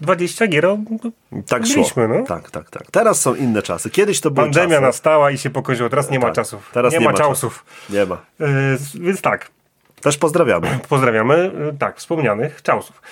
20 0.00 0.46
gier 0.46 0.66
Tak 1.46 1.66
szło. 1.66 1.76
mieliśmy, 1.76 2.08
no. 2.08 2.22
Tak, 2.26 2.50
tak, 2.50 2.70
tak. 2.70 2.82
Teraz 2.90 3.20
są 3.20 3.34
inne 3.34 3.62
czasy. 3.62 3.90
Kiedyś 3.90 4.20
to 4.20 4.30
były 4.30 4.46
Pandemia 4.46 4.68
czasy. 4.74 4.82
nastała 4.82 5.30
i 5.30 5.38
się 5.38 5.50
pokończyło. 5.50 5.88
Teraz 5.88 6.10
nie 6.10 6.18
ma 6.18 6.26
Tak. 6.26 6.34
czasów. 6.34 6.70
Teraz 6.74 6.92
nie, 6.92 7.00
ma 7.00 7.12
czasów. 7.12 7.64
Nie 7.90 8.06
ma. 8.06 8.18
Yy, 8.40 8.46
więc 9.00 9.20
tak, 9.20 9.50
Też 10.00 10.18
pozdrawiamy. 10.18 10.78
Pozdrawiamy, 10.88 11.50
y, 11.74 11.78
tak, 11.78 11.96
wspomnianych 11.96 12.62
Czałsów. 12.62 13.02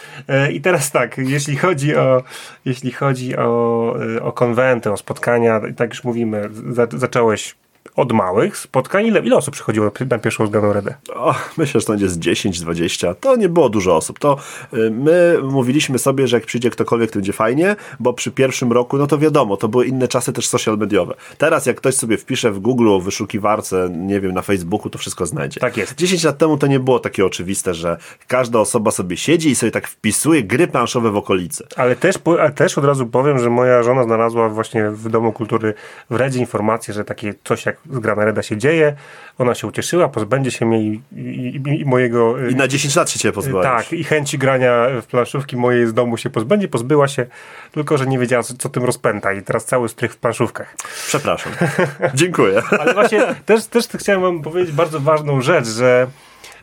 Y, 0.49 0.53
I 0.53 0.61
teraz 0.61 0.91
tak, 0.91 1.19
jeśli 1.19 1.57
chodzi 1.57 1.97
o, 1.97 2.23
jeśli 2.65 2.93
chodzi 2.93 3.37
o, 3.37 3.95
o 4.23 4.33
konwenty, 4.33 4.93
o 4.93 4.97
spotkania, 4.97 5.61
tak 5.77 5.91
już 5.91 6.05
mówimy, 6.05 6.49
za, 6.71 6.87
zacząłeś 6.93 7.55
od 7.99 8.13
małych 8.13 8.57
spotkań. 8.57 9.07
Ile, 9.07 9.21
ile 9.21 9.37
osób 9.37 9.55
przychodziło 9.55 9.91
na 10.11 10.19
pierwszą 10.19 10.47
zgraną 10.47 10.73
redę? 10.73 10.95
O, 11.15 11.35
myślę, 11.57 11.81
że 11.81 11.87
to 11.87 11.93
będzie 11.93 12.09
z 12.09 12.19
10-20. 12.19 13.15
To 13.21 13.37
nie 13.37 13.49
było 13.49 13.69
dużo 13.69 13.97
osób. 13.97 14.19
To 14.19 14.37
y, 14.75 14.91
my 14.91 15.39
mówiliśmy 15.43 15.99
sobie, 15.99 16.29
że 16.29 16.37
jak 16.37 16.47
przyjdzie 16.47 16.71
ktokolwiek, 16.71 17.11
to 17.11 17.19
będzie 17.19 17.33
fajnie, 17.33 17.77
bo 18.01 18.13
przy 18.13 18.31
pierwszym 18.31 18.73
roku, 18.73 18.99
no 18.99 19.07
to 19.07 19.19
wiadomo, 19.19 19.57
to 19.57 19.69
były 19.69 19.87
inne 19.87 20.09
czasy 20.09 20.33
też 20.33 20.49
social 20.49 20.79
mediowe. 20.79 21.15
Teraz 21.39 21.67
jak 21.67 21.77
ktoś 21.77 21.95
sobie 21.95 22.17
wpisze 22.17 22.51
w 22.51 22.59
Google, 22.59 22.99
w 23.01 23.05
wyszukiwarce, 23.05 23.89
nie 23.97 24.21
wiem, 24.21 24.33
na 24.33 24.43
Facebooku, 24.43 24.91
to 24.91 24.99
wszystko 24.99 25.27
znajdzie. 25.27 25.61
Tak 25.61 25.77
jest. 25.77 25.95
10 25.95 26.25
lat 26.25 26.39
temu 26.39 26.59
to 26.59 26.67
nie 26.67 26.81
było 26.81 26.99
takie 26.99 27.27
oczywiste, 27.27 27.75
że 27.75 27.97
każda 28.27 28.59
osoba 28.59 28.91
sobie 28.91 29.17
siedzi 29.17 29.51
i 29.51 29.55
sobie 29.55 29.73
tak 29.73 29.89
wpisuje 29.89 30.43
gry 30.43 30.67
planszowe 30.67 31.11
w 31.11 31.17
okolicy. 31.17 31.67
Ale 31.77 31.97
też, 31.97 32.17
ale 32.41 32.51
też 32.51 32.79
od 32.79 32.85
razu 32.85 33.07
powiem, 33.07 33.39
że 33.39 33.51
moja 33.51 33.83
żona 33.83 34.05
znalazła 34.05 34.49
właśnie 34.49 34.91
w 34.91 35.09
Domu 35.09 35.33
Kultury 35.33 35.75
w 36.11 36.17
Redzie 36.17 36.41
informację, 36.41 36.95
że 36.95 37.05
takie 37.05 37.35
coś 37.45 37.67
jak 37.67 37.78
zgrana 37.91 38.25
Reda 38.25 38.43
się 38.43 38.57
dzieje. 38.57 38.95
Ona 39.39 39.55
się 39.55 39.67
ucieszyła, 39.67 40.09
pozbędzie 40.09 40.51
się 40.51 40.67
mnie 40.67 40.81
i, 40.83 41.01
i, 41.17 41.81
i, 41.81 41.85
mojego... 41.85 42.43
y, 42.43 42.51
I 42.51 42.55
na 42.55 42.69
10 42.69 42.97
lat 42.97 43.11
się 43.11 43.19
cię 43.19 43.33
pozbyłeś. 43.33 43.65
Tak, 43.65 43.93
i 43.93 44.05
chęci 44.05 44.39
grania 44.39 44.87
w 45.03 45.07
planszówki 45.07 45.57
mojej 45.57 45.87
z 45.87 45.95
domu 45.95 46.17
się 46.17 46.31
pozbędzie, 46.31 46.69
pozbyła 46.69 47.09
się, 47.09 47.27
tylko 47.73 47.99
że 47.99 48.07
nie 48.07 48.19
wiedziała, 48.19 48.43
co, 48.43 48.69
tym 48.69 48.85
rozpęta 48.85 49.33
i 49.33 49.43
teraz 49.43 49.65
cały 49.65 49.89
strych 49.89 50.13
w 50.13 50.17
planszówkach. 50.17 50.75
Przepraszam. 51.07 51.53
Dziękuję. 52.15 52.63
Ale 52.81 52.95
właśnie 52.95 53.35
też, 53.47 53.67
też 53.67 53.89
chciałem 53.89 54.23
wam 54.23 54.43
powiedzieć 54.43 54.75
bardzo 54.75 55.01
ważną 55.01 55.41
rzecz, 55.41 55.67
że 55.67 56.07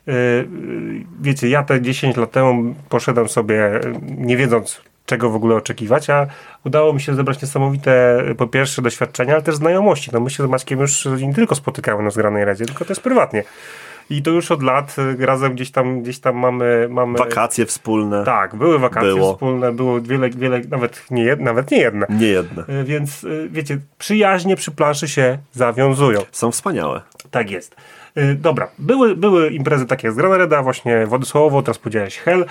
yy, 0.08 0.14
yy, 0.14 0.46
wiecie, 1.22 1.50
ja 1.50 1.64
te 1.64 1.82
10 1.82 2.18
lat 2.18 2.32
temu 2.32 2.76
poszedłem 2.90 3.30
sobie, 3.30 3.80
nie 4.18 4.38
wiedząc 4.38 4.82
czego 5.06 5.30
w 5.30 5.36
ogóle 5.36 5.56
oczekiwać, 5.56 6.10
a 6.10 6.28
udało 6.66 6.94
mi 6.94 7.02
się 7.02 7.16
zebrać 7.16 7.42
niesamowite, 7.42 8.24
po 8.38 8.48
pierwsze, 8.48 8.82
doświadczenia, 8.82 9.34
ale 9.34 9.44
też 9.44 9.56
znajomości. 9.56 10.10
No 10.14 10.20
my 10.20 10.30
się 10.30 10.44
z 10.44 10.50
Maćkiem 10.50 10.80
już 10.80 11.06
nie 11.06 11.34
tylko 11.34 11.56
spotykamy 11.56 12.04
na 12.04 12.10
zgranej 12.10 12.46
radzie, 12.46 12.66
tylko 12.66 12.86
też 12.86 13.00
prywatnie. 13.00 13.44
I 14.10 14.22
to 14.22 14.32
już 14.32 14.52
od 14.52 14.64
lat 14.64 14.96
y, 15.20 15.26
razem 15.26 15.54
gdzieś 15.54 15.72
tam, 15.72 16.02
gdzieś 16.02 16.20
tam 16.20 16.36
mamy, 16.36 16.88
mamy... 16.90 17.18
Wakacje 17.18 17.66
wspólne. 17.66 18.24
Tak, 18.24 18.56
były 18.56 18.80
wakacje 18.80 19.10
Było. 19.10 19.34
wspólne, 19.34 19.72
było 19.72 20.02
wiele, 20.02 20.30
wiele, 20.30 20.62
nawet 20.70 21.06
nie, 21.12 21.24
jed, 21.24 21.40
nawet 21.40 21.72
nie 21.72 21.78
jedne. 21.78 22.08
Nie 22.10 22.28
jedne. 22.28 22.64
Y, 22.70 22.84
Więc 22.84 23.24
y, 23.24 23.50
wiecie, 23.52 23.78
przyjaźnie 23.98 24.56
przy 24.56 24.72
planszy 24.72 25.08
się 25.08 25.38
zawiązują. 25.54 26.20
Są 26.32 26.52
wspaniałe. 26.52 27.02
Tak 27.32 27.52
jest. 27.52 27.76
Y, 28.18 28.36
Dobra, 28.36 28.68
były, 28.80 29.16
były 29.16 29.50
imprezy 29.50 29.86
takie 29.86 30.08
jak 30.08 30.14
z 30.14 30.18
Grana 30.18 30.38
Reda, 30.38 30.64
właśnie 30.64 31.06
Władysławowo, 31.06 31.62
teraz 31.62 31.78
powiedziałeś 31.78 32.18
Hell. 32.18 32.46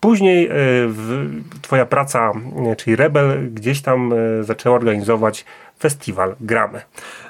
Później 0.00 0.48
w, 0.88 1.28
twoja 1.62 1.86
praca, 1.86 2.32
y, 2.72 2.76
czyli 2.76 2.96
Rebel, 2.96 3.54
gdzieś 3.54 3.82
tam 3.82 4.12
y, 4.12 4.44
zaczęła 4.44 4.76
organizować 4.76 5.44
festiwal 5.78 6.36
Gramy. 6.40 6.80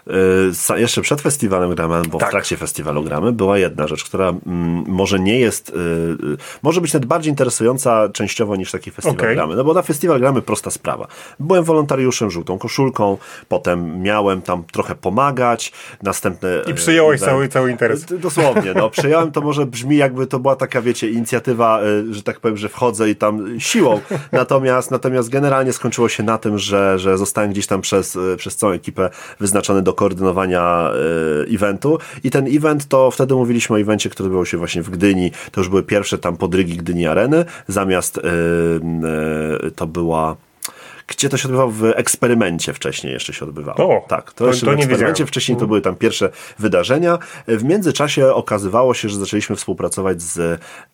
Yy, 0.08 0.54
sa- 0.54 0.78
jeszcze 0.78 1.02
przed 1.02 1.20
festiwalem 1.20 1.74
gramy, 1.74 2.02
bo 2.10 2.18
Tak. 2.18 2.28
w 2.28 2.30
trakcie 2.30 2.56
festiwalu 2.56 3.02
gramy, 3.02 3.32
była 3.32 3.58
jedna 3.58 3.86
rzecz, 3.86 4.04
która 4.04 4.28
mm, 4.28 4.84
może 4.86 5.18
nie 5.18 5.40
jest, 5.40 5.72
yy, 5.74 6.28
yy, 6.30 6.36
może 6.62 6.80
być 6.80 6.92
nawet 6.92 7.08
bardziej 7.08 7.30
interesująca 7.30 8.08
częściowo 8.08 8.56
niż 8.56 8.70
taki 8.70 8.90
festiwal 8.90 9.20
Okej. 9.20 9.34
gramy. 9.34 9.56
No 9.56 9.64
bo 9.64 9.74
na 9.74 9.82
festiwal 9.82 10.20
gramy 10.20 10.42
prosta 10.42 10.70
sprawa. 10.70 11.06
Byłem 11.40 11.64
wolontariuszem, 11.64 12.30
żółtą 12.30 12.58
koszulką, 12.58 13.18
potem 13.48 14.02
miałem 14.02 14.42
tam 14.42 14.64
trochę 14.72 14.94
pomagać, 14.94 15.72
następne... 16.02 16.48
I 16.66 16.74
przyjąłeś 16.74 17.20
event- 17.20 17.24
cały, 17.24 17.48
cały 17.48 17.70
interes. 17.70 18.04
Dosłownie, 18.04 18.74
no 18.74 18.90
przyjąłem, 18.90 19.32
to 19.32 19.40
może 19.40 19.66
brzmi 19.66 19.96
jakby 19.96 20.26
to 20.26 20.38
była 20.38 20.56
taka, 20.56 20.82
wiecie, 20.82 21.10
inicjatywa, 21.10 21.82
y, 21.82 22.14
że 22.14 22.22
tak 22.22 22.40
powiem, 22.40 22.56
że 22.56 22.68
wchodzę 22.68 23.10
i 23.10 23.16
tam 23.16 23.60
siłą. 23.60 24.00
Natomiast, 24.32 24.90
natomiast 24.90 25.28
generalnie 25.28 25.72
skończyło 25.72 26.08
się 26.08 26.22
na 26.22 26.38
tym, 26.38 26.58
że, 26.58 26.98
że 26.98 27.18
zostałem 27.18 27.50
gdzieś 27.50 27.66
tam 27.66 27.80
przez, 27.80 28.16
y, 28.16 28.36
przez 28.36 28.56
całą 28.56 28.72
ekipę 28.72 29.10
wyznaczony 29.40 29.82
do 29.82 29.92
koordynowania 29.98 30.90
y, 31.50 31.54
eventu 31.54 31.98
i 32.24 32.30
ten 32.30 32.46
event 32.56 32.86
to 32.88 33.10
wtedy 33.10 33.34
mówiliśmy 33.34 33.76
o 33.76 33.80
evencie, 33.80 34.10
który 34.10 34.26
odbywał 34.26 34.46
się 34.46 34.58
właśnie 34.58 34.82
w 34.82 34.90
Gdyni. 34.90 35.30
To 35.52 35.60
już 35.60 35.68
były 35.68 35.82
pierwsze 35.82 36.18
tam 36.18 36.36
podrygi 36.36 36.76
Gdyni 36.76 37.06
Areny, 37.06 37.44
zamiast 37.68 38.18
y, 38.18 38.20
y, 39.66 39.70
to 39.70 39.86
była 39.86 40.36
gdzie 41.08 41.28
to 41.28 41.36
się 41.36 41.44
odbywało 41.48 41.70
w 41.70 41.84
eksperymencie 41.84 42.72
wcześniej 42.72 43.12
jeszcze 43.12 43.32
się 43.32 43.44
odbywało. 43.44 43.78
O, 43.78 44.06
tak, 44.08 44.32
to, 44.32 44.38
to- 44.38 44.46
jeszcze 44.46 44.66
to 44.66 44.72
w 44.72 44.74
eksperymencie 44.74 45.06
wiedziałem. 45.06 45.26
wcześniej 45.28 45.58
to 45.58 45.66
były 45.66 45.80
tam 45.80 45.96
pierwsze 45.96 46.30
wydarzenia. 46.58 47.18
W 47.48 47.64
międzyczasie 47.64 48.34
okazywało 48.34 48.94
się, 48.94 49.08
że 49.08 49.18
zaczęliśmy 49.18 49.56
współpracować 49.56 50.22
z 50.22 50.38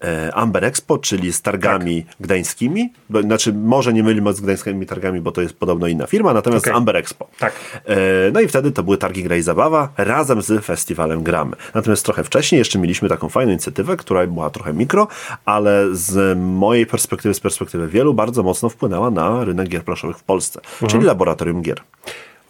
e, 0.04 0.34
Amber 0.34 0.64
Expo, 0.64 0.98
czyli 0.98 1.32
z 1.32 1.42
targami 1.42 2.02
Tak. 2.02 2.14
gdańskimi. 2.20 2.92
Znaczy, 3.24 3.52
może 3.52 3.92
nie 3.92 4.02
mylimy 4.02 4.34
z 4.34 4.40
gdańskimi 4.40 4.86
targami, 4.86 5.20
bo 5.20 5.32
to 5.32 5.40
jest 5.40 5.54
podobno 5.54 5.86
inna 5.86 6.06
firma, 6.06 6.34
natomiast 6.34 6.64
Okej. 6.64 6.76
Amber 6.76 6.96
Expo. 6.96 7.28
Tak. 7.38 7.52
E, 7.86 7.96
no 8.32 8.40
i 8.40 8.48
wtedy 8.48 8.72
to 8.72 8.82
były 8.82 8.98
targi 8.98 9.22
Gra 9.22 9.36
i 9.36 9.42
Zabawa 9.42 9.88
razem 9.96 10.42
z 10.42 10.64
festiwalem 10.64 11.22
Gramy. 11.22 11.56
Natomiast 11.74 12.04
trochę 12.04 12.24
wcześniej 12.24 12.58
jeszcze 12.58 12.78
mieliśmy 12.78 13.08
taką 13.08 13.28
fajną 13.28 13.50
inicjatywę, 13.52 13.96
która 13.96 14.26
była 14.26 14.50
trochę 14.50 14.72
mikro, 14.72 15.08
ale 15.44 15.84
z 15.92 16.38
mojej 16.38 16.86
perspektywy, 16.86 17.34
z 17.34 17.40
perspektywy 17.40 17.88
wielu, 17.88 18.14
bardzo 18.14 18.42
mocno 18.42 18.68
wpłynęła 18.68 19.10
na 19.10 19.44
rynek 19.44 19.68
gier 19.68 19.84
planszowych 19.84 20.03
w 20.12 20.22
Polsce, 20.22 20.60
Mhm. 20.60 20.90
czyli 20.90 21.04
Laboratorium 21.04 21.62
Gier. 21.62 21.80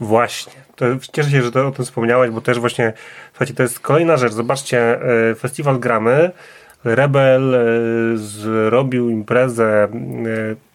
Właśnie. 0.01 0.53
To 0.77 0.85
cieszę 1.13 1.31
się, 1.31 1.43
że 1.43 1.53
to 1.53 1.67
o 1.67 1.71
tym 1.71 1.85
wspomniałeś, 1.85 2.31
bo 2.31 2.41
też 2.41 2.59
właśnie, 2.59 2.93
słuchajcie, 3.33 3.55
to 3.55 3.63
jest 3.63 3.81
kolejna 3.81 4.17
rzecz. 4.17 4.33
Zobaczcie, 4.33 5.01
e, 5.31 5.35
festiwal 5.35 5.79
Gramy, 5.79 6.31
Rebel 6.85 7.55
e, 7.55 7.59
zrobił 8.17 9.11
imprezę 9.11 9.85
e, 9.85 9.89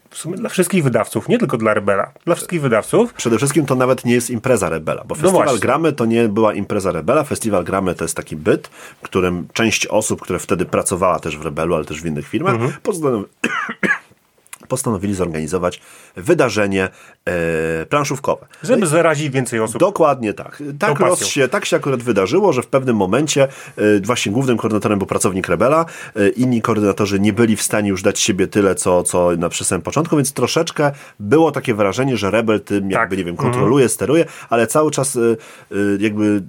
w 0.09 0.17
sumie 0.17 0.37
dla 0.37 0.49
wszystkich 0.49 0.83
wydawców, 0.83 1.29
nie 1.29 1.37
tylko 1.37 1.57
dla 1.57 1.73
Rebela, 1.73 2.11
dla 2.25 2.35
wszystkich 2.35 2.61
wydawców. 2.61 3.13
Przede 3.13 3.37
wszystkim 3.37 3.65
to 3.65 3.75
nawet 3.75 4.05
nie 4.05 4.13
jest 4.13 4.29
impreza 4.29 4.69
Rebela, 4.69 5.03
bo 5.07 5.15
festiwal 5.15 5.45
No. 5.45 5.57
Gramy 5.59 5.93
to 5.93 6.05
nie 6.05 6.27
była 6.27 6.53
impreza 6.53 6.91
Rebela. 6.91 7.23
Festiwal 7.23 7.63
Gramy 7.63 7.95
to 7.95 8.03
jest 8.03 8.15
taki 8.15 8.35
byt, 8.35 8.67
w 8.67 9.01
którym 9.01 9.47
część 9.53 9.87
osób, 9.87 10.21
które 10.21 10.39
wtedy 10.39 10.65
pracowała 10.65 11.19
też 11.19 11.37
w 11.37 11.41
Rebelu, 11.45 11.75
ale 11.75 11.85
też 11.85 12.01
w 12.01 12.05
innych 12.05 12.27
firmach, 12.27 12.53
Mhm. 12.53 12.71
postanowi- 12.83 13.25
postanowili 14.67 15.15
zorganizować 15.15 15.81
wydarzenie 16.21 16.89
e, 17.25 17.85
planszówkowe. 17.85 18.45
Żeby 18.63 18.87
zarazić 18.87 19.29
więcej 19.29 19.59
osób. 19.59 19.79
Dokładnie 19.79 20.33
tak. 20.33 20.63
Tak, 20.79 20.99
roz 20.99 21.25
się, 21.25 21.47
tak 21.47 21.65
się 21.65 21.75
akurat 21.77 22.03
wydarzyło, 22.03 22.53
że 22.53 22.61
w 22.61 22.67
pewnym 22.67 22.95
momencie 22.95 23.47
y, 23.77 24.01
właśnie 24.01 24.31
głównym 24.31 24.57
koordynatorem 24.57 24.99
był 24.99 25.07
pracownik 25.07 25.47
Rebela, 25.47 25.85
y, 26.17 26.29
inni 26.29 26.61
koordynatorzy 26.61 27.19
nie 27.19 27.33
byli 27.33 27.55
w 27.55 27.61
stanie 27.61 27.89
już 27.89 28.01
dać 28.01 28.19
siebie 28.19 28.47
tyle, 28.47 28.75
co, 28.75 29.03
co 29.03 29.31
na 29.37 29.49
przy 29.49 29.65
samym 29.65 29.81
początku, 29.81 30.15
więc 30.15 30.33
troszeczkę 30.33 30.91
było 31.19 31.51
takie 31.51 31.73
wrażenie, 31.73 32.17
że 32.17 32.31
Rebel 32.31 32.61
tym 32.61 32.91
jakby, 32.91 33.09
Tak. 33.09 33.17
nie 33.17 33.23
wiem, 33.23 33.35
kontroluje, 33.35 33.89
steruje, 33.89 34.25
ale 34.49 34.67
cały 34.67 34.91
czas 34.91 35.15
y, 35.15 35.37
y, 35.71 35.97
jakby 35.99 36.23
y, 36.23 36.41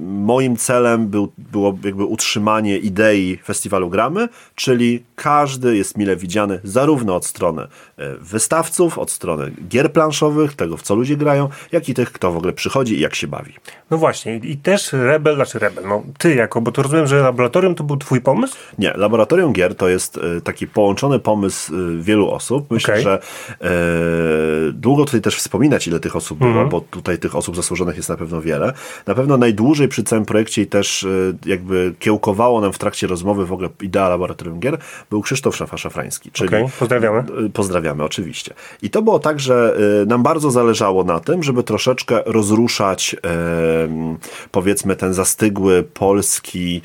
moim 0.00 0.56
celem 0.56 1.08
był, 1.08 1.32
było 1.38 1.78
jakby 1.84 2.04
utrzymanie 2.04 2.78
idei 2.78 3.38
festiwalu 3.44 3.90
Gramy, 3.90 4.28
czyli 4.54 5.04
każdy 5.14 5.76
jest 5.76 5.98
mile 5.98 6.16
widziany 6.16 6.60
zarówno 6.64 7.16
od 7.16 7.26
strony 7.26 7.62
y, 7.62 7.68
wystawców, 8.20 8.98
od 8.98 9.10
strony 9.14 9.50
gier 9.68 9.92
planszowych, 9.92 10.54
tego 10.54 10.76
w 10.76 10.82
co 10.82 10.94
ludzie 10.94 11.16
grają, 11.16 11.48
jak 11.72 11.88
i 11.88 11.94
tych, 11.94 12.12
kto 12.12 12.32
w 12.32 12.36
ogóle 12.36 12.52
przychodzi 12.52 12.94
i 12.96 13.00
jak 13.00 13.14
się 13.14 13.26
bawi. 13.26 13.52
No 13.90 13.98
właśnie, 13.98 14.36
i 14.36 14.56
też 14.56 14.92
Rebel, 14.92 15.34
znaczy 15.34 15.58
Rebel, 15.58 15.84
no 15.88 16.02
ty 16.18 16.34
jako, 16.34 16.60
bo 16.60 16.72
to 16.72 16.82
rozumiem, 16.82 17.06
że 17.06 17.20
laboratorium 17.20 17.74
to 17.74 17.84
był 17.84 17.96
twój 17.96 18.20
pomysł? 18.20 18.56
Nie, 18.78 18.92
Laboratorium 18.96 19.52
Gier 19.52 19.74
to 19.74 19.88
jest 19.88 20.16
e, 20.18 20.40
taki 20.40 20.66
połączony 20.66 21.18
pomysł 21.18 21.74
e, 21.74 22.02
wielu 22.02 22.30
osób. 22.30 22.70
Myślę, 22.70 22.94
Okej. 22.94 23.04
że 23.04 23.18
e, 23.60 23.68
długo 24.72 25.04
tutaj 25.04 25.20
też 25.20 25.36
wspominać, 25.36 25.86
ile 25.86 26.00
tych 26.00 26.16
osób 26.16 26.42
Mhm. 26.42 26.68
było, 26.68 26.80
bo 26.80 26.86
tutaj 26.90 27.18
tych 27.18 27.36
osób 27.36 27.56
zasłużonych 27.56 27.96
jest 27.96 28.08
na 28.08 28.16
pewno 28.16 28.40
wiele. 28.40 28.72
Na 29.06 29.14
pewno 29.14 29.36
najdłużej 29.36 29.88
przy 29.88 30.02
całym 30.04 30.24
projekcie 30.24 30.62
i 30.62 30.66
też 30.66 31.06
jakby 31.46 31.94
kiełkowało 31.98 32.60
nam 32.60 32.72
w 32.72 32.78
trakcie 32.78 33.06
rozmowy 33.06 33.46
w 33.46 33.52
ogóle 33.52 33.68
idea 33.82 34.08
Laboratorium 34.08 34.60
Gier 34.60 34.78
był 35.10 35.22
Krzysztof 35.22 35.56
Szafa-Szafrański. 35.56 36.30
Czyli 36.32 36.48
Okej, 36.48 36.64
pozdrawiamy. 36.78 37.24
Pozdrawiamy, 37.52 38.04
oczywiście. 38.04 38.54
I 38.82 38.90
to 38.94 39.02
było 39.02 39.18
tak, 39.18 39.40
że 39.40 39.76
y, 40.02 40.06
nam 40.06 40.22
bardzo 40.22 40.50
zależało 40.50 41.04
na 41.04 41.20
tym, 41.20 41.42
żeby 41.42 41.62
troszeczkę 41.62 42.22
rozruszać 42.26 43.16
powiedzmy 44.50 44.96
ten 44.96 45.14
zastygły 45.14 45.82
polski 45.82 46.82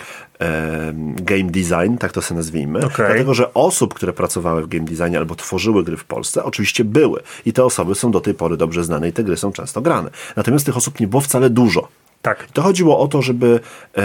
game 1.15 1.43
design, 1.43 1.97
tak 1.99 2.11
to 2.11 2.21
sobie 2.21 2.37
nazwijmy. 2.37 2.79
Okej. 2.79 3.05
Dlatego, 3.07 3.33
że 3.33 3.53
osób, 3.53 3.93
które 3.93 4.13
pracowały 4.13 4.61
w 4.61 4.67
game 4.67 4.85
designie 4.85 5.17
albo 5.17 5.35
tworzyły 5.35 5.83
gry 5.83 5.97
w 5.97 6.03
Polsce, 6.03 6.43
oczywiście 6.43 6.85
były. 6.85 7.21
I 7.45 7.53
te 7.53 7.65
osoby 7.65 7.95
są 7.95 8.11
do 8.11 8.21
tej 8.21 8.33
pory 8.33 8.57
dobrze 8.57 8.83
znane 8.83 9.09
i 9.09 9.13
te 9.13 9.23
gry 9.23 9.37
są 9.37 9.51
często 9.51 9.81
grane. 9.81 10.09
Natomiast 10.35 10.65
tych 10.65 10.77
osób 10.77 10.99
nie 10.99 11.07
było 11.07 11.21
wcale 11.21 11.49
dużo. 11.49 11.87
Tak. 12.21 12.47
To 12.53 12.61
chodziło 12.61 12.99
o 12.99 13.07
to, 13.07 13.21
żeby 13.21 13.59
e, 13.97 14.01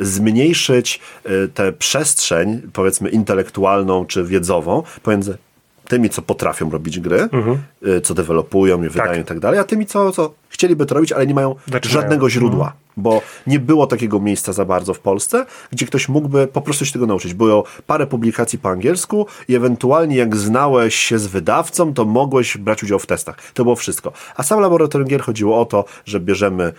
zmniejszyć 0.00 1.00
e, 1.24 1.48
tę 1.48 1.72
przestrzeń, 1.72 2.62
powiedzmy 2.72 3.08
intelektualną 3.08 4.06
czy 4.06 4.24
wiedzową 4.24 4.82
pomiędzy 5.02 5.38
tymi, 5.88 6.10
co 6.10 6.22
potrafią 6.22 6.70
robić 6.70 7.00
gry, 7.00 7.28
e, 7.86 8.00
co 8.00 8.14
dewelopują 8.14 8.82
i 8.82 8.88
wydają 8.88 9.20
i 9.20 9.24
tak 9.24 9.40
dalej, 9.40 9.60
a 9.60 9.64
tymi, 9.64 9.86
co, 9.86 10.12
co 10.12 10.34
chcieliby 10.48 10.86
to 10.86 10.94
robić, 10.94 11.12
ale 11.12 11.26
nie 11.26 11.34
mają 11.34 11.54
Zaczynają. 11.72 12.00
żadnego 12.00 12.30
źródła. 12.30 12.72
Bo 12.98 13.22
nie 13.46 13.60
było 13.60 13.86
takiego 13.86 14.20
miejsca 14.20 14.52
za 14.52 14.64
bardzo 14.64 14.94
w 14.94 15.00
Polsce, 15.00 15.46
gdzie 15.72 15.86
ktoś 15.86 16.08
mógłby 16.08 16.46
po 16.46 16.60
prostu 16.60 16.84
się 16.84 16.92
tego 16.92 17.06
nauczyć. 17.06 17.34
Było 17.34 17.64
parę 17.86 18.06
publikacji 18.06 18.58
po 18.58 18.68
angielsku 18.68 19.26
i 19.48 19.54
ewentualnie 19.54 20.16
jak 20.16 20.36
znałeś 20.36 20.94
się 20.94 21.18
z 21.18 21.26
wydawcą, 21.26 21.94
to 21.94 22.04
mogłeś 22.04 22.56
brać 22.56 22.82
udział 22.82 22.98
w 22.98 23.06
testach. 23.06 23.52
To 23.54 23.62
było 23.64 23.76
wszystko. 23.76 24.12
A 24.36 24.42
sam 24.42 24.60
laboratorium 24.60 25.08
gier 25.08 25.22
chodziło 25.22 25.60
o 25.60 25.64
to, 25.64 25.84
że 26.04 26.20
bierzemy 26.20 26.72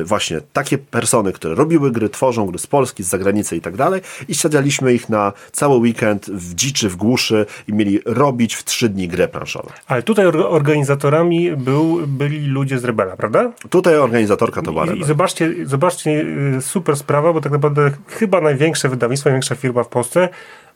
y, 0.00 0.04
właśnie 0.04 0.40
takie 0.52 0.78
persony, 0.78 1.32
które 1.32 1.54
robiły 1.54 1.90
gry, 1.90 2.08
tworzą 2.08 2.46
gry 2.46 2.58
z 2.58 2.66
Polski, 2.66 3.02
z 3.02 3.08
zagranicy 3.08 3.56
i 3.56 3.60
tak 3.60 3.76
dalej 3.76 4.00
i 4.28 4.34
sadzaliśmy 4.34 4.94
ich 4.94 5.08
na 5.08 5.32
cały 5.52 5.76
weekend 5.76 6.26
w 6.30 6.54
dziczy, 6.54 6.88
w 6.88 6.96
głuszy 6.96 7.46
i 7.68 7.72
mieli 7.72 8.00
robić 8.04 8.54
w 8.54 8.64
trzy 8.64 8.88
dni 8.88 9.08
grę 9.08 9.28
planszową. 9.28 9.68
Ale 9.86 10.02
tutaj 10.02 10.26
or- 10.26 10.46
organizatorami 10.48 11.56
był, 11.56 12.06
byli 12.06 12.46
ludzie 12.46 12.78
z 12.78 12.84
Rebela, 12.84 13.16
prawda? 13.16 13.52
Tutaj 13.70 13.96
organizatorka 13.96 14.62
to 14.62 14.72
była 14.72 14.86
I, 14.86 15.00
I 15.00 15.04
zobaczcie, 15.04 15.54
zobaczcie, 15.64 16.10
y, 16.56 16.62
super 16.62 16.96
sprawa, 16.96 17.32
bo 17.32 17.40
tak 17.40 17.52
naprawdę 17.52 17.90
chyba 18.08 18.40
największe 18.40 18.88
wydawnictwo, 18.88 19.30
największa 19.30 19.54
firma 19.54 19.82
w 19.82 19.88
Polsce 19.88 20.28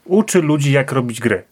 uczy 0.05 0.41
ludzi, 0.41 0.71
jak 0.71 0.91
robić 0.91 1.19
gry. 1.19 1.43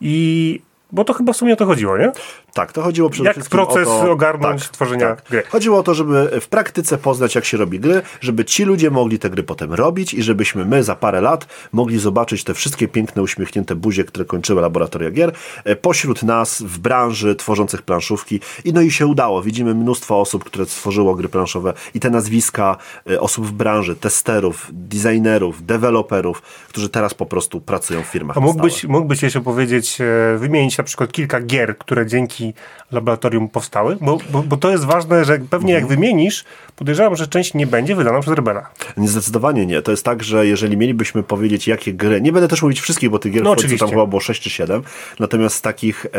I 0.00 0.60
bo 0.92 1.04
to 1.04 1.12
chyba 1.12 1.32
w 1.32 1.36
sumie 1.36 1.52
o 1.52 1.56
to 1.56 1.66
chodziło, 1.66 1.98
nie? 1.98 2.12
Tak, 2.56 2.72
to 2.72 2.82
chodziło 2.82 3.10
przede 3.10 3.28
Jak 3.28 3.36
wszystkim 3.36 3.58
proces 3.58 3.88
o 3.88 4.02
to, 4.04 4.10
ogarnąć 4.10 4.62
tak, 4.62 4.72
tworzenia 4.72 5.08
tak. 5.08 5.24
gry. 5.30 5.42
Chodziło 5.48 5.78
o 5.78 5.82
to, 5.82 5.94
żeby 5.94 6.40
w 6.40 6.48
praktyce 6.48 6.98
poznać, 6.98 7.34
jak 7.34 7.44
się 7.44 7.56
robi 7.56 7.80
gry, 7.80 8.02
żeby 8.20 8.44
ci 8.44 8.64
ludzie 8.64 8.90
mogli 8.90 9.18
te 9.18 9.30
gry 9.30 9.42
potem 9.42 9.74
robić 9.74 10.14
i 10.14 10.22
żebyśmy 10.22 10.64
my 10.64 10.82
za 10.82 10.96
parę 10.96 11.20
lat 11.20 11.46
mogli 11.72 11.98
zobaczyć 11.98 12.44
te 12.44 12.54
wszystkie 12.54 12.88
piękne, 12.88 13.22
uśmiechnięte 13.22 13.74
buzie, 13.74 14.04
które 14.04 14.24
kończyły 14.24 14.60
laboratoria 14.60 15.10
gier, 15.10 15.32
e, 15.64 15.76
pośród 15.76 16.22
nas 16.22 16.62
w 16.62 16.78
branży 16.78 17.34
tworzących 17.34 17.82
planszówki. 17.82 18.40
I 18.64 18.72
no 18.72 18.80
i 18.80 18.90
się 18.90 19.06
udało. 19.06 19.42
Widzimy 19.42 19.74
mnóstwo 19.74 20.20
osób, 20.20 20.44
które 20.44 20.66
stworzyło 20.66 21.14
gry 21.14 21.28
planszowe 21.28 21.72
i 21.94 22.00
te 22.00 22.10
nazwiska 22.10 22.76
e, 23.10 23.20
osób 23.20 23.46
w 23.46 23.52
branży, 23.52 23.96
testerów, 23.96 24.70
designerów, 24.72 25.66
deweloperów, 25.66 26.42
którzy 26.68 26.88
teraz 26.88 27.14
po 27.14 27.26
prostu 27.26 27.60
pracują 27.60 28.02
w 28.02 28.06
firmach. 28.06 28.36
A 28.36 28.40
mógłbyś, 28.40 28.84
mógłbyś 28.84 29.22
jeszcze 29.22 29.40
powiedzieć, 29.40 30.00
e, 30.00 30.38
wymienić 30.38 30.78
na 30.78 30.84
przykład 30.84 31.12
kilka 31.12 31.40
gier, 31.40 31.78
które 31.78 32.06
dzięki 32.06 32.45
laboratorium 32.92 33.48
powstały? 33.48 33.96
Bo, 34.00 34.18
bo, 34.30 34.42
bo 34.42 34.56
to 34.56 34.70
jest 34.70 34.84
ważne, 34.84 35.24
że 35.24 35.38
pewnie 35.38 35.72
jak 35.72 35.82
Mhm. 35.82 36.00
wymienisz, 36.00 36.44
podejrzewam, 36.76 37.16
że 37.16 37.26
część 37.26 37.54
nie 37.54 37.66
będzie 37.66 37.96
wydana 37.96 38.20
przez 38.20 38.34
Rebela. 38.34 38.70
Nie, 38.96 39.08
zdecydowanie 39.08 39.66
nie. 39.66 39.82
To 39.82 39.90
jest 39.90 40.04
tak, 40.04 40.22
że 40.24 40.46
jeżeli 40.46 40.76
mielibyśmy 40.76 41.22
powiedzieć, 41.22 41.68
jakie 41.68 41.92
gry, 41.92 42.20
nie 42.20 42.32
będę 42.32 42.48
też 42.48 42.62
mówić 42.62 42.80
wszystkich, 42.80 43.10
bo 43.10 43.18
tych 43.18 43.32
gier 43.32 43.42
No 43.42 43.50
w 43.50 43.52
końcu 43.52 43.60
oczywiście. 43.60 43.86
tam 43.86 43.90
chyba 43.90 44.06
było 44.06 44.20
6 44.20 44.42
czy 44.42 44.50
7, 44.50 44.82
natomiast 45.20 45.56
z 45.56 45.60
takich 45.62 46.06
e, 46.06 46.18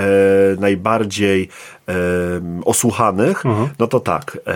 najbardziej 0.59 1.49
e, 1.89 1.93
osłuchanych, 2.65 3.45
Mhm. 3.45 3.69
no 3.79 3.87
to 3.87 3.99
tak, 3.99 4.37
e, 4.47 4.51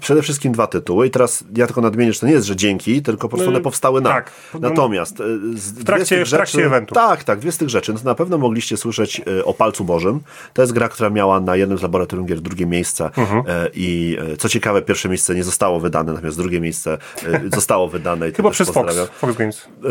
przede 0.00 0.22
wszystkim 0.22 0.52
dwa 0.52 0.66
tytuły 0.66 1.06
i 1.06 1.10
teraz 1.10 1.44
ja 1.56 1.66
tylko 1.66 1.80
nadmienię, 1.80 2.12
że 2.12 2.20
to 2.20 2.26
nie 2.26 2.32
jest, 2.32 2.46
że 2.46 2.56
dzięki, 2.56 3.02
tylko 3.02 3.28
po 3.28 3.36
prostu 3.36 3.50
No, 3.50 3.56
one 3.56 3.62
powstały 3.64 4.00
na. 4.00 4.10
tak. 4.10 4.32
Natomiast 4.60 5.20
e, 5.20 5.24
w 5.54 5.84
trakcie- 5.84 6.24
w 6.26 6.30
trakcie 6.30 6.66
eventu. 6.66 6.94
Tak, 6.94 7.24
tak, 7.24 7.38
dwie 7.38 7.52
z 7.52 7.58
tych 7.58 7.68
rzeczy. 7.68 7.92
No 7.92 7.98
to 7.98 8.04
na 8.04 8.14
pewno 8.14 8.38
mogliście 8.38 8.76
słyszeć 8.76 9.20
e, 9.40 9.44
o 9.44 9.54
Palcu 9.54 9.84
Bożym. 9.84 10.20
To 10.52 10.62
jest 10.62 10.72
gra, 10.72 10.88
która 10.88 11.10
miała 11.10 11.40
na 11.40 11.56
jednym 11.56 11.78
z 11.78 11.82
laboratorium 11.82 12.26
gier 12.26 12.40
drugie 12.40 12.66
miejsce 12.66 13.10
Mhm. 13.16 13.42
e, 13.48 13.68
i 13.74 14.18
co 14.38 14.48
ciekawe, 14.48 14.82
pierwsze 14.92 15.08
miejsce 15.08 15.34
nie 15.34 15.44
zostało 15.44 15.80
wydane, 15.80 16.12
natomiast 16.12 16.36
drugie 16.38 16.60
miejsce 16.60 16.98
e, 17.26 17.40
zostało 17.54 17.88
wydane. 17.88 18.28
I 18.28 18.32
Chyba 18.32 18.50
przez 18.50 18.70
Fox. 18.70 18.96
Fox 19.18 19.36
Games. 19.36 19.60
E, 19.60 19.88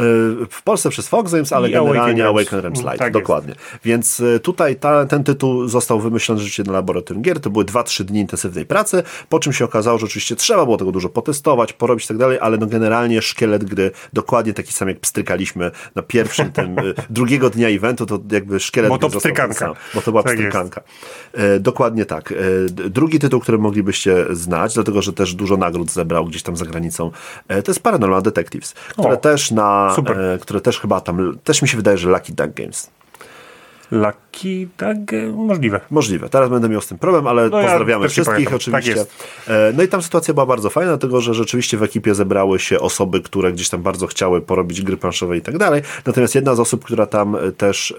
W 0.50 0.62
Polsce 0.64 0.90
przez 0.90 1.08
Fox 1.08 1.32
Games, 1.32 1.54
ale 1.54 1.70
I 1.70 1.72
generalnie 1.72 2.28
Awaken 2.28 2.60
Realms. 2.60 2.64
Realms 2.64 2.80
Light, 2.80 2.98
Tak 3.00 3.08
jest. 3.14 3.14
dokładnie. 3.24 3.56
Więc 3.86 4.20
e, 4.20 4.40
tutaj 4.40 4.76
ta, 4.76 5.06
ten 5.06 5.24
tytuł 5.24 5.68
został 5.68 6.00
wymyślony 6.00 6.40
rzeczywiście 6.40 6.64
na 6.64 6.72
laboratorium 6.74 7.24
gier. 7.24 7.40
To 7.40 7.50
były 7.50 7.66
2-3 7.66 8.04
dni 8.04 8.20
intensywnej 8.20 8.66
pracy, 8.66 9.04
po 9.30 9.40
czym 9.40 9.54
się 9.54 9.66
okazało, 9.66 9.98
że 9.98 10.06
oczywiście 10.06 10.36
trzeba 10.36 10.66
było 10.66 10.78
tego 10.78 10.92
dużo 10.92 11.10
potestować, 11.10 11.74
porobić 11.74 12.06
i 12.06 12.08
tak 12.08 12.18
dalej, 12.18 12.38
ale 12.42 12.58
no 12.58 12.68
generalnie 12.68 13.22
szkielet 13.22 13.64
gry 13.64 13.92
dokładnie 14.14 14.54
taki 14.54 14.74
sam 14.74 14.88
jak 14.88 15.00
pstrykaliśmy 15.00 15.72
na 15.96 16.02
pierwszym 16.02 16.52
tym 16.52 16.76
drugiego 17.10 17.50
dnia 17.50 17.68
eventu, 17.70 18.06
to 18.06 18.20
jakby 18.32 18.60
szkielet 18.60 18.90
Bo 18.90 18.98
to 18.98 19.10
pstrykanka. 19.10 19.54
sam, 19.54 19.74
Bo 19.94 20.02
to 20.02 20.12
była 20.12 20.24
Tak 20.24 20.32
jest. 20.32 20.42
pstrykanka. 20.44 20.82
E, 21.34 21.60
dokładnie 21.60 22.06
tak. 22.06 22.34
Drugi 22.90 23.20
tytuł, 23.20 23.40
który 23.40 23.58
moglibyście 23.58 24.26
znać, 24.32 24.74
dlatego 24.74 24.91
że 25.00 25.14
też 25.14 25.34
dużo 25.34 25.58
nagród 25.58 25.92
zebrał 25.92 26.26
gdzieś 26.26 26.44
tam 26.44 26.58
za 26.58 26.66
granicą, 26.66 27.12
e, 27.48 27.64
to 27.64 27.72
jest 27.72 27.84
Paranormal 27.84 28.22
Detectives, 28.22 28.74
które 28.74 29.14
O, 29.14 29.18
też 29.18 29.52
na, 29.52 29.94
super. 29.96 30.20
e, 30.20 30.38
które 30.38 30.62
też 30.62 30.80
chyba 30.80 31.02
tam, 31.02 31.38
też 31.44 31.62
mi 31.62 31.68
się 31.68 31.78
wydaje, 31.78 31.98
że 31.98 32.10
Lucky 32.10 32.34
Duck 32.34 32.54
Games. 32.54 32.90
Lucky, 33.92 34.68
tak, 34.78 34.98
możliwe. 35.34 35.80
Możliwe. 35.90 36.30
Teraz 36.30 36.50
będę 36.50 36.70
miał 36.70 36.82
z 36.82 36.88
tym 36.88 36.98
problem, 36.98 37.28
ale 37.28 37.50
No 37.50 37.62
ja 37.62 37.68
pozdrawiamy 37.68 38.04
nie 38.04 38.10
wszystkich. 38.10 38.46
Tak 38.46 38.56
oczywiście. 38.56 39.06
E, 39.48 39.74
no 39.78 39.84
i 39.84 39.88
tam 39.88 40.02
sytuacja 40.02 40.34
była 40.34 40.46
bardzo 40.46 40.70
fajna, 40.70 40.92
dlatego 40.92 41.22
że 41.22 41.34
rzeczywiście 41.34 41.78
w 41.78 41.84
ekipie 41.84 42.16
zebrały 42.16 42.60
się 42.60 42.80
osoby, 42.80 43.22
które 43.22 43.54
gdzieś 43.54 43.70
tam 43.70 43.82
bardzo 43.82 44.08
chciały 44.08 44.42
porobić 44.42 44.82
gry 44.82 44.98
planszowe 44.98 45.38
i 45.38 45.42
tak 45.42 45.58
dalej. 45.58 45.82
Natomiast 46.06 46.36
jedna 46.36 46.56
z 46.56 46.60
osób, 46.60 46.86
która 46.86 47.06
tam 47.06 47.36
e, 47.36 47.52
też 47.52 47.92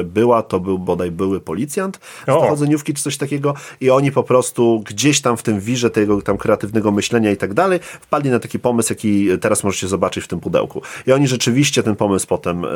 e, 0.00 0.04
była, 0.04 0.42
to 0.42 0.60
był 0.60 0.78
bodaj 0.78 1.10
były 1.10 1.40
policjant 1.40 2.00
z 2.22 2.26
dochodzeniówki 2.26 2.94
czy 2.94 3.02
coś 3.02 3.16
takiego 3.16 3.54
i 3.80 3.90
oni 3.90 4.12
po 4.12 4.22
prostu 4.22 4.82
gdzieś 4.86 5.20
tam 5.20 5.36
w 5.36 5.42
tym 5.42 5.60
wirze 5.60 5.90
tego 5.90 6.22
tam 6.22 6.38
kreatywnego 6.38 6.92
myślenia 6.92 7.30
i 7.30 7.36
tak 7.36 7.54
dalej 7.54 7.80
wpadli 7.82 8.30
na 8.30 8.38
taki 8.38 8.58
pomysł, 8.58 8.92
jaki 8.92 9.28
teraz 9.40 9.64
możecie 9.64 9.88
zobaczyć 9.88 10.24
w 10.24 10.28
tym 10.28 10.40
pudełku. 10.40 10.82
I 11.06 11.12
oni 11.12 11.28
rzeczywiście 11.28 11.82
ten 11.82 11.96
pomysł 11.96 12.26
potem 12.26 12.66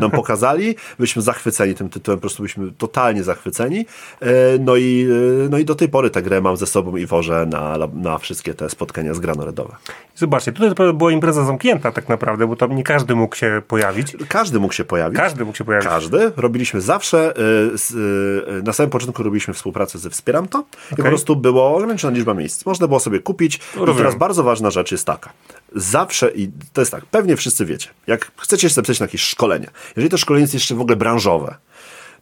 nam 0.00 0.10
pokazali. 0.20 0.74
Byliśmy 0.98 1.22
zachwyceni 1.22 1.74
tym 1.74 1.88
tytułem, 1.88 1.99
po 2.00 2.16
prostu 2.16 2.42
byliśmy 2.42 2.72
totalnie 2.78 3.22
zachwyceni. 3.22 3.86
E, 4.20 4.26
no, 4.60 4.76
i, 4.76 5.08
e, 5.44 5.48
no 5.48 5.58
i 5.58 5.64
do 5.64 5.74
tej 5.74 5.88
pory 5.88 6.10
tę 6.10 6.22
grę 6.22 6.40
mam 6.40 6.56
ze 6.56 6.66
sobą 6.66 6.96
i 6.96 7.06
wożę 7.06 7.46
na, 7.46 7.78
na 7.94 8.18
wszystkie 8.18 8.54
te 8.54 8.70
spotkania 8.70 9.14
zgranoredowe. 9.14 9.76
Zobaczcie, 10.14 10.52
tutaj 10.52 10.74
to 10.74 10.92
była 10.92 11.12
impreza 11.12 11.44
zamknięta 11.44 11.92
tak 11.92 12.08
naprawdę, 12.08 12.46
bo 12.46 12.56
tam 12.56 12.76
nie 12.76 12.82
każdy 12.82 13.14
mógł 13.14 13.36
się 13.36 13.62
pojawić. 13.68 14.16
Każdy 14.28 14.60
mógł 14.60 14.74
się 14.74 14.84
pojawić. 14.84 15.18
Każdy 15.18 15.44
mógł 15.44 15.58
się 15.58 15.64
pojawić. 15.64 15.88
Każdy. 15.88 16.32
Robiliśmy 16.36 16.80
zawsze, 16.80 17.32
z, 17.74 17.90
y, 17.90 18.62
na 18.62 18.72
samym 18.72 18.90
początku 18.90 19.22
robiliśmy 19.22 19.54
współpracę 19.54 19.98
ze 19.98 20.10
Wspieram 20.10 20.48
to 20.48 20.64
i 20.92 20.96
po 20.96 21.02
prostu 21.02 21.36
było 21.36 21.76
ograniczona 21.76 22.16
liczba 22.16 22.34
miejsc. 22.34 22.66
Można 22.66 22.88
było 22.88 23.00
sobie 23.00 23.18
kupić. 23.20 23.56
I 23.56 23.96
teraz 23.96 24.14
bardzo 24.14 24.42
ważna 24.42 24.70
rzecz 24.70 24.92
jest 24.92 25.04
taka. 25.04 25.32
Zawsze, 25.76 26.30
i 26.30 26.50
to 26.72 26.80
jest 26.80 26.90
tak, 26.90 27.06
pewnie 27.06 27.36
wszyscy 27.36 27.66
wiecie, 27.66 27.88
jak 28.06 28.32
chcecie 28.36 28.68
się 28.68 28.74
zapisać 28.74 29.00
na 29.00 29.04
jakieś 29.04 29.22
szkolenie, 29.22 29.66
jeżeli 29.96 30.10
to 30.10 30.18
szkolenie 30.18 30.42
jest 30.42 30.54
jeszcze 30.54 30.74
w 30.74 30.80
ogóle 30.80 30.96
branżowe, 30.96 31.54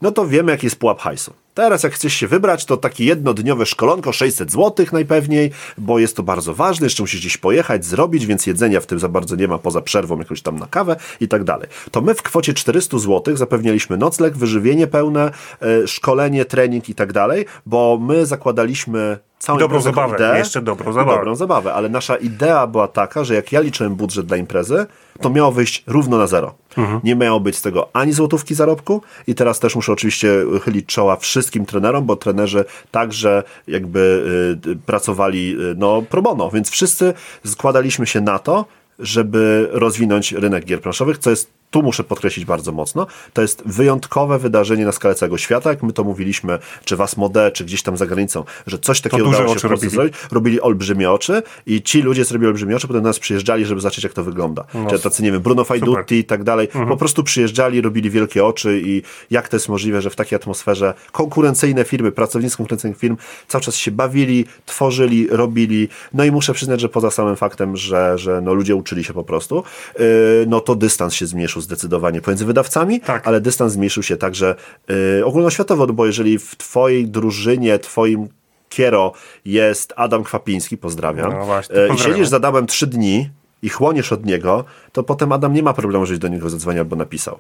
no 0.03 0.13
to 0.13 0.27
wiemy, 0.27 0.53
jaki 0.53 0.67
jest 0.67 0.79
pułap 0.79 1.01
hajsu. 1.01 1.33
Teraz, 1.55 1.83
jak 1.83 1.93
chcesz 1.93 2.15
się 2.15 2.29
wybrać, 2.29 2.65
to 2.65 2.77
takie 2.77 3.05
jednodniowe 3.05 3.67
szkolonko 3.67 4.13
600 4.13 4.53
zł 4.53 4.87
najpewniej, 4.93 5.51
bo 5.79 5.99
jest 5.99 6.17
to 6.17 6.23
bardzo 6.23 6.55
ważne, 6.55 6.87
jeszcze 6.87 7.03
musisz 7.03 7.21
gdzieś 7.21 7.37
pojechać, 7.37 7.85
zrobić, 7.85 8.27
więc 8.27 8.47
jedzenia 8.47 8.81
w 8.81 8.87
tym 8.87 8.99
za 8.99 9.09
bardzo 9.09 9.37
nie 9.37 9.49
ma 9.49 9.59
poza 9.59 9.81
przerwą 9.81 10.19
jakąś 10.19 10.43
tam 10.43 10.59
na 10.59 10.67
kawę 10.67 10.97
i 11.21 11.29
tak 11.29 11.45
dalej. 11.45 11.69
To 11.91 12.01
my 12.01 12.15
w 12.15 12.23
kwocie 12.23 12.55
400 12.55 12.99
zł 12.99 13.37
zapewnialiśmy 13.37 13.97
nocleg, 13.97 14.37
wyżywienie 14.37 14.87
pełne, 14.87 15.31
e, 15.63 15.87
szkolenie, 15.87 16.45
trening 16.45 16.89
i 16.89 16.95
tak 16.95 17.13
dalej, 17.13 17.45
bo 17.67 17.99
my 18.01 18.27
zakładaliśmy 18.27 19.19
całą 19.39 19.59
dobrą 19.59 19.81
zabawę, 19.81 20.39
jeszcze 20.39 20.63
dobrą 20.63 20.93
zabawę. 20.93 21.17
Dobrą 21.17 21.37
zabawę, 21.37 21.75
ale 21.75 21.89
nasza 21.89 22.17
idea 22.17 22.67
była 22.67 22.89
taka, 22.89 23.25
że 23.25 23.35
jak 23.35 23.53
ja 23.53 23.61
liczyłem 23.61 23.95
budżet 23.95 24.27
dla 24.27 24.37
imprezy, 24.37 24.87
to 25.21 25.31
miało 25.31 25.53
wyjść 25.53 25.85
równo 25.87 26.19
na 26.19 26.27
zero. 26.27 26.55
Mhm. 26.77 27.01
Nie 27.05 27.17
miało 27.17 27.41
być 27.41 27.57
z 27.57 27.63
tego 27.63 27.89
ani 27.93 28.13
złotówki 28.13 28.55
zarobku 28.55 29.03
i 29.27 29.35
teraz 29.35 29.61
też 29.61 29.77
muszę 29.77 29.93
oczywiście 29.93 30.31
chylić 30.65 30.87
czoła 30.87 31.17
wszystkim 31.17 31.67
trenerom, 31.67 32.07
bo 32.07 32.17
trenerzy 32.17 32.65
także 32.91 33.43
jakby 33.69 34.25
y, 34.67 34.71
y, 34.71 34.77
pracowali 34.77 35.57
y, 35.61 35.75
no 35.77 36.03
pro 36.03 36.23
bono, 36.23 36.51
więc 36.51 36.71
wszyscy 36.71 37.15
składaliśmy 37.47 38.07
się 38.07 38.21
na 38.21 38.39
to, 38.39 38.65
żeby 38.99 39.69
rozwinąć 39.71 40.33
rynek 40.33 40.65
gier 40.65 40.81
planszowych, 40.81 41.19
co 41.19 41.31
jest 41.31 41.58
tu 41.71 41.83
muszę 41.83 42.05
podkreślić 42.05 42.45
bardzo 42.45 42.73
mocno, 42.73 43.07
to 43.33 43.43
jest 43.43 43.63
wyjątkowe 43.67 44.39
wydarzenie 44.39 44.85
na 44.85 44.93
skalę 44.93 45.15
całego 45.15 45.39
świata, 45.39 45.71
jak 45.71 45.83
my 45.83 45.93
to 45.93 46.05
mówiliśmy, 46.05 46.59
czy 46.85 46.97
was 46.97 47.17
mode, 47.17 47.53
czy 47.53 47.65
gdzieś 47.65 47.83
tam 47.83 47.97
za 47.97 48.07
granicą, 48.07 48.45
że 48.67 48.79
coś 48.79 49.01
takiego 49.01 49.25
duże 49.25 49.39
udało 49.39 49.55
się 49.59 49.69
w 49.69 49.71
Polsce 49.71 49.91
zrobić. 49.91 50.15
Robili 50.33 50.61
olbrzymie 50.61 51.11
oczy 51.11 51.43
i 51.67 51.83
ci 51.83 52.03
ludzie 52.03 52.25
zrobili 52.25 52.49
olbrzymie 52.49 52.77
oczy, 52.77 52.87
potem 52.87 53.03
do 53.03 53.09
nas 53.09 53.19
przyjeżdżali, 53.19 53.65
żeby 53.65 53.81
zobaczyć, 53.81 54.05
jak 54.05 54.13
to 54.13 54.25
wygląda. 54.25 54.65
Czy 54.91 54.99
tacy, 54.99 55.23
nie 55.23 55.33
wiem, 55.33 55.43
Bruno 55.43 55.65
Fajdutti 55.65 56.15
i 56.15 56.25
tak 56.25 56.45
dalej. 56.45 56.69
Po 56.89 56.97
prostu 56.97 57.25
przyjeżdżali, 57.25 57.81
robili 57.81 58.11
wielkie 58.11 58.45
oczy 58.45 58.81
i 58.85 59.03
jak 59.31 59.49
to 59.49 59.57
jest 59.57 59.69
możliwe, 59.69 60.03
że 60.03 60.11
w 60.11 60.17
takiej 60.17 60.37
atmosferze 60.37 60.95
konkurencyjne 61.13 61.85
firmy, 61.85 62.13
pracownicy 62.13 62.57
konkurencyjnych 62.57 62.99
firm 62.99 63.17
cały 63.49 63.65
czas 63.65 63.77
się 63.77 63.91
bawili, 63.91 64.45
tworzyli, 64.67 65.29
robili. 65.31 65.89
No 66.15 66.25
i 66.25 66.31
muszę 66.31 66.55
przyznać, 66.55 66.81
że 66.81 66.89
poza 66.89 67.11
samym 67.11 67.37
faktem, 67.37 67.77
że, 67.77 68.19
że 68.19 68.41
no 68.41 68.55
ludzie 68.55 68.77
uczyli 68.77 69.05
się 69.05 69.13
po 69.13 69.25
prostu, 69.25 69.63
yy, 69.99 70.05
no 70.49 70.61
to 70.61 70.75
dystans 70.75 71.15
się 71.15 71.27
zmniejszył 71.27 71.58
zdecydowanie 71.61 72.21
pomiędzy 72.21 72.45
wydawcami, 72.45 73.01
Tak. 73.01 73.27
ale 73.29 73.41
dystans 73.41 73.73
zmniejszył 73.73 74.03
się 74.03 74.17
także 74.17 74.55
yy, 74.89 75.25
ogólnoświatowo, 75.25 75.87
no 75.87 75.93
bo 75.93 76.07
jeżeli 76.07 76.39
w 76.39 76.57
twojej 76.57 77.09
drużynie, 77.09 77.79
twoim 77.79 78.29
kiero 78.69 79.13
jest 79.45 79.93
Adam 79.97 80.25
Kwapiński, 80.25 80.77
pozdrawiam, 80.79 81.33
No 81.33 81.45
właśnie, 81.45 81.75
i 81.75 81.89
pozdrawiam. 81.89 82.15
siedzisz 82.17 82.29
z 82.29 82.35
Adamem 82.35 82.67
trzy 82.67 82.87
dni 82.87 83.31
i 83.63 83.69
chłoniesz 83.69 84.13
od 84.13 84.27
niego, 84.27 84.65
to 84.93 85.03
potem 85.03 85.33
Adam 85.33 85.53
nie 85.53 85.63
ma 85.63 85.73
problemu, 85.73 86.07
żebyś 86.07 86.19
do 86.21 86.29
niego 86.29 86.51
zadzwonił 86.51 86.81
albo 86.81 86.97
napisał. 86.97 87.39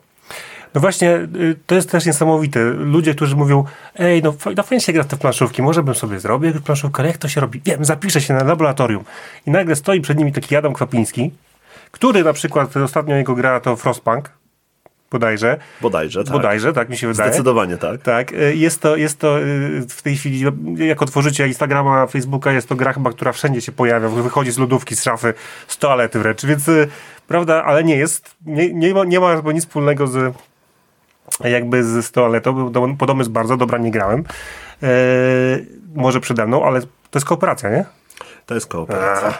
No 0.74 0.80
właśnie, 0.80 1.14
y, 1.16 1.56
to 1.66 1.74
jest 1.74 1.90
też 1.90 2.06
niesamowite. 2.06 2.64
Ludzie, 2.64 3.14
którzy 3.14 3.36
mówią, 3.36 3.64
ej, 3.98 4.22
no, 4.22 4.34
no 4.56 4.62
fajnie 4.62 4.80
się 4.80 4.92
gra 4.92 5.02
w 5.02 5.06
te 5.06 5.16
planszówki, 5.16 5.62
może 5.62 5.82
bym 5.82 5.94
sobie 5.94 6.20
zrobił 6.20 6.46
jakąś 6.46 6.62
planszówkę, 6.62 7.00
ale 7.00 7.08
jak 7.08 7.18
to 7.18 7.28
się 7.28 7.40
robi? 7.40 7.60
Wiem, 7.64 7.84
zapiszę 7.84 8.20
się 8.20 8.34
na 8.34 8.44
laboratorium. 8.44 9.04
I 9.46 9.50
nagle 9.50 9.76
stoi 9.76 10.00
przed 10.00 10.18
nimi 10.18 10.32
taki 10.32 10.56
Adam 10.56 10.72
Kwapiński, 10.74 11.30
który 11.90 12.24
na 12.24 12.32
przykład 12.32 12.76
ostatnio 12.76 13.16
jego 13.16 13.34
gra 13.34 13.60
to 13.60 13.76
Frostpunk, 13.76 14.30
bodajże. 15.10 15.58
Bodajże, 15.80 16.24
tak. 16.24 16.32
Bodajże, 16.32 16.72
tak 16.72 16.88
mi 16.88 16.96
się 16.96 17.06
wydaje. 17.06 17.30
Zdecydowanie 17.30 17.76
tak. 17.76 18.02
Tak, 18.02 18.32
y, 18.32 18.56
jest 18.56 18.80
to, 18.80 18.96
jest 18.96 19.18
to 19.18 19.40
y, 19.40 19.86
w 19.88 20.02
tej 20.02 20.16
chwili, 20.16 20.44
jak 20.76 21.02
otworzycie 21.02 21.46
Instagrama, 21.46 22.06
Facebooka, 22.06 22.52
jest 22.52 22.68
to 22.68 22.76
gra 22.76 22.92
chyba, 22.92 23.10
która 23.10 23.32
wszędzie 23.32 23.60
się 23.60 23.72
pojawia, 23.72 24.08
wychodzi 24.08 24.50
z 24.50 24.58
lodówki, 24.58 24.96
z 24.96 25.02
szafy, 25.02 25.34
z 25.68 25.78
toalety 25.78 26.18
wręcz, 26.18 26.46
więc 26.46 26.68
y, 26.68 26.88
prawda, 27.28 27.64
ale 27.64 27.84
nie 27.84 27.96
jest, 27.96 28.34
nie, 28.46 28.74
nie, 28.74 28.94
ma, 28.94 29.04
nie 29.04 29.20
ma 29.20 29.36
chyba 29.36 29.52
nic 29.52 29.64
wspólnego 29.64 30.06
z 30.06 30.34
jakby 31.44 31.84
z, 31.84 32.10
toaletą, 32.10 32.72
podobno 32.98 33.20
jest 33.20 33.30
bardzo 33.30 33.56
dobra, 33.56 33.78
nie 33.78 33.90
grałem, 33.90 34.24
e, 34.82 34.86
może 35.94 36.20
przede 36.20 36.46
mną, 36.46 36.64
ale 36.64 36.80
to 36.80 36.86
jest 37.14 37.26
kooperacja, 37.26 37.70
nie? 37.70 37.84
To 38.46 38.54
jest 38.54 38.66
kooperacja. 38.66 39.38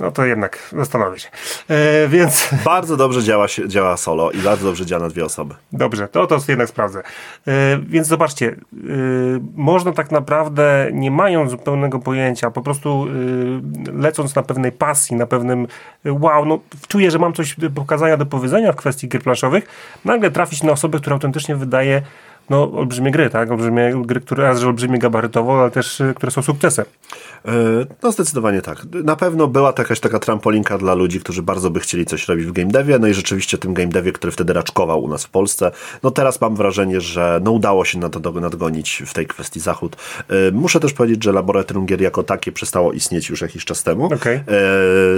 No 0.00 0.10
to 0.10 0.24
jednak 0.24 0.70
zastanowię 0.76 1.18
się. 1.18 1.28
E, 1.68 2.08
więc... 2.08 2.48
Bardzo 2.64 2.96
dobrze 2.96 3.22
działa, 3.22 3.46
działa 3.66 3.96
solo 3.96 4.30
i 4.30 4.38
bardzo 4.38 4.66
dobrze 4.66 4.86
działa 4.86 5.02
na 5.02 5.08
dwie 5.08 5.24
osoby. 5.24 5.54
Dobrze, 5.72 6.08
to 6.08 6.26
to 6.26 6.38
jednak 6.48 6.68
sprawdzę. 6.68 7.02
E, 7.46 7.78
więc 7.78 8.06
zobaczcie, 8.06 8.46
e, 8.48 8.56
można 9.56 9.92
tak 9.92 10.10
naprawdę, 10.10 10.88
nie 10.92 11.10
mając 11.10 11.50
zupełnego 11.50 11.98
pojęcia, 11.98 12.50
po 12.50 12.62
prostu 12.62 13.06
e, 13.88 13.92
lecąc 13.92 14.34
na 14.34 14.42
pewnej 14.42 14.72
pasji, 14.72 15.16
na 15.16 15.26
pewnym 15.26 15.66
wow, 16.04 16.44
no 16.44 16.58
czuję, 16.88 17.10
że 17.10 17.18
mam 17.18 17.32
coś 17.32 17.56
do 17.58 17.70
pokazania, 17.70 18.16
do 18.16 18.26
powiedzenia 18.26 18.72
w 18.72 18.76
kwestii 18.76 19.08
gier 19.08 19.22
planszowych, 19.22 19.64
nagle 20.04 20.30
trafić 20.30 20.62
na 20.62 20.72
osobę, 20.72 20.98
która 20.98 21.14
autentycznie 21.14 21.56
wydaje 21.56 22.02
no, 22.50 22.72
olbrzymie 22.72 23.10
gry, 23.10 23.30
tak? 23.30 23.50
Olbrzymie 23.50 23.92
gry, 24.04 24.20
które 24.20 24.44
raz, 24.44 24.60
że 24.60 24.66
olbrzymie 24.66 24.98
gabarytowo, 24.98 25.60
ale 25.60 25.70
też, 25.70 26.00
y, 26.00 26.14
które 26.16 26.32
są 26.32 26.42
sukcesem. 26.42 26.84
E, 27.44 27.52
no 28.02 28.12
zdecydowanie 28.12 28.62
tak. 28.62 28.84
Na 29.04 29.16
pewno 29.16 29.46
była 29.46 29.72
to 29.72 29.82
jakaś 29.82 30.00
taka 30.00 30.18
trampolinka 30.18 30.78
dla 30.78 30.94
ludzi, 30.94 31.20
którzy 31.20 31.42
bardzo 31.42 31.70
by 31.70 31.80
chcieli 31.80 32.06
coś 32.06 32.28
robić 32.28 32.46
w 32.46 32.52
game 32.52 32.70
devie, 32.70 32.98
no 32.98 33.08
i 33.08 33.14
rzeczywiście 33.14 33.58
tym 33.58 33.74
game 33.74 33.88
devie, 33.88 34.12
który 34.12 34.32
wtedy 34.32 34.52
raczkował 34.52 35.02
u 35.02 35.08
nas 35.08 35.24
w 35.24 35.30
Polsce, 35.30 35.70
no 36.02 36.10
teraz 36.10 36.40
mam 36.40 36.56
wrażenie, 36.56 37.00
że 37.00 37.40
no 37.44 37.50
udało 37.50 37.84
się 37.84 37.98
na 37.98 38.08
to 38.08 38.32
nadgonić 38.32 39.02
w 39.06 39.14
tej 39.14 39.26
kwestii 39.26 39.60
Zachód. 39.60 39.96
E, 40.28 40.50
muszę 40.52 40.80
też 40.80 40.92
powiedzieć, 40.92 41.24
że 41.24 41.32
laboratorium 41.32 41.86
gier 41.86 42.00
jako 42.00 42.22
takie 42.22 42.52
przestało 42.52 42.92
istnieć 42.92 43.30
już 43.30 43.40
jakiś 43.40 43.64
czas 43.64 43.82
temu. 43.82 44.06
Okay. 44.06 44.44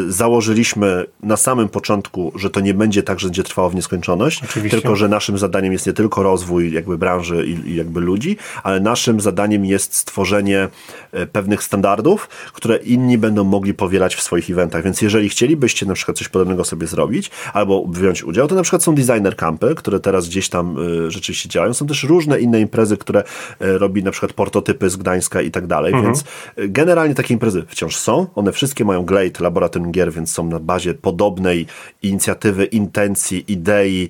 Założyliśmy 0.08 1.06
na 1.22 1.36
samym 1.36 1.68
początku, 1.68 2.32
że 2.34 2.50
to 2.50 2.60
nie 2.60 2.74
będzie 2.74 3.02
tak, 3.02 3.20
że 3.20 3.30
będzie 3.32 3.42
trwało 3.42 3.70
w 3.70 3.74
nieskończoność, 3.74 4.44
Oczywiście. 4.44 4.80
tylko 4.80 4.96
że 4.96 5.08
naszym 5.08 5.38
zadaniem 5.38 5.72
jest 5.72 5.86
nie 5.86 5.92
tylko 5.92 6.22
rozwój 6.22 6.72
jakby 6.72 6.98
branży, 6.98 7.21
branży 7.22 7.46
i, 7.46 7.70
i 7.70 7.76
jakby 7.76 8.00
ludzi, 8.00 8.36
ale 8.62 8.80
naszym 8.80 9.20
zadaniem 9.20 9.64
jest 9.64 9.94
stworzenie 9.94 10.68
e, 11.12 11.26
pewnych 11.26 11.62
standardów, 11.62 12.28
które 12.52 12.76
inni 12.76 13.18
będą 13.18 13.44
mogli 13.44 13.74
powielać 13.74 14.14
w 14.14 14.22
swoich 14.22 14.50
eventach. 14.50 14.84
Więc 14.84 15.02
jeżeli 15.02 15.28
chcielibyście 15.28 15.86
na 15.86 15.94
przykład 15.94 16.18
coś 16.18 16.28
podobnego 16.28 16.64
sobie 16.64 16.86
zrobić, 16.86 17.30
albo 17.52 17.84
wziąć 17.88 18.24
udział, 18.24 18.48
to 18.48 18.54
na 18.54 18.62
przykład 18.62 18.82
są 18.82 18.94
designer 18.94 19.36
campy, 19.36 19.74
które 19.74 20.00
teraz 20.00 20.28
gdzieś 20.28 20.48
tam 20.48 20.78
y, 21.06 21.10
rzeczywiście 21.10 21.48
działają. 21.48 21.74
Są 21.74 21.86
też 21.86 22.04
różne 22.04 22.40
inne 22.40 22.60
imprezy, 22.60 22.96
które 22.96 23.20
y, 23.62 23.78
robi 23.78 24.02
na 24.02 24.10
przykład 24.10 24.32
prototypy 24.32 24.90
z 24.90 24.96
Gdańska 24.96 25.42
i 25.42 25.50
tak 25.50 25.66
dalej, 25.66 25.92
mhm. 25.92 26.04
więc 26.04 26.24
generalnie 26.56 27.14
takie 27.14 27.34
imprezy 27.34 27.64
wciąż 27.68 27.96
są. 27.96 28.26
One 28.34 28.52
wszystkie 28.52 28.84
mają 28.84 29.04
Glade, 29.04 29.40
Laboratorium 29.40 29.92
Gier, 29.92 30.12
więc 30.12 30.32
są 30.32 30.46
na 30.46 30.58
bazie 30.58 30.94
podobnej 30.94 31.66
inicjatywy, 32.02 32.64
intencji, 32.64 33.44
idei, 33.48 34.08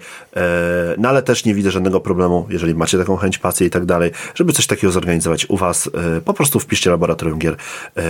no 0.99 1.09
ale 1.09 1.23
też 1.23 1.45
nie 1.45 1.55
widzę 1.55 1.71
żadnego 1.71 2.01
problemu, 2.01 2.47
jeżeli 2.51 2.75
macie 2.75 2.99
taką 3.03 3.17
chęć, 3.17 3.39
pasję 3.39 3.67
i 3.67 3.71
tak 3.71 3.85
dalej, 3.85 4.11
żeby 4.35 4.53
coś 4.53 4.67
takiego 4.67 4.93
zorganizować 4.93 5.47
u 5.47 5.57
Was, 5.57 5.91
e, 6.17 6.21
po 6.21 6.35
prostu 6.35 6.61
wpiszcie 6.61 6.91
Laboratorium 6.91 7.39
Gier 7.39 7.57
e, 7.97 8.03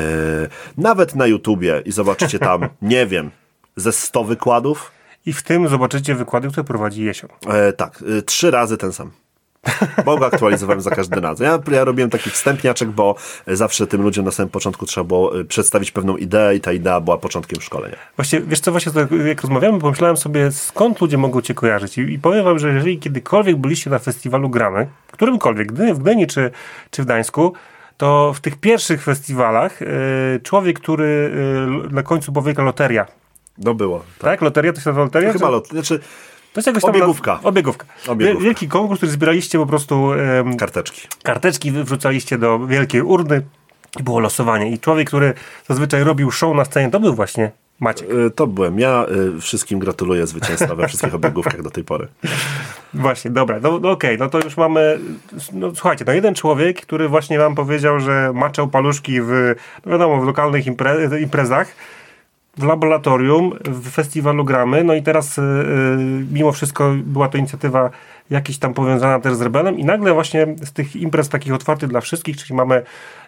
nawet 0.78 1.14
na 1.14 1.26
YouTubie 1.26 1.82
i 1.84 1.92
zobaczycie 1.92 2.38
tam, 2.38 2.68
nie 2.82 3.06
wiem, 3.06 3.30
ze 3.76 3.92
100 3.92 4.24
wykładów. 4.24 4.92
I 5.26 5.32
w 5.32 5.42
tym 5.42 5.68
zobaczycie 5.68 6.14
wykłady, 6.14 6.48
które 6.48 6.64
prowadzi 6.64 7.04
Jesio. 7.04 7.28
E, 7.48 7.72
tak, 7.72 8.04
e, 8.18 8.22
trzy 8.22 8.50
razy 8.50 8.76
ten 8.76 8.92
sam. 8.92 9.10
Bo 10.04 10.16
go 10.16 10.26
aktualizowałem 10.26 10.80
za 10.80 10.90
każdym 10.90 11.18
razem. 11.18 11.46
Ja, 11.46 11.74
ja 11.76 11.84
robiłem 11.84 12.10
taki 12.10 12.30
wstępniaczek, 12.30 12.88
bo 12.88 13.14
zawsze 13.46 13.86
tym 13.86 14.02
ludziom 14.02 14.24
na 14.24 14.30
samym 14.30 14.50
początku 14.50 14.86
trzeba 14.86 15.04
było 15.04 15.40
y, 15.40 15.44
przedstawić 15.44 15.90
pewną 15.90 16.16
ideę 16.16 16.54
i 16.54 16.60
ta 16.60 16.72
idea 16.72 17.00
była 17.00 17.18
początkiem 17.18 17.60
szkolenia. 17.60 17.96
Właśnie, 18.16 18.40
wiesz 18.40 18.60
co, 18.60 18.70
właśnie 18.70 18.92
jak 19.26 19.42
rozmawiamy, 19.42 19.80
pomyślałem 19.80 20.16
sobie, 20.16 20.52
skąd 20.52 21.00
ludzie 21.00 21.18
mogą 21.18 21.40
cię 21.40 21.54
kojarzyć. 21.54 21.98
I, 21.98 22.00
i 22.00 22.18
powiem 22.18 22.44
wam, 22.44 22.58
że 22.58 22.72
jeżeli 22.72 22.98
kiedykolwiek 22.98 23.56
byliście 23.56 23.90
na 23.90 23.98
festiwalu 23.98 24.50
Gramy, 24.50 24.86
którymkolwiek, 25.12 25.72
w 25.72 25.98
Gdyni 25.98 26.26
czy, 26.26 26.50
czy 26.90 27.02
w 27.02 27.04
Gdańsku, 27.04 27.52
to 27.96 28.32
w 28.34 28.40
tych 28.40 28.56
pierwszych 28.60 29.02
festiwalach 29.02 29.80
yy, 29.80 29.86
człowiek, 30.42 30.80
który 30.80 31.32
yy, 31.82 31.94
na 31.94 32.02
końcu 32.02 32.32
powieka 32.32 32.62
loteria. 32.62 33.06
No 33.58 33.74
było. 33.74 33.98
Tak, 33.98 34.30
tak 34.30 34.42
loteria 34.42 34.72
to 34.72 34.80
się 34.80 34.90
nazywa 34.90 35.04
loteria? 35.04 35.32
To 35.32 35.38
chyba 35.38 35.50
loteria. 35.50 35.82
Znaczy, 35.82 36.00
to 36.52 36.58
jest 36.60 36.66
jakoś 36.66 36.82
tam 36.82 36.90
obiegówka. 36.90 37.34
Na, 37.42 37.48
obiegówka. 37.48 37.86
obiegówka. 38.08 38.44
Wielki 38.44 38.68
konkurs, 38.68 38.98
który 38.98 39.12
zbieraliście 39.12 39.58
po 39.58 39.66
prostu... 39.66 40.02
Um, 40.04 40.56
karteczki. 40.56 41.08
Karteczki 41.22 41.72
wrzucaliście 41.72 42.38
do 42.38 42.66
wielkiej 42.66 43.02
urny 43.02 43.42
i 44.00 44.02
było 44.02 44.20
losowanie. 44.20 44.70
I 44.70 44.78
człowiek, 44.78 45.08
który 45.08 45.34
zazwyczaj 45.68 46.04
robił 46.04 46.30
show 46.30 46.56
na 46.56 46.64
scenie, 46.64 46.90
to 46.90 47.00
był 47.00 47.14
właśnie 47.14 47.50
Maciek. 47.82 48.08
E, 48.10 48.30
to 48.30 48.46
byłem 48.46 48.78
ja. 48.78 49.06
E, 49.36 49.40
wszystkim 49.40 49.78
gratuluję 49.78 50.26
zwycięstwa 50.26 50.74
we 50.74 50.88
wszystkich 50.88 51.14
obiegówkach 51.14 51.62
do 51.62 51.70
tej 51.70 51.84
pory. 51.84 52.08
Właśnie, 52.94 53.30
dobra. 53.30 53.60
No, 53.62 53.70
no 53.70 53.90
okej, 53.90 54.16
okay, 54.16 54.18
no 54.18 54.28
to 54.28 54.40
już 54.40 54.56
mamy... 54.56 54.98
No, 55.52 55.74
słuchajcie, 55.74 56.04
no 56.06 56.12
jeden 56.12 56.34
człowiek, 56.34 56.80
który 56.80 57.08
właśnie 57.08 57.38
wam 57.38 57.54
powiedział, 57.54 58.00
że 58.00 58.32
maczał 58.34 58.68
paluszki 58.68 59.20
w, 59.20 59.54
no 59.86 59.92
wiadomo, 59.92 60.20
w 60.20 60.26
lokalnych 60.26 60.66
impre 60.66 61.20
imprezach, 61.20 61.74
w 62.56 62.64
laboratorium, 62.64 63.52
w 63.64 63.90
festiwalu 63.90 64.44
gramy, 64.44 64.84
no 64.84 64.94
i 64.94 65.02
teraz 65.02 65.36
yy, 65.36 65.44
mimo 66.32 66.52
wszystko 66.52 66.92
była 66.96 67.28
to 67.28 67.38
inicjatywa 67.38 67.90
jakieś 68.30 68.58
tam 68.58 68.74
powiązana 68.74 69.20
też 69.20 69.34
z 69.34 69.40
Rebelem 69.40 69.78
i 69.78 69.84
nagle 69.84 70.12
właśnie 70.12 70.46
z 70.64 70.72
tych 70.72 70.96
imprez 70.96 71.28
takich 71.28 71.54
otwartych 71.54 71.88
dla 71.88 72.00
wszystkich, 72.00 72.36
czyli 72.36 72.54
mamy 72.54 72.82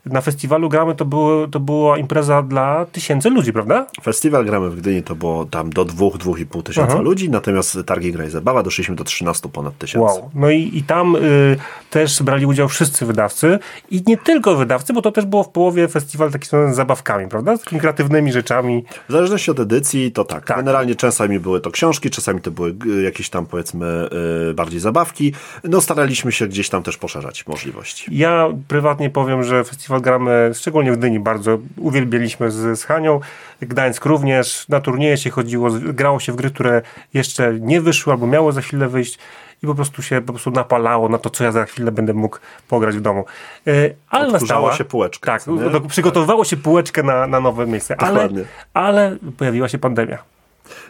na 0.07 0.21
festiwalu 0.21 0.69
gramy, 0.69 0.95
to, 0.95 1.05
było, 1.05 1.49
to 1.49 1.61
była 1.61 1.99
impreza 1.99 2.43
dla 2.43 2.87
tysięcy 2.87 3.31
ludzi, 3.31 3.53
prawda? 3.53 3.87
Festiwal 4.03 4.45
gramy 4.45 4.71
w 4.71 4.77
Gdyni 4.77 5.03
to 5.03 5.15
było 5.15 5.45
tam 5.45 5.71
do 5.71 5.85
dwóch, 5.85 6.19
dwóch 6.19 6.41
i 6.41 6.47
pół 6.47 6.63
tysiąca 6.63 6.93
Aha. 6.93 7.03
ludzi, 7.03 7.31
natomiast 7.31 7.79
targi 7.87 8.13
Gra 8.13 8.25
i 8.25 8.31
Zabawa 8.31 8.63
doszliśmy 8.63 8.97
do 8.97 9.05
13 9.05 9.49
ponad 9.49 9.79
tysięcy. 9.79 10.05
Wow, 10.05 10.31
no 10.35 10.51
i, 10.51 10.71
i 10.75 10.83
tam 10.83 11.17
y, 11.17 11.57
też 11.91 12.23
brali 12.23 12.47
udział 12.47 12.69
wszyscy 12.69 13.07
wydawcy 13.07 13.59
i 13.91 14.03
nie 14.07 14.17
tylko 14.17 14.57
wydawcy, 14.57 14.93
bo 14.93 15.03
to 15.03 15.13
też 15.13 15.27
było 15.27 15.43
w 15.43 15.49
połowie 15.49 15.89
festiwal 15.89 16.31
taki 16.31 16.47
z 16.47 16.77
zabawkami, 16.77 17.29
prawda? 17.29 17.57
Z 17.57 17.61
takimi 17.61 17.81
kreatywnymi 17.81 18.33
rzeczami. 18.33 18.85
W 19.09 19.13
zależności 19.13 19.51
od 19.51 19.61
edycji 19.61 20.13
to 20.13 20.25
tak. 20.25 20.47
tak. 20.47 20.57
Generalnie 20.57 20.95
czasami 20.95 21.41
były 21.41 21.61
to 21.61 21.71
książki, 21.71 22.11
czasami 22.11 22.41
to 22.41 22.51
były 22.51 22.75
y, 22.87 23.03
jakieś 23.03 23.31
tam 23.31 23.47
powiedzmy 23.47 24.09
y, 24.51 24.55
bardziej 24.55 24.81
zabawki. 24.85 25.35
No 25.65 25.81
staraliśmy 25.81 26.33
się 26.33 26.47
gdzieś 26.47 26.69
tam 26.69 26.83
też 26.83 26.97
poszerzać 26.97 27.47
możliwości. 27.47 28.19
Ja 28.19 28.49
prywatnie 28.69 29.11
powiem, 29.11 29.43
że 29.43 29.65
festiwal 29.65 30.01
gramy, 30.01 30.51
szczególnie 30.55 30.93
w 30.93 30.97
Dyni, 30.97 31.21
bardzo 31.21 31.59
uwielbialiśmy 31.77 32.51
z, 32.51 32.81
z 32.81 32.85
Hanią. 32.85 33.21
Gdańsk 33.61 34.05
również. 34.05 34.69
Na 34.69 34.81
turnieje 34.81 35.17
się 35.17 35.31
chodziło, 35.31 35.71
grało 35.71 36.21
się 36.21 36.33
w 36.33 36.37
gry, 36.37 36.51
które 36.51 36.83
jeszcze 37.15 37.55
nie 37.61 37.81
wyszły 37.81 38.13
albo 38.13 38.27
miało 38.27 38.53
za 38.53 38.61
chwilę 38.61 38.89
wyjść 38.89 39.19
i 39.63 39.67
po 39.67 39.75
prostu 39.75 40.03
się 40.03 40.21
po 40.21 40.33
prostu 40.33 40.51
napalało 40.51 41.09
na 41.09 41.19
to, 41.19 41.31
co 41.31 41.45
ja 41.45 41.53
za 41.53 41.65
chwilę 41.65 41.93
będę 41.93 42.15
mógł 42.15 42.39
pograć 42.69 42.97
w 42.97 43.01
domu. 43.01 43.25
E, 43.67 43.73
ale 44.11 44.33
nastała... 44.33 44.77
się 44.77 44.85
półeczka. 44.85 45.33
Tak, 45.33 45.47
no, 45.47 45.81
przygotowywało 45.81 46.45
się 46.45 46.57
półeczkę 46.57 47.03
na, 47.03 47.27
na 47.27 47.41
nowe 47.41 47.67
miejsce, 47.67 47.97
ale, 48.01 48.29
ale 48.75 49.17
pojawiła 49.39 49.69
się 49.69 49.79
pandemia. 49.79 50.19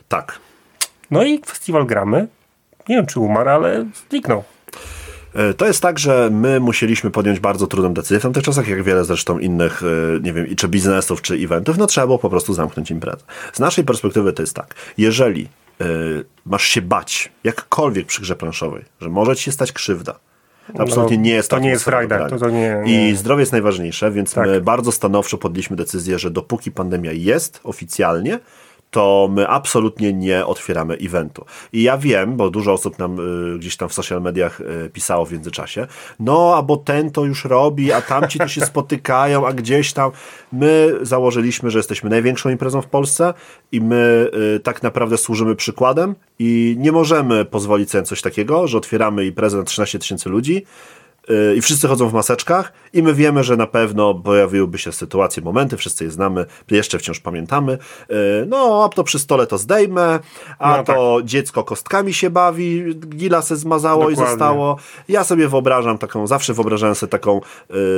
Tak. 0.08 0.38
No 1.10 1.24
i 1.24 1.40
festiwal 1.46 1.86
gramy. 1.86 2.26
Nie 2.88 2.96
wiem, 2.96 3.06
czy 3.06 3.20
umarł, 3.20 3.50
ale 3.50 3.86
zniknął. 4.10 4.44
E, 5.34 5.54
to 5.54 5.66
jest 5.66 5.82
tak, 5.82 5.98
że 5.98 6.30
my 6.32 6.60
musieliśmy 6.60 7.10
podjąć 7.10 7.40
bardzo 7.40 7.66
trudną 7.66 7.94
decyzję 7.94 8.18
w 8.18 8.22
tamtych 8.22 8.42
czasach, 8.42 8.68
jak 8.68 8.82
wiele 8.82 9.04
zresztą 9.04 9.38
innych, 9.38 9.82
e, 9.82 10.20
nie 10.20 10.32
wiem, 10.32 10.56
czy 10.56 10.68
biznesów, 10.68 11.22
czy 11.22 11.34
eventów, 11.34 11.78
no 11.78 11.86
trzeba 11.86 12.06
było 12.06 12.18
po 12.18 12.30
prostu 12.30 12.54
zamknąć 12.54 12.90
imprezę. 12.90 13.22
Z 13.52 13.58
naszej 13.58 13.84
perspektywy 13.84 14.32
to 14.32 14.42
jest 14.42 14.56
tak, 14.56 14.74
jeżeli 14.98 15.48
y, 15.80 16.24
masz 16.46 16.64
się 16.64 16.82
bać 16.82 17.32
jakkolwiek 17.44 18.06
przy 18.06 18.20
grze 18.20 18.36
planszowej, 18.36 18.84
że 19.00 19.08
może 19.08 19.36
ci 19.36 19.42
się 19.42 19.52
stać 19.52 19.72
krzywda, 19.72 20.18
Absolutnie 20.78 21.16
no, 21.16 21.22
nie 21.22 21.30
jest 21.30 21.50
to. 21.50 21.58
nie 21.58 21.68
jest 21.68 21.84
frajda. 21.84 22.28
To, 22.28 22.38
to 22.38 22.50
nie, 22.50 22.82
nie. 22.84 23.10
I 23.10 23.16
zdrowie 23.16 23.42
jest 23.42 23.52
najważniejsze, 23.52 24.10
więc 24.10 24.34
tak. 24.34 24.46
my 24.46 24.60
bardzo 24.60 24.92
stanowczo 24.92 25.38
podjęliśmy 25.38 25.76
decyzję, 25.76 26.18
że 26.18 26.30
dopóki 26.30 26.70
pandemia 26.70 27.12
jest 27.12 27.60
oficjalnie, 27.64 28.38
to 28.94 29.28
my 29.30 29.48
absolutnie 29.48 30.12
nie 30.12 30.46
otwieramy 30.46 30.94
eventu. 30.94 31.44
I 31.72 31.82
ja 31.82 31.98
wiem, 31.98 32.36
bo 32.36 32.50
dużo 32.50 32.72
osób 32.72 32.98
nam 32.98 33.18
y, 33.54 33.58
gdzieś 33.58 33.76
tam 33.76 33.88
w 33.88 33.92
social 33.92 34.22
mediach 34.22 34.60
y, 34.60 34.90
pisało 34.92 35.26
w 35.26 35.32
międzyczasie, 35.32 35.86
no, 36.20 36.54
a 36.56 36.62
bo 36.62 36.76
ten 36.76 37.10
to 37.10 37.24
już 37.24 37.44
robi, 37.44 37.92
a 37.92 38.02
tamci 38.02 38.38
to 38.38 38.48
się 38.48 38.60
spotykają, 38.72 39.46
a 39.46 39.52
gdzieś 39.52 39.92
tam. 39.92 40.10
My 40.52 40.98
założyliśmy, 41.02 41.70
że 41.70 41.78
jesteśmy 41.78 42.10
największą 42.10 42.50
imprezą 42.50 42.82
w 42.82 42.86
Polsce 42.86 43.34
i 43.72 43.80
my 43.80 44.30
y, 44.56 44.60
tak 44.60 44.82
naprawdę 44.82 45.18
służymy 45.18 45.56
przykładem 45.56 46.14
i 46.38 46.76
nie 46.78 46.92
możemy 46.92 47.44
pozwolić 47.44 47.90
sobie 47.90 48.04
coś 48.04 48.22
takiego, 48.22 48.68
że 48.68 48.78
otwieramy 48.78 49.26
imprezę 49.26 49.56
na 49.56 49.64
13 49.64 49.98
tysięcy 49.98 50.28
ludzi, 50.28 50.64
i 51.56 51.60
wszyscy 51.60 51.88
chodzą 51.88 52.08
w 52.08 52.12
maseczkach 52.12 52.72
i 52.92 53.02
my 53.02 53.14
wiemy, 53.14 53.44
że 53.44 53.56
na 53.56 53.66
pewno 53.66 54.14
pojawiłyby 54.14 54.78
się 54.78 54.92
sytuacje, 54.92 55.42
momenty, 55.42 55.76
wszyscy 55.76 56.04
je 56.04 56.10
znamy, 56.10 56.46
jeszcze 56.70 56.98
wciąż 56.98 57.20
pamiętamy. 57.20 57.78
Y, 58.10 58.14
no, 58.46 58.84
a 58.84 58.88
to 58.88 59.04
przy 59.04 59.18
stole 59.18 59.46
to 59.46 59.58
zdejmę, 59.58 60.20
a 60.58 60.76
no, 60.76 60.84
to 60.84 61.16
tak. 61.16 61.26
dziecko 61.26 61.64
kostkami 61.64 62.14
się 62.14 62.30
bawi, 62.30 62.94
gila 62.94 63.42
se 63.42 63.56
zmazało 63.56 64.00
Dokładnie. 64.00 64.24
i 64.24 64.28
zostało. 64.28 64.76
Ja 65.08 65.24
sobie 65.24 65.48
wyobrażam 65.48 65.98
taką, 65.98 66.26
zawsze 66.26 66.54
wyobrażałem 66.54 66.94
sobie 66.94 67.10
taką 67.10 67.40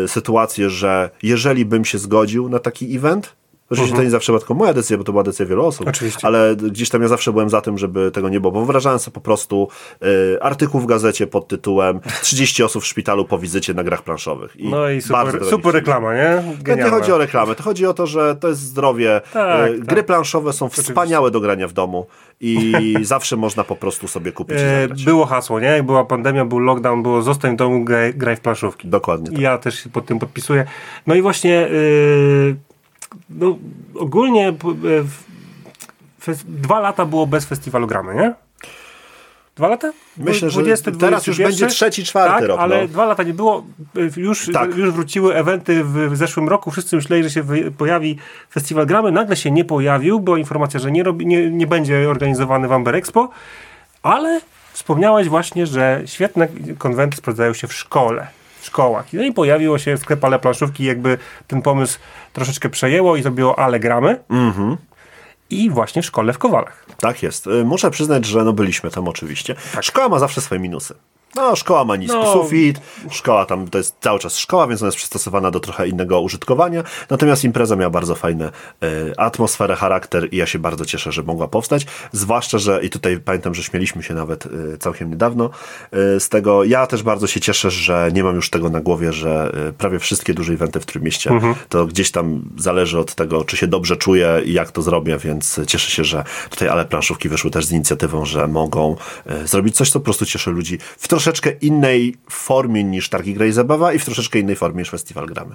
y, 0.04 0.08
sytuację, 0.08 0.70
że 0.70 1.10
jeżeli 1.22 1.64
bym 1.64 1.84
się 1.84 1.98
zgodził 1.98 2.48
na 2.48 2.58
taki 2.58 2.96
event, 2.96 3.36
Oczywiście 3.70 3.96
to 3.96 4.02
nie 4.02 4.10
zawsze 4.10 4.32
była 4.32 4.38
tylko 4.40 4.54
moja 4.54 4.72
decyzja, 4.72 4.98
bo 4.98 5.04
to 5.04 5.12
była 5.12 5.24
decyzja 5.24 5.46
wielu 5.46 5.66
osób. 5.66 5.88
Oczywiście. 5.88 6.26
Ale 6.26 6.56
gdzieś 6.56 6.88
tam 6.88 7.02
ja 7.02 7.08
zawsze 7.08 7.32
byłem 7.32 7.50
za 7.50 7.60
tym, 7.60 7.78
żeby 7.78 8.10
tego 8.10 8.28
nie 8.28 8.40
było, 8.40 8.52
bo 8.52 8.60
wyobrażałem 8.60 8.98
sobie 8.98 9.14
po 9.14 9.20
prostu 9.20 9.68
y, 10.34 10.42
artykuł 10.42 10.80
w 10.80 10.86
gazecie 10.86 11.26
pod 11.26 11.48
tytułem 11.48 12.00
30 12.22 12.62
osób 12.62 12.82
w 12.82 12.86
szpitalu 12.86 13.24
po 13.24 13.38
wizycie 13.38 13.74
na 13.74 13.84
grach 13.84 14.02
planszowych. 14.02 14.56
I 14.56 14.68
No 14.68 14.90
i 14.90 15.02
super, 15.02 15.44
super 15.50 15.74
reklama, 15.74 16.14
nie? 16.14 16.42
To 16.66 16.74
nie 16.74 16.82
chodzi 16.90 17.12
o 17.12 17.18
reklamę, 17.18 17.54
to 17.54 17.62
chodzi 17.62 17.86
o 17.86 17.94
to, 17.94 18.06
że 18.06 18.36
to 18.36 18.48
jest 18.48 18.60
zdrowie. 18.60 19.20
Tak, 19.32 19.70
Y, 19.70 19.78
tak. 19.78 19.86
Gry 19.86 20.02
planszowe 20.02 20.52
są 20.52 20.68
wspaniałe 20.68 21.30
do 21.30 21.40
grania 21.40 21.68
w 21.68 21.72
domu 21.72 22.06
i 22.40 22.72
zawsze 23.02 23.36
można 23.36 23.64
po 23.64 23.76
prostu 23.76 24.08
sobie 24.08 24.32
kupić 24.32 24.56
i 24.58 24.60
E. 24.60 24.88
Było 25.04 25.26
hasło, 25.26 25.60
nie? 25.60 25.66
Jak 25.66 25.82
była 25.86 26.04
pandemia, 26.04 26.44
był 26.44 26.58
lockdown, 26.58 27.02
było 27.02 27.22
zostań 27.22 27.54
w 27.54 27.56
domu, 27.56 27.84
graj, 27.84 28.14
graj 28.14 28.36
w 28.36 28.40
planszówki. 28.40 28.88
Dokładnie 28.88 29.30
tak. 29.30 29.38
Ja 29.38 29.58
też 29.58 29.82
się 29.82 29.90
pod 29.90 30.06
tym 30.06 30.18
podpisuję. 30.18 30.66
No 31.06 31.14
i 31.14 31.22
właśnie 31.22 31.50
yy, 31.50 32.56
no, 33.30 33.58
ogólnie 33.94 34.48
e, 34.48 34.54
dwa 36.44 36.80
lata 36.80 37.06
było 37.06 37.26
bez 37.26 37.44
festiwalu 37.44 37.86
gramy, 37.86 38.14
nie? 38.14 38.34
Dwa 39.56 39.68
lata? 39.68 39.92
Myślę, 40.16 40.50
że 40.50 40.60
20, 40.60 40.90
teraz 40.90 41.26
już 41.26 41.36
21? 41.36 41.46
będzie 41.46 41.66
trzeci, 41.66 42.04
czwarty 42.04 42.40
tak, 42.40 42.48
rok, 42.48 42.60
ale 42.60 42.82
no. 42.82 42.88
dwa 42.88 43.04
lata 43.04 43.22
nie 43.22 43.34
było. 43.34 43.64
Y, 43.96 44.20
Już, 44.20 44.50
Tak. 44.52 44.76
już 44.76 44.90
wróciły 44.90 45.34
eventy 45.34 45.84
w, 45.84 45.92
w 45.92 46.16
zeszłym 46.16 46.48
roku. 46.48 46.70
Wszyscy 46.70 46.96
myśleli, 46.96 47.22
że 47.22 47.30
się 47.30 47.44
pojawi 47.78 48.18
festiwal 48.50 48.86
gramy. 48.86 49.12
Nagle 49.12 49.36
się 49.36 49.50
nie 49.50 49.64
pojawił. 49.64 50.20
Była 50.20 50.38
informacja, 50.38 50.80
że 50.80 50.92
nie, 50.92 51.02
robi, 51.02 51.26
nie, 51.26 51.50
nie 51.50 51.66
będzie 51.66 52.10
organizowany 52.10 52.68
w 52.68 52.72
Amber 52.72 52.94
Expo. 52.94 53.28
Ale 54.02 54.40
wspomniałeś 54.72 55.28
właśnie, 55.28 55.66
że 55.66 56.02
świetne 56.06 56.48
konwenty 56.78 57.16
sprawdzają 57.16 57.52
się 57.52 57.66
w 57.66 57.72
szkole. 57.72 58.26
Szkołach. 58.66 59.06
No 59.12 59.22
i 59.22 59.32
pojawiło 59.32 59.78
się 59.78 59.96
sklep 59.96 60.24
Ale 60.24 60.38
Planszówki, 60.38 60.84
jakby 60.84 61.18
ten 61.46 61.62
pomysł 61.62 61.98
troszeczkę 62.32 62.68
przejęło 62.68 63.16
i 63.16 63.22
zrobiło 63.22 63.58
Ale 63.58 63.80
Gramy. 63.80 64.20
Mhm. 64.30 64.76
I 65.50 65.70
właśnie 65.70 66.02
w 66.02 66.06
szkole 66.06 66.32
w 66.32 66.38
Kowalach. 66.38 66.86
Tak 67.00 67.22
jest. 67.22 67.46
Y, 67.46 67.64
Muszę 67.64 67.90
przyznać, 67.90 68.24
że 68.24 68.44
no 68.44 68.52
byliśmy 68.52 68.90
tam 68.90 69.08
oczywiście. 69.08 69.54
Szkoła 69.80 70.08
ma 70.08 70.18
zawsze 70.18 70.40
swoje 70.40 70.60
minusy. 70.60 70.94
No, 71.34 71.56
szkoła 71.56 71.84
ma 71.84 71.96
niski 71.96 72.16
No. 72.16 72.32
sufit, 72.32 72.80
szkoła 73.10 73.46
tam 73.46 73.68
to 73.68 73.78
jest 73.78 73.96
cały 74.00 74.18
czas 74.18 74.36
szkoła, 74.38 74.66
więc 74.66 74.82
ona 74.82 74.86
jest 74.88 74.96
przystosowana 74.96 75.50
do 75.50 75.60
trochę 75.60 75.88
innego 75.88 76.20
użytkowania. 76.20 76.82
Natomiast 77.10 77.44
impreza 77.44 77.76
miała 77.76 77.90
bardzo 77.90 78.14
fajną 78.14 78.44
e, 78.44 78.50
atmosferę, 79.16 79.76
charakter 79.76 80.28
i 80.32 80.36
ja 80.36 80.46
się 80.46 80.58
bardzo 80.58 80.84
cieszę, 80.84 81.12
że 81.12 81.22
mogła 81.22 81.48
powstać. 81.48 81.86
Zwłaszcza, 82.12 82.58
że 82.58 82.80
i 82.84 82.90
tutaj 82.90 83.20
pamiętam, 83.20 83.54
że 83.54 83.62
śmieliśmy 83.62 84.02
się 84.02 84.14
nawet 84.14 84.46
e, 84.46 84.78
całkiem 84.78 85.10
niedawno 85.10 85.50
e, 85.92 86.20
z 86.20 86.28
tego. 86.28 86.64
Ja 86.64 86.86
też 86.86 87.02
bardzo 87.02 87.26
się 87.26 87.40
cieszę, 87.40 87.70
że 87.70 88.10
nie 88.12 88.24
mam 88.24 88.34
już 88.36 88.50
tego 88.50 88.70
na 88.70 88.80
głowie, 88.80 89.12
że 89.12 89.52
prawie 89.78 89.98
wszystkie 89.98 90.34
duże 90.34 90.52
eventy 90.52 90.80
w 90.80 90.86
Trójmieście 90.86 91.30
to 91.68 91.86
gdzieś 91.86 92.10
tam 92.10 92.42
zależy 92.58 92.98
od 92.98 93.14
tego, 93.14 93.44
czy 93.44 93.56
się 93.56 93.66
dobrze 93.66 93.96
czuję 93.96 94.40
i 94.44 94.52
jak 94.52 94.72
to 94.72 94.82
zrobię, 94.82 95.18
więc 95.18 95.60
cieszę 95.66 95.90
się, 95.90 96.04
że 96.04 96.24
tutaj 96.50 96.68
ale 96.68 96.84
planszówki 96.84 97.28
wyszły 97.28 97.50
też 97.50 97.66
z 97.66 97.72
inicjatywą, 97.72 98.24
że 98.24 98.48
mogą 98.48 98.96
zrobić 99.44 99.76
coś, 99.76 99.90
co 99.90 100.00
po 100.00 100.04
prostu 100.04 100.26
cieszy 100.26 100.50
ludzi 100.50 100.78
w 100.98 101.08
troszeczkę 101.16 101.50
innej 101.50 102.14
formie 102.30 102.84
niż 102.84 103.08
Targi 103.08 103.34
Gra 103.34 103.46
i 103.46 103.52
Zabawa 103.52 103.92
i 103.92 103.98
w 103.98 104.04
troszeczkę 104.04 104.38
innej 104.38 104.56
formie 104.56 104.78
niż 104.78 104.90
Festiwal 104.90 105.26
Gramy. 105.26 105.54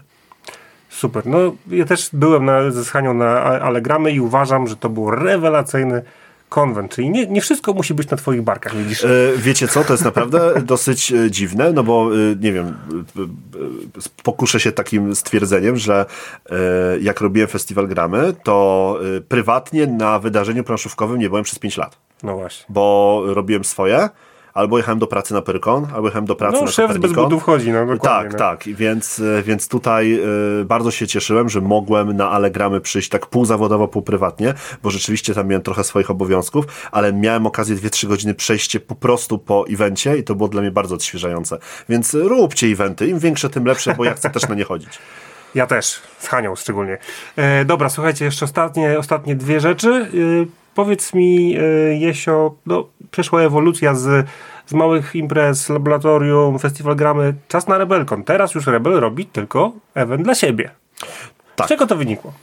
Super. 0.90 1.26
No, 1.26 1.38
ja 1.70 1.86
też 1.86 2.10
byłem 2.14 2.46
na, 2.46 2.72
ze 2.72 2.86
Schanią 2.86 3.14
na 3.14 3.42
Allegramy 3.42 4.12
i 4.12 4.20
uważam, 4.20 4.68
że 4.68 4.76
to 4.76 4.90
był 4.90 5.12
rewelacyjny 5.12 6.02
konwent. 6.50 6.96
Czyli 6.96 7.10
nie, 7.10 7.28
nie 7.28 7.42
wszystko 7.42 7.74
musi 7.74 7.94
być 7.94 8.10
na 8.10 8.18
twoich 8.18 8.42
barkach, 8.42 8.76
widzisz? 8.76 9.04
E, 9.04 9.10
Wiecie 9.38 9.68
co, 9.68 9.84
to 9.84 9.94
jest 9.94 10.06
naprawdę 10.06 10.54
dosyć 10.74 11.12
e, 11.12 11.32
dziwne, 11.32 11.72
no 11.74 11.84
bo 11.84 12.10
e, 12.14 12.36
nie 12.40 12.54
wiem, 12.54 12.78
pokuszę 14.24 14.60
się 14.60 14.72
takim 14.72 15.16
stwierdzeniem, 15.16 15.78
że 15.78 16.06
jak 17.02 17.22
robiłem 17.22 17.50
Festiwal 17.50 17.88
Gramy, 17.88 18.34
to 18.44 19.00
prywatnie 19.30 19.88
na 19.88 20.20
wydarzeniu 20.20 20.64
planszówkowym 20.64 21.20
nie 21.20 21.30
byłem 21.30 21.44
przez 21.44 21.60
5 21.60 21.78
lat. 21.78 21.98
No 22.24 22.36
właśnie. 22.36 22.66
bo 22.70 23.24
robiłem 23.26 23.64
swoje, 23.64 24.10
albo 24.54 24.78
jechałem 24.78 25.00
do 25.00 25.08
pracy 25.08 25.34
na 25.34 25.42
Pyrkon, 25.42 25.88
albo 25.96 26.08
jechałem 26.08 26.26
do 26.26 26.36
pracy 26.36 26.58
No, 26.60 26.66
na 26.66 26.72
szef 26.72 26.88
bez 26.88 26.96
Kopernikon. 26.96 27.24
butów 27.24 27.44
chodzi, 27.44 27.72
no 27.72 27.86
dokładnie. 27.86 28.30
Tak, 28.30 28.32
no. 28.32 28.38
tak, 28.40 28.64
więc, 28.64 29.20
e, 29.20 29.44
więc 29.44 29.68
tutaj 29.68 30.22
e, 30.62 30.66
bardzo 30.66 30.92
się 30.92 31.08
cieszyłem, 31.08 31.50
że 31.50 31.62
mogłem 31.62 32.18
na 32.18 32.32
Allegramy 32.32 32.82
przyjść 32.82 33.10
tak 33.10 33.26
pół 33.26 33.46
zawodowo, 33.46 33.88
pół 33.88 34.02
prywatnie, 34.02 34.54
bo 34.84 34.90
rzeczywiście 34.90 35.34
tam 35.34 35.48
miałem 35.48 35.64
trochę 35.64 35.84
swoich 35.84 36.12
obowiązków, 36.12 36.66
ale 36.92 37.14
miałem 37.14 37.46
okazję 37.46 37.76
2-3 37.76 38.08
godziny 38.08 38.34
przejście 38.34 38.80
po 38.80 38.96
prostu 38.96 39.38
po 39.38 39.66
evencie 39.70 40.18
i 40.18 40.24
to 40.24 40.36
było 40.36 40.50
dla 40.50 40.62
mnie 40.62 40.72
bardzo 40.72 40.96
odświeżające. 40.96 41.58
Więc 41.90 42.14
róbcie 42.14 42.68
eventy, 42.68 43.08
im 43.08 43.20
większe, 43.20 43.50
tym 43.50 43.66
lepsze, 43.66 43.96
bo 43.96 44.06
ja 44.06 44.14
chcę 44.14 44.30
też 44.30 44.50
na 44.50 44.56
nie 44.56 44.64
chodzić. 44.64 45.00
Ja 45.56 45.68
też, 45.68 46.02
z 46.20 46.28
Hanią 46.28 46.56
szczególnie. 46.56 46.98
E, 47.36 47.66
dobra, 47.66 47.90
słuchajcie, 47.90 48.26
jeszcze 48.26 48.46
ostatnie, 48.46 49.00
ostatnie 49.00 49.36
dwie 49.36 49.60
rzeczy. 49.60 49.90
E, 50.44 50.61
powiedz 50.76 51.14
mi, 51.14 51.56
e, 51.58 51.62
Jesio, 51.96 52.56
no, 52.66 52.88
przeszła 53.12 53.42
ewolucja 53.42 53.96
z, 53.96 54.28
z 54.66 54.74
małych 54.74 55.16
imprez, 55.16 55.70
laboratorium, 55.70 56.60
festiwal 56.60 56.96
gramy, 56.96 57.34
czas 57.48 57.68
na 57.68 57.78
Rebelkon. 57.78 58.24
Teraz 58.24 58.56
już 58.56 58.68
Rebel 58.68 58.94
robi 58.94 59.26
tylko 59.26 59.72
event 59.94 60.24
dla 60.24 60.36
siebie. 60.36 60.72
Tak. 61.56 61.68
Z 61.68 61.70
czego 61.70 61.88
to 61.88 61.96
wynikło? 61.96 62.34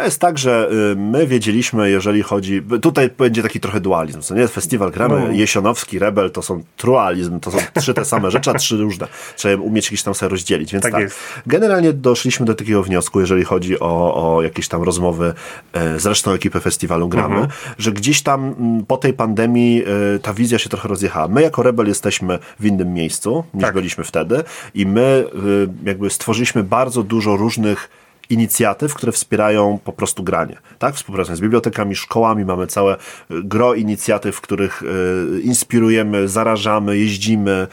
To 0.00 0.04
jest 0.04 0.20
tak, 0.20 0.38
że 0.38 0.70
y, 0.92 0.96
my 0.96 1.26
wiedzieliśmy, 1.26 1.90
jeżeli 1.90 2.22
chodzi. 2.22 2.62
Tutaj 2.82 3.10
będzie 3.18 3.42
taki 3.42 3.60
trochę 3.60 3.80
dualizm. 3.80 4.20
Co 4.20 4.34
nie? 4.34 4.48
Festiwal 4.48 4.90
gramy, 4.90 5.20
No. 5.28 5.30
Jesionowski, 5.32 5.98
Rebel 5.98 6.30
to 6.30 6.42
są 6.42 6.62
trualizm, 6.76 7.40
to 7.40 7.50
są 7.50 7.58
trzy 7.80 7.94
te 7.94 8.04
same 8.04 8.30
rzeczy, 8.30 8.50
a 8.50 8.54
trzy 8.54 8.76
różne. 8.76 9.06
Trzeba 9.36 9.62
umieć 9.62 9.84
jakieś 9.86 10.02
tam 10.02 10.14
sobie 10.14 10.30
rozdzielić. 10.30 10.72
Więc 10.72 10.82
Tak 10.82 10.92
tak, 10.92 11.02
jest. 11.02 11.18
generalnie 11.46 11.92
doszliśmy 11.92 12.46
do 12.46 12.54
takiego 12.54 12.82
wniosku, 12.82 13.20
jeżeli 13.20 13.44
chodzi 13.44 13.80
o, 13.80 14.34
o 14.36 14.42
jakieś 14.42 14.68
tam 14.68 14.82
rozmowy 14.82 15.34
e, 15.72 16.00
z 16.00 16.06
resztą 16.06 16.30
ekipy 16.32 16.60
festiwalu 16.60 17.08
gramy, 17.08 17.34
Mhm. 17.34 17.52
że 17.78 17.92
gdzieś 17.92 18.22
tam 18.22 18.54
mm, 18.58 18.86
po 18.86 18.96
tej 18.96 19.12
pandemii 19.12 19.82
e, 20.14 20.18
ta 20.18 20.34
wizja 20.34 20.58
się 20.58 20.68
trochę 20.68 20.88
rozjechała. 20.88 21.28
My 21.28 21.42
jako 21.42 21.62
Rebel 21.62 21.86
jesteśmy 21.86 22.38
w 22.60 22.66
innym 22.66 22.94
miejscu 22.94 23.44
niż 23.54 23.62
Tak. 23.64 23.74
byliśmy 23.74 24.04
wtedy 24.04 24.44
i 24.74 24.86
my 24.86 25.24
y, 25.84 25.88
jakby 25.88 26.10
stworzyliśmy 26.10 26.62
bardzo 26.64 27.02
dużo 27.02 27.36
różnych 27.36 27.88
inicjatyw, 28.30 28.94
które 28.94 29.12
wspierają 29.12 29.78
po 29.84 29.92
prostu 29.92 30.22
granie. 30.22 30.56
Tak? 30.78 30.94
Współpracujemy 30.94 31.36
z 31.36 31.40
bibliotekami, 31.40 31.96
szkołami, 31.96 32.44
mamy 32.44 32.66
całe 32.66 32.94
y, 32.94 32.98
gro 33.30 33.74
inicjatyw, 33.74 34.36
w 34.36 34.40
których 34.40 34.82
y, 34.82 35.40
inspirujemy, 35.40 36.28
zarażamy, 36.28 36.98
jeździmy, 36.98 37.66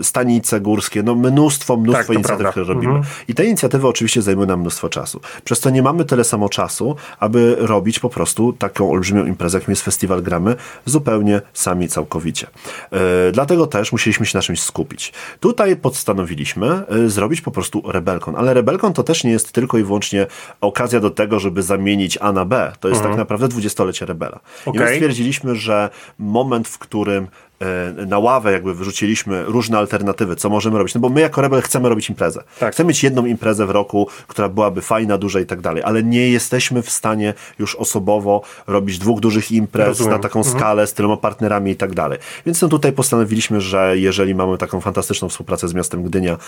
y, 0.00 0.04
stanice 0.04 0.60
górskie, 0.60 1.02
no 1.02 1.14
mnóstwo, 1.14 1.76
mnóstwo 1.76 2.06
Tak, 2.06 2.14
inicjatyw, 2.14 2.38
prawda. 2.38 2.50
które 2.50 2.66
robimy. 2.66 3.00
I 3.28 3.34
te 3.34 3.44
inicjatywy 3.44 3.88
oczywiście 3.88 4.22
zajmują 4.22 4.48
nam 4.48 4.60
mnóstwo 4.60 4.88
czasu. 4.88 5.20
Przez 5.44 5.60
to 5.60 5.70
nie 5.70 5.82
mamy 5.82 6.04
tyle 6.04 6.24
samo 6.24 6.48
czasu, 6.48 6.96
aby 7.18 7.56
robić 7.58 7.98
po 7.98 8.08
prostu 8.10 8.52
taką 8.52 8.90
olbrzymią 8.90 9.26
imprezę, 9.26 9.58
jakim 9.58 9.72
jest 9.72 9.82
Festiwal 9.82 10.22
Gramy, 10.22 10.56
zupełnie 10.84 11.40
sami, 11.52 11.88
całkowicie. 11.88 12.46
E, 12.92 13.32
dlatego 13.32 13.66
też 13.66 13.92
musieliśmy 13.92 14.26
się 14.26 14.38
na 14.38 14.42
czymś 14.42 14.62
skupić. 14.62 15.12
Tutaj 15.40 15.76
postanowiliśmy 15.76 16.66
e, 16.66 17.08
zrobić 17.08 17.40
po 17.40 17.50
prostu 17.50 17.82
Rebelkon, 17.92 18.36
ale 18.36 18.54
Rebelkon 18.54 18.92
to 18.92 19.03
też 19.04 19.24
nie 19.24 19.30
jest 19.30 19.52
tylko 19.52 19.78
i 19.78 19.84
wyłącznie 19.84 20.26
okazja 20.60 21.00
do 21.00 21.10
tego, 21.10 21.40
żeby 21.40 21.62
zamienić 21.62 22.18
A 22.20 22.32
na 22.32 22.44
B. 22.44 22.72
To 22.80 22.88
jest 22.88 23.02
tak 23.02 23.16
naprawdę 23.16 23.48
dwudziestolecie 23.48 24.06
Rebela. 24.06 24.40
I 24.74 24.78
my 24.78 24.94
stwierdziliśmy, 24.94 25.54
że 25.54 25.90
moment, 26.18 26.68
w 26.68 26.78
którym 26.78 27.28
na 28.06 28.18
ławę 28.18 28.52
jakby 28.52 28.74
wyrzuciliśmy 28.74 29.44
różne 29.44 29.78
alternatywy, 29.78 30.36
co 30.36 30.48
możemy 30.48 30.78
robić. 30.78 30.94
No 30.94 31.00
bo 31.00 31.08
my 31.08 31.20
jako 31.20 31.40
Rebel 31.42 31.62
chcemy 31.62 31.88
robić 31.88 32.08
imprezę. 32.08 32.42
Tak. 32.60 32.74
Chcemy 32.74 32.88
mieć 32.88 33.02
jedną 33.02 33.26
imprezę 33.26 33.66
w 33.66 33.70
roku, 33.70 34.08
która 34.26 34.48
byłaby 34.48 34.82
fajna, 34.82 35.18
duża 35.18 35.40
i 35.40 35.46
tak 35.46 35.60
dalej, 35.60 35.82
ale 35.82 36.02
nie 36.02 36.28
jesteśmy 36.28 36.82
w 36.82 36.90
stanie 36.90 37.34
już 37.58 37.74
osobowo 37.74 38.42
robić 38.66 38.98
dwóch 38.98 39.20
dużych 39.20 39.52
imprez 39.52 39.88
Rozumiem. 39.88 40.12
na 40.12 40.18
taką 40.18 40.44
skalę 40.44 40.86
z 40.86 40.94
tyloma 40.94 41.16
partnerami 41.16 41.70
i 41.70 41.76
tak 41.76 41.94
dalej. 41.94 42.18
Więc 42.46 42.62
no 42.62 42.68
tutaj 42.68 42.92
postanowiliśmy, 42.92 43.60
że 43.60 43.98
jeżeli 43.98 44.34
mamy 44.34 44.58
taką 44.58 44.80
fantastyczną 44.80 45.28
współpracę 45.28 45.68
z 45.68 45.74
miastem 45.74 46.02
Gdynia, 46.02 46.32
e, 46.32 46.38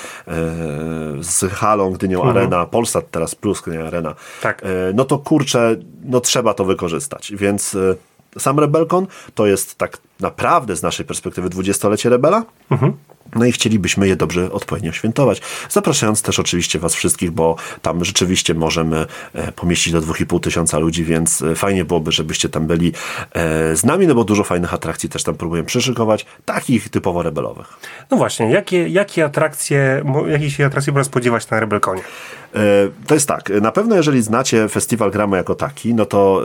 z 1.20 1.52
halą 1.52 1.90
Gdynią 1.90 2.22
Arena, 2.22 2.66
Polsat 2.66 3.10
teraz 3.10 3.34
plus 3.34 3.60
Gdynia 3.60 3.86
Arena, 3.86 4.14
Tak. 4.42 4.62
e, 4.62 4.66
no 4.94 5.04
to 5.04 5.18
kurczę, 5.18 5.76
no 6.04 6.20
trzeba 6.20 6.54
to 6.54 6.64
wykorzystać. 6.64 7.32
Więc 7.36 7.74
e, 7.74 7.94
sam 8.38 8.60
Rebelkon 8.60 9.06
to 9.34 9.46
jest 9.46 9.74
tak 9.78 9.98
naprawdę 10.20 10.76
z 10.76 10.82
naszej 10.82 11.06
perspektywy 11.06 11.48
dwudziestolecie 11.50 12.08
Rebela. 12.10 12.44
No 13.34 13.44
i 13.44 13.52
chcielibyśmy 13.52 14.08
je 14.08 14.16
dobrze, 14.16 14.52
odpowiednio 14.52 14.92
świętować. 14.92 15.40
Zapraszając 15.70 16.22
też 16.22 16.38
oczywiście 16.38 16.78
Was 16.78 16.94
wszystkich, 16.94 17.30
bo 17.30 17.56
tam 17.82 18.04
rzeczywiście 18.04 18.54
możemy 18.54 19.06
e, 19.34 19.52
pomieścić 19.52 19.92
do 19.92 20.00
2,5 20.00 20.40
tysiąca 20.40 20.78
ludzi, 20.78 21.04
więc 21.04 21.42
e, 21.42 21.54
fajnie 21.54 21.84
byłoby, 21.84 22.12
żebyście 22.12 22.48
tam 22.48 22.66
byli 22.66 22.92
e, 23.32 23.76
z 23.76 23.84
nami, 23.84 24.06
no 24.06 24.14
bo 24.14 24.24
dużo 24.24 24.44
fajnych 24.44 24.74
atrakcji 24.74 25.08
też 25.08 25.22
tam 25.22 25.34
próbujemy 25.34 25.66
przyszykować, 25.66 26.26
takich 26.44 26.88
typowo 26.88 27.22
rebelowych. 27.22 27.66
No 28.10 28.16
właśnie, 28.16 28.50
jakie, 28.50 28.88
jakie 28.88 29.24
atrakcje, 29.24 30.04
jakiej 30.28 30.50
się 30.50 30.66
atrakcji 30.66 30.92
można 30.92 31.04
spodziewać 31.04 31.50
na 31.50 31.60
Rebelkonie? 31.60 32.02
To 33.06 33.14
jest 33.14 33.28
tak, 33.28 33.50
na 33.62 33.72
pewno 33.72 33.96
jeżeli 33.96 34.22
znacie 34.22 34.68
festiwal 34.68 35.10
Gramy 35.10 35.36
jako 35.36 35.54
taki, 35.54 35.94
no 35.94 36.06
to 36.06 36.42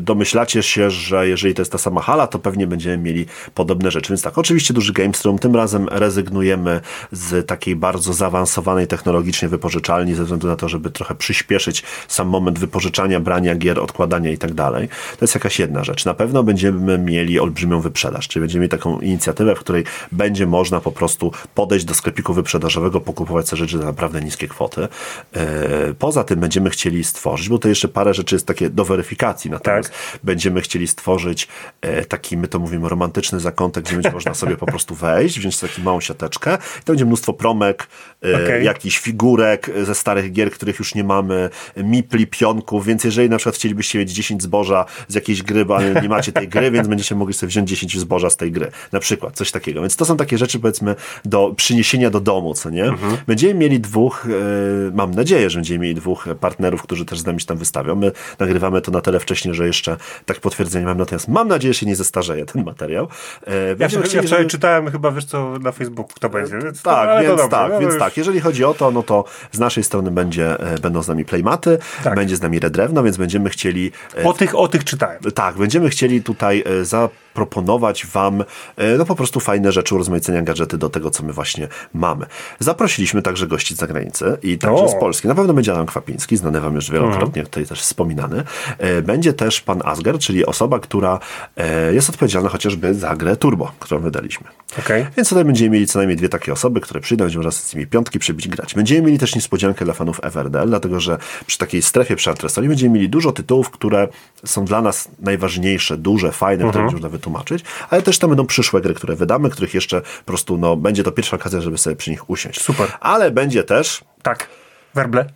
domyślacie 0.00 0.62
się, 0.62 0.90
że 0.90 1.28
jeżeli 1.28 1.54
to 1.54 1.62
jest 1.62 1.72
ta 1.72 1.78
sama 1.78 2.00
hala, 2.00 2.26
to 2.26 2.38
pewnie 2.38 2.66
będziemy 2.66 2.98
mieli 2.98 3.26
podobne 3.54 3.90
rzeczy. 3.90 4.08
Więc 4.08 4.22
tak, 4.22 4.38
oczywiście 4.38 4.74
duży 4.74 4.92
Gamestream, 4.92 5.38
tym 5.38 5.56
razem 5.56 5.88
rezygnujemy 6.16 6.80
z 7.12 7.46
takiej 7.46 7.76
bardzo 7.76 8.12
zaawansowanej 8.12 8.86
technologicznie 8.86 9.48
wypożyczalni 9.48 10.14
ze 10.14 10.22
względu 10.22 10.46
na 10.46 10.56
to, 10.56 10.68
żeby 10.68 10.90
trochę 10.90 11.14
przyspieszyć 11.14 11.82
sam 12.08 12.28
moment 12.28 12.58
wypożyczania, 12.58 13.20
brania 13.20 13.54
gier, 13.54 13.80
odkładania 13.80 14.30
i 14.30 14.38
tak 14.38 14.54
dalej. 14.54 14.88
To 14.88 15.24
jest 15.24 15.34
jakaś 15.34 15.58
jedna 15.58 15.84
rzecz. 15.84 16.04
Na 16.04 16.14
pewno 16.14 16.42
będziemy 16.42 16.98
mieli 16.98 17.40
olbrzymią 17.40 17.80
wyprzedaż, 17.80 18.28
czyli 18.28 18.40
będziemy 18.40 18.60
mieli 18.60 18.70
taką 18.70 19.00
inicjatywę, 19.00 19.54
w 19.54 19.58
której 19.58 19.84
będzie 20.12 20.46
można 20.46 20.80
po 20.80 20.92
prostu 20.92 21.32
podejść 21.54 21.84
do 21.84 21.94
sklepiku 21.94 22.34
wyprzedażowego, 22.34 23.00
pokupować 23.00 23.50
te 23.50 23.56
rzeczy 23.56 23.78
za 23.78 23.84
naprawdę 23.84 24.20
niskie 24.20 24.48
kwoty. 24.48 24.88
E, 25.32 25.94
poza 25.98 26.24
tym 26.24 26.40
będziemy 26.40 26.70
chcieli 26.70 27.04
stworzyć, 27.04 27.48
bo 27.48 27.58
to 27.58 27.68
jeszcze 27.68 27.88
parę 27.88 28.14
rzeczy 28.14 28.34
jest 28.34 28.46
takie 28.46 28.70
do 28.70 28.84
weryfikacji, 28.84 29.50
natomiast 29.50 29.90
tak. 29.90 30.20
będziemy 30.24 30.60
chcieli 30.60 30.88
stworzyć 30.88 31.48
e, 31.80 32.04
taki, 32.04 32.36
my 32.36 32.48
to 32.48 32.58
mówimy, 32.58 32.88
romantyczny 32.88 33.40
zakątek, 33.40 33.84
gdzie 33.84 33.94
będzie 33.94 34.10
można 34.10 34.34
sobie 34.34 34.56
po 34.56 34.66
prostu 34.66 34.94
wejść, 34.94 35.38
wziąć 35.38 35.60
taką 35.60 35.82
małą 35.82 36.00
siateczkę 36.06 36.58
to 36.84 36.92
będzie 36.92 37.04
mnóstwo 37.04 37.32
promek, 37.32 37.88
e, 38.24 38.44
okay. 38.44 38.62
jakichś 38.62 38.98
figurek 38.98 39.70
ze 39.82 39.94
starych 39.94 40.32
gier, 40.32 40.50
których 40.50 40.78
już 40.78 40.94
nie 40.94 41.04
mamy, 41.04 41.50
mipli, 41.76 42.26
pionków, 42.26 42.86
więc 42.86 43.04
jeżeli 43.04 43.30
na 43.30 43.36
przykład 43.36 43.54
chcielibyście 43.54 43.98
mieć 43.98 44.12
10 44.12 44.42
zboża 44.42 44.84
z 45.08 45.14
jakiejś 45.14 45.42
gry, 45.42 45.66
ale 45.76 46.02
nie 46.02 46.08
macie 46.08 46.32
tej 46.32 46.48
gry, 46.48 46.70
więc 46.70 46.88
będziecie 46.88 47.14
mogli 47.14 47.34
sobie 47.34 47.48
wziąć 47.48 47.68
10 47.68 47.98
zboża 47.98 48.30
z 48.30 48.36
tej 48.36 48.52
gry. 48.52 48.70
Na 48.92 49.00
przykład, 49.00 49.36
coś 49.36 49.50
takiego. 49.50 49.80
Więc 49.80 49.96
to 49.96 50.04
są 50.04 50.16
takie 50.16 50.38
rzeczy, 50.38 50.58
powiedzmy, 50.58 50.94
do 51.24 51.54
przyniesienia 51.56 52.10
do 52.10 52.20
domu, 52.20 52.54
co 52.54 52.70
nie? 52.70 52.84
Mhm. 52.84 53.16
Będziemy 53.26 53.54
mieli 53.54 53.80
dwóch, 53.80 54.26
e, 54.26 54.90
mam 54.94 55.10
nadzieję, 55.10 55.50
że 55.50 55.58
będziemy 55.58 55.78
mieli 55.78 55.94
dwóch 55.94 56.28
partnerów, 56.40 56.82
którzy 56.82 57.04
też 57.04 57.18
z 57.18 57.26
nami 57.26 57.40
się 57.40 57.46
tam 57.46 57.58
wystawią. 57.58 57.96
My 57.96 58.12
nagrywamy 58.38 58.80
to 58.80 58.90
na 58.90 59.00
tyle 59.00 59.20
wcześnie, 59.20 59.54
że 59.54 59.66
jeszcze 59.66 59.96
tak 60.26 60.40
potwierdzenie 60.40 60.86
mam, 60.86 60.98
natomiast 60.98 61.28
mam 61.28 61.48
nadzieję, 61.48 61.74
że 61.74 61.80
się 61.80 61.86
nie 61.86 61.96
zestarzeje 61.96 62.46
ten 62.46 62.64
materiał. 62.64 63.08
E, 63.46 63.76
ja, 63.78 63.88
chcieli, 63.88 64.02
ja 64.02 64.08
wczoraj 64.08 64.28
żeby... 64.28 64.50
czytałem 64.50 64.90
chyba, 64.90 65.10
wiesz 65.10 65.24
co, 65.24 65.58
na 65.58 65.72
Facebooku 65.72 65.95
kto 66.04 66.28
będzie. 66.28 66.58
Więc 66.58 66.82
tak, 66.82 67.26
to, 67.26 67.36
więc, 67.36 67.50
tak 67.50 67.72
no, 67.72 67.80
więc 67.80 67.92
już... 67.92 68.00
tak. 68.00 68.16
Jeżeli 68.16 68.40
chodzi 68.40 68.64
o 68.64 68.74
to, 68.74 68.90
no 68.90 69.02
to 69.02 69.24
z 69.52 69.58
naszej 69.58 69.84
strony 69.84 70.10
będzie, 70.10 70.60
e, 70.60 70.78
będą 70.78 71.02
z 71.02 71.08
nami 71.08 71.24
playmaty, 71.24 71.78
tak. 72.04 72.14
będzie 72.14 72.36
z 72.36 72.42
nami 72.42 72.58
redrewno, 72.58 73.02
więc 73.02 73.16
będziemy 73.16 73.50
chcieli... 73.50 73.92
O 74.24 74.32
tych, 74.32 74.54
o 74.54 74.68
tych 74.68 74.84
czytałem. 74.84 75.18
Tak, 75.34 75.56
będziemy 75.56 75.88
chcieli 75.88 76.22
tutaj 76.22 76.64
za 76.82 77.08
proponować 77.36 78.06
Wam 78.06 78.44
e, 78.76 78.96
no 78.98 79.04
po 79.04 79.14
prostu 79.14 79.40
fajne 79.40 79.72
rzeczy, 79.72 79.94
urozmaicenia 79.94 80.42
gadżety 80.42 80.78
do 80.78 80.88
tego, 80.90 81.10
co 81.10 81.22
my 81.22 81.32
właśnie 81.32 81.68
mamy. 81.94 82.26
Zaprosiliśmy 82.58 83.22
także 83.22 83.46
gości 83.46 83.74
z 83.74 83.78
zagranicy 83.78 84.38
i 84.42 84.58
także 84.58 84.84
o. 84.84 84.88
z 84.88 84.94
Polski. 84.94 85.28
Na 85.28 85.34
pewno 85.34 85.54
będzie 85.54 85.72
Adam 85.72 85.86
Kwapiński, 85.86 86.36
znany 86.36 86.60
Wam 86.60 86.74
już 86.74 86.90
wielokrotnie, 86.90 87.26
mhm. 87.26 87.46
tutaj 87.46 87.66
też 87.66 87.80
wspominany. 87.80 88.44
E, 88.78 89.02
będzie 89.02 89.32
też 89.32 89.60
pan 89.60 89.82
Asger, 89.84 90.18
czyli 90.18 90.46
osoba, 90.46 90.80
która 90.80 91.18
e, 91.56 91.94
jest 91.94 92.10
odpowiedzialna 92.10 92.48
chociażby 92.48 92.94
za 92.94 93.16
grę 93.16 93.36
Turbo, 93.36 93.72
którą 93.80 94.00
wydaliśmy. 94.00 94.46
Okay. 94.78 95.06
Więc 95.16 95.28
tutaj 95.28 95.44
będziemy 95.44 95.70
mieli 95.70 95.85
co 95.86 95.98
najmniej 95.98 96.16
dwie 96.16 96.28
takie 96.28 96.52
osoby, 96.52 96.80
które 96.80 97.00
przyjdą, 97.00 97.24
będziemy 97.24 97.44
raz 97.44 97.56
z 97.56 97.74
nimi 97.74 97.86
piątki 97.86 98.18
przybić 98.18 98.48
grać. 98.48 98.74
Będziemy 98.74 99.02
mieli 99.02 99.18
też 99.18 99.34
niespodziankę 99.34 99.84
dla 99.84 99.94
fanów 99.94 100.20
Everdell, 100.22 100.68
dlatego 100.68 101.00
że 101.00 101.18
przy 101.46 101.58
takiej 101.58 101.82
strefie 101.82 102.16
przy 102.16 102.30
antresoli 102.30 102.68
będziemy 102.68 102.94
mieli 102.94 103.08
dużo 103.08 103.32
tytułów, 103.32 103.70
które 103.70 104.08
są 104.44 104.64
dla 104.64 104.82
nas 104.82 105.08
najważniejsze, 105.20 105.96
duże, 105.96 106.32
fajne, 106.32 106.64
które 106.64 106.84
mhm. 106.84 106.92
można 106.92 107.08
wytłumaczyć, 107.08 107.64
ale 107.90 108.02
też 108.02 108.18
tam 108.18 108.30
będą 108.30 108.46
przyszłe 108.46 108.80
gry, 108.80 108.94
które 108.94 109.16
wydamy, 109.16 109.50
których 109.50 109.74
jeszcze 109.74 110.00
po 110.00 110.24
prostu, 110.24 110.58
no, 110.58 110.76
będzie 110.76 111.02
to 111.02 111.12
pierwsza 111.12 111.36
okazja, 111.36 111.60
żeby 111.60 111.78
sobie 111.78 111.96
przy 111.96 112.10
nich 112.10 112.30
usiąść. 112.30 112.62
Super. 112.62 112.88
Ale 113.00 113.30
będzie 113.30 113.64
też... 113.64 114.04
Tak, 114.22 114.48
werble. 114.94 115.26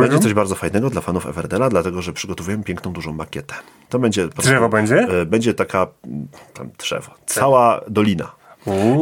Będzie 0.00 0.18
coś 0.18 0.34
bardzo 0.34 0.54
fajnego 0.54 0.90
dla 0.90 1.00
fanów 1.00 1.26
Everdela, 1.26 1.68
dlatego 1.68 2.02
że 2.02 2.12
przygotowujemy 2.12 2.64
piękną, 2.64 2.92
dużą 2.92 3.12
makietę. 3.12 3.54
To 3.88 3.98
będzie. 3.98 4.28
Drzewo 4.28 4.68
będzie? 4.68 4.96
E, 4.96 5.26
będzie 5.26 5.54
taka. 5.54 5.86
Tam 6.54 6.70
drzewo. 6.78 7.14
Cała 7.26 7.80
dolina 7.88 8.32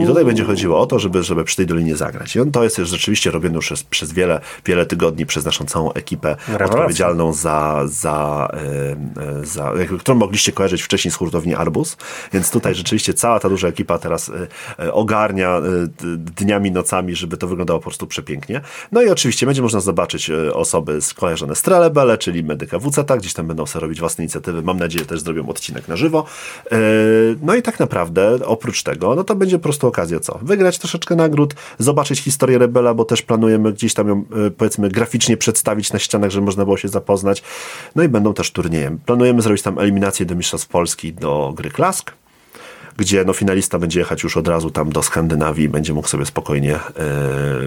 i 0.03 0.07
tutaj 0.07 0.25
będzie 0.25 0.45
chodziło 0.45 0.81
o 0.81 0.87
to, 0.87 0.99
żeby, 0.99 1.23
żeby 1.23 1.45
przy 1.45 1.57
tej 1.57 1.67
dolinie 1.67 1.97
zagrać. 1.97 2.37
I 2.37 2.41
on 2.41 2.53
to 2.53 2.65
jest 2.65 2.79
już 2.79 2.89
rzeczywiście 2.89 3.31
robione 3.31 3.55
już 3.55 3.67
przez, 3.67 3.83
przez 3.83 4.13
wiele, 4.13 4.41
wiele 4.65 4.87
tygodni 4.87 5.27
przez 5.27 5.45
naszą 5.45 5.65
całą 5.65 5.93
ekipę 5.93 6.37
Rewelacja. 6.49 6.77
odpowiedzialną 6.77 7.33
za, 7.33 7.83
za, 7.85 8.49
za 9.43 9.73
którą 9.99 10.19
mogliście 10.19 10.53
kojarzyć 10.53 10.83
wcześniej 10.83 11.13
z 11.13 11.15
hurtowni 11.15 11.55
Arbus. 11.55 11.97
Więc 12.33 12.51
tutaj 12.51 12.75
rzeczywiście 12.75 13.15
cała 13.15 13.41
ta 13.41 13.49
duża 13.49 13.69
ekipa 13.69 13.99
teraz 13.99 14.31
yy, 14.79 14.93
ogarnia 14.93 15.61
yy, 16.03 16.17
dniami, 16.17 16.71
nocami, 16.71 17.15
żeby 17.15 17.37
to 17.37 17.47
wyglądało 17.47 17.79
po 17.81 17.85
prostu 17.85 18.07
przepięknie. 18.07 18.61
No 18.93 19.03
i 19.03 19.09
oczywiście 19.09 19.47
będzie 19.47 19.63
można 19.63 19.81
zobaczyć 19.81 20.31
osoby 20.53 21.03
skojarzone 21.03 21.55
z 21.55 21.63
Trelebele, 21.63 22.19
czyli 22.19 22.45
medyka 22.45 22.79
WCT, 22.79 23.19
gdzieś 23.19 23.35
tam 23.35 23.47
będą 23.47 23.67
sobie 23.67 23.81
robić 23.81 24.01
własne 24.01 24.25
inicjatywy. 24.25 24.63
Mam 24.63 24.79
nadzieję, 24.79 25.05
też 25.05 25.21
zrobią 25.21 25.49
odcinek 25.49 25.89
na 25.89 25.97
żywo. 25.97 26.25
No 27.43 27.55
i 27.55 27.63
tak 27.63 27.81
naprawdę 27.81 28.39
oprócz 28.45 28.83
tego, 28.83 29.15
no 29.15 29.25
to 29.25 29.35
będzie 29.35 29.45
będzie 29.47 29.59
po 29.59 29.62
prostu 29.62 29.86
okazja 29.86 30.20
co? 30.20 30.38
Wygrać 30.42 30.78
troszeczkę 30.78 31.16
nagród, 31.16 31.55
zobaczyć 31.78 32.20
historię 32.20 32.59
Rebela, 32.59 32.94
bo 32.94 33.05
też 33.05 33.22
planujemy 33.22 33.72
gdzieś 33.72 33.94
tam 33.94 34.09
ją 34.09 34.24
e, 34.47 34.51
powiedzmy 34.51 34.88
graficznie 34.88 35.36
przedstawić 35.36 35.92
na 35.92 35.99
ścianach, 35.99 36.30
żeby 36.30 36.44
można 36.44 36.64
było 36.64 36.76
się 36.76 36.88
zapoznać. 36.88 37.42
No 37.94 38.03
i 38.03 38.09
będą 38.09 38.34
też 38.34 38.51
turniejem. 38.51 38.99
Planujemy 38.99 39.42
zrobić 39.42 39.62
tam 39.62 39.78
eliminację 39.78 40.26
do 40.26 40.34
Mistrzostw 40.34 40.68
Polski 40.68 41.12
do 41.12 41.53
gry 41.57 41.70
Klask 41.70 42.12
gdzie 42.97 43.24
no, 43.24 43.32
finalista 43.32 43.78
będzie 43.78 43.99
jechać 43.99 44.22
już 44.22 44.36
od 44.36 44.49
razu 44.49 44.70
tam 44.70 44.90
do 44.90 45.03
Skandynawii 45.03 45.64
i 45.64 45.68
będzie 45.68 45.94
mógł 45.94 46.09
sobie 46.09 46.26
spokojnie 46.26 46.74
e, 46.74 46.80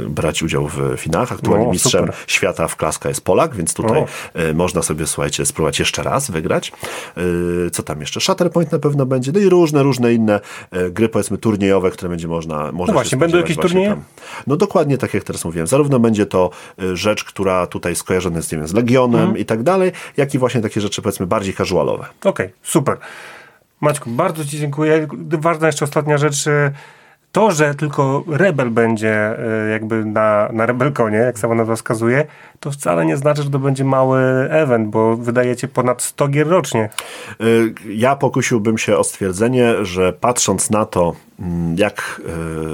brać 0.09 0.43
udział 0.43 0.67
w 0.67 0.97
finałach. 0.97 1.31
Aktualnie 1.31 1.67
o, 1.67 1.71
mistrzem 1.71 2.01
super. 2.01 2.15
świata 2.27 2.67
w 2.67 2.75
klaska 2.75 3.09
jest 3.09 3.21
Polak, 3.21 3.55
więc 3.55 3.73
tutaj 3.73 4.03
e, 4.33 4.53
można 4.53 4.81
sobie, 4.81 5.07
słuchajcie, 5.07 5.45
spróbować 5.45 5.79
jeszcze 5.79 6.03
raz 6.03 6.31
wygrać. 6.31 6.71
E, 7.17 7.69
co 7.71 7.83
tam 7.83 8.01
jeszcze? 8.01 8.21
Shatterpoint 8.21 8.71
na 8.71 8.79
pewno 8.79 9.05
będzie, 9.05 9.31
no 9.31 9.39
i 9.39 9.49
różne, 9.49 9.83
różne 9.83 10.13
inne 10.13 10.39
e, 10.71 10.89
gry, 10.89 11.09
powiedzmy 11.09 11.37
turniejowe, 11.37 11.91
które 11.91 12.09
będzie 12.09 12.27
można, 12.27 12.71
można 12.71 12.93
No 12.93 12.93
właśnie, 12.93 13.17
będą 13.17 13.37
jakieś 13.37 13.57
turnieje? 13.57 13.89
Tam. 13.89 14.03
No 14.47 14.55
dokładnie 14.55 14.97
tak 14.97 15.13
jak 15.13 15.23
teraz 15.23 15.45
mówiłem. 15.45 15.67
Zarówno 15.67 15.99
będzie 15.99 16.25
to 16.25 16.49
e, 16.81 16.95
rzecz, 16.95 17.23
która 17.23 17.67
tutaj 17.67 17.95
skojarzona 17.95 18.37
jest 18.37 18.51
nie 18.51 18.57
wiem, 18.57 18.67
z 18.67 18.73
Legionem 18.73 19.21
mhm. 19.21 19.37
i 19.37 19.45
tak 19.45 19.63
dalej, 19.63 19.91
jak 20.17 20.35
i 20.35 20.37
właśnie 20.37 20.61
takie 20.61 20.81
rzeczy 20.81 21.01
powiedzmy 21.01 21.25
bardziej 21.25 21.53
casualowe. 21.53 22.05
Okej, 22.19 22.45
okay, 22.45 22.51
super. 22.63 22.97
Maćku, 23.81 24.09
bardzo 24.09 24.45
Ci 24.45 24.59
dziękuję. 24.59 25.07
Ważna 25.29 25.67
jeszcze 25.67 25.85
ostatnia 25.85 26.17
rzecz. 26.17 26.47
Y, 26.47 26.71
to, 27.31 27.51
że 27.51 27.75
tylko 27.75 28.23
Rebel 28.27 28.69
będzie 28.69 29.39
y, 29.67 29.69
jakby 29.69 30.05
na, 30.05 30.49
na 30.53 30.65
Rebelkonie, 30.65 31.17
jak 31.17 31.39
sama 31.39 31.55
nazwa 31.55 31.75
wskazuje, 31.75 32.25
to 32.59 32.71
wcale 32.71 33.05
nie 33.05 33.17
znaczy, 33.17 33.43
że 33.43 33.49
to 33.49 33.59
będzie 33.59 33.83
mały 33.83 34.21
event, 34.49 34.89
bo 34.89 35.17
wydajecie 35.17 35.67
ponad 35.67 36.01
100 36.01 36.27
gier 36.27 36.47
rocznie. 36.47 36.89
Y, 37.41 37.73
ja 37.89 38.15
pokusiłbym 38.15 38.77
się 38.77 38.97
o 38.97 39.03
stwierdzenie, 39.03 39.85
że 39.85 40.13
patrząc 40.13 40.69
na 40.69 40.85
to, 40.85 41.13
mm, 41.39 41.77
jak, 41.77 42.21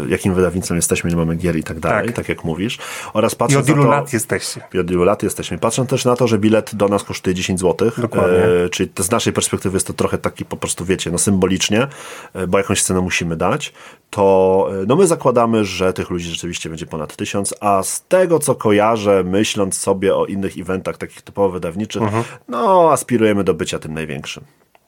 y, 0.06 0.10
jakim 0.10 0.34
wydawnictwem 0.34 0.76
jesteśmy, 0.76 1.10
nie 1.10 1.16
mamy 1.16 1.36
gier 1.36 1.56
i 1.56 1.64
tak 1.64 1.80
dalej, 1.80 2.06
tak, 2.08 2.16
tak 2.16 2.30
jak 2.30 2.44
mówisz, 2.44 2.78
oraz 3.14 3.36
patrząc 3.36 3.68
I 3.68 3.72
od 3.72 3.78
ilu 3.78 3.90
lat 3.90 4.14
jesteście. 4.14 4.62
I 4.74 4.80
od 4.80 4.92
ilu 4.92 5.04
lat 5.04 5.24
jesteśmy. 5.24 5.58
Patrząc 5.58 5.90
też 5.90 6.06
na 6.06 6.16
to, 6.16 6.28
że 6.28 6.38
bilet 6.38 6.76
do 6.76 6.88
nas 6.88 7.04
kosztuje 7.04 7.36
10 7.36 7.60
zł, 7.60 7.92
Dokładnie. 7.98 8.38
E, 8.38 8.70
czyli 8.70 8.90
z 9.00 9.12
naszej 9.12 9.34
perspektywy 9.34 9.76
jest 9.76 9.88
to 9.88 9.94
trochę 9.94 10.18
taki 10.18 10.46
po 10.46 10.58
prostu, 10.58 10.86
wiecie, 10.86 11.12
no 11.12 11.18
symbolicznie, 11.18 11.88
e, 12.34 12.48
bo 12.48 12.58
jakąś 12.58 12.84
cenę 12.84 13.02
musimy 13.02 13.36
dać, 13.36 13.74
to 14.10 14.70
no 14.88 14.96
my 14.96 15.08
zakładamy, 15.08 15.66
że 15.66 15.94
tych 15.94 16.10
ludzi 16.10 16.30
rzeczywiście 16.30 16.70
będzie 16.70 16.86
ponad 16.86 17.16
tysiąc, 17.16 17.54
a 17.60 17.84
z 17.84 18.04
tego, 18.08 18.40
co 18.40 18.56
kojarzę, 18.56 19.24
myśląc 19.24 19.75
sobie 19.78 20.16
o 20.16 20.26
innych 20.26 20.58
eventach 20.58 20.98
takich 20.98 21.22
typowo 21.22 21.50
wydawniczych, 21.50 22.02
mhm. 22.02 22.24
no 22.48 22.92
aspirujemy 22.92 23.44
do 23.44 23.54
bycia 23.54 23.80
tym 23.80 23.94
największym. 23.94 24.44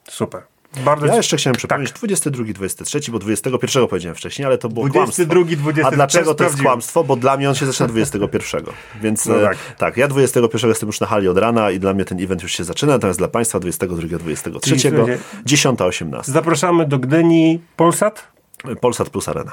Super. 0.08 0.42
Bardzo 0.84 1.06
ja 1.06 1.16
jeszcze 1.16 1.36
chciałem 1.36 1.56
przypomnieć 1.56 1.90
tak. 1.90 1.98
22, 1.98 2.44
23, 2.52 3.00
bo 3.12 3.18
21 3.18 3.88
powiedziałem 3.88 4.14
wcześniej, 4.14 4.46
ale 4.46 4.58
to 4.58 4.68
było 4.68 4.88
22, 4.88 5.34
kłamstwo. 5.34 5.56
23, 5.56 5.86
A 5.86 5.90
dlaczego 5.90 6.34
to 6.34 6.44
jest 6.44 6.62
kłamstwo? 6.62 7.04
Bo 7.04 7.16
dla 7.16 7.36
mnie 7.36 7.48
on 7.48 7.54
się 7.54 7.66
zaczyna 7.66 7.88
21. 7.88 8.64
Więc 9.02 9.26
no 9.26 9.34
tak. 9.40 9.54
E, 9.54 9.76
tak. 9.78 9.96
ja 9.96 10.08
21 10.08 10.68
jestem 10.68 10.86
już 10.86 11.00
na 11.00 11.06
hali 11.06 11.28
od 11.28 11.38
rana 11.38 11.70
i 11.70 11.80
dla 11.80 11.94
mnie 11.94 12.04
ten 12.04 12.20
event 12.20 12.42
już 12.42 12.52
się 12.52 12.64
zaczyna, 12.64 12.92
natomiast 12.92 13.18
dla 13.18 13.28
Państwa 13.28 13.60
22, 13.60 14.18
23, 14.18 14.76
10, 15.44 15.80
18. 15.80 16.32
Zapraszamy 16.32 16.86
do 16.86 16.98
Gdyni 16.98 17.60
Polsat. 17.76 18.37
Polsat 18.80 19.10
Plus 19.10 19.28
Arena. 19.28 19.52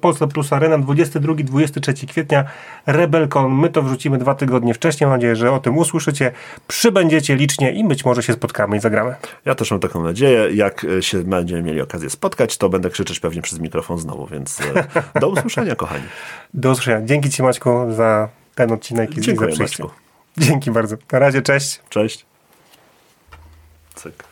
Polsat, 0.00 0.30
Plus 0.32 0.52
Arena 0.52 0.78
22-23 0.78 2.06
kwietnia 2.06 2.44
Rebelcon. 2.86 3.52
My 3.52 3.68
to 3.68 3.82
wrzucimy 3.82 4.18
dwa 4.18 4.34
tygodnie 4.34 4.74
wcześniej. 4.74 5.08
Mam 5.08 5.16
nadzieję, 5.16 5.36
że 5.36 5.52
o 5.52 5.60
tym 5.60 5.78
usłyszycie. 5.78 6.32
Przybędziecie 6.68 7.36
licznie 7.36 7.72
i 7.72 7.84
być 7.84 8.04
może 8.04 8.22
się 8.22 8.32
spotkamy 8.32 8.76
i 8.76 8.80
zagramy. 8.80 9.14
Ja 9.44 9.54
też 9.54 9.70
mam 9.70 9.80
taką 9.80 10.02
nadzieję. 10.02 10.48
Jak 10.54 10.86
się 11.00 11.22
będziemy 11.22 11.62
mieli 11.62 11.80
okazję 11.80 12.10
spotkać, 12.10 12.56
to 12.56 12.68
będę 12.68 12.90
krzyczeć 12.90 13.20
pewnie 13.20 13.42
przez 13.42 13.58
mikrofon 13.58 13.98
znowu, 13.98 14.26
więc 14.26 14.60
e, 14.60 14.86
do 15.20 15.28
usłyszenia, 15.28 15.74
kochani. 15.74 16.04
Do 16.54 16.70
usłyszenia. 16.70 17.06
Dzięki 17.06 17.30
Ci 17.30 17.42
Maćku 17.42 17.92
za 17.92 18.28
ten 18.54 18.72
odcinek 18.72 19.16
i 19.16 19.20
Dziękuję, 19.20 19.50
za 19.50 19.56
przyjście. 19.56 19.82
Maćku. 19.82 19.98
Dzięki 20.38 20.70
bardzo. 20.70 20.96
Na 21.12 21.18
razie, 21.18 21.42
cześć. 21.42 21.80
Cześć. 21.88 22.26
Cyk. 23.94 24.24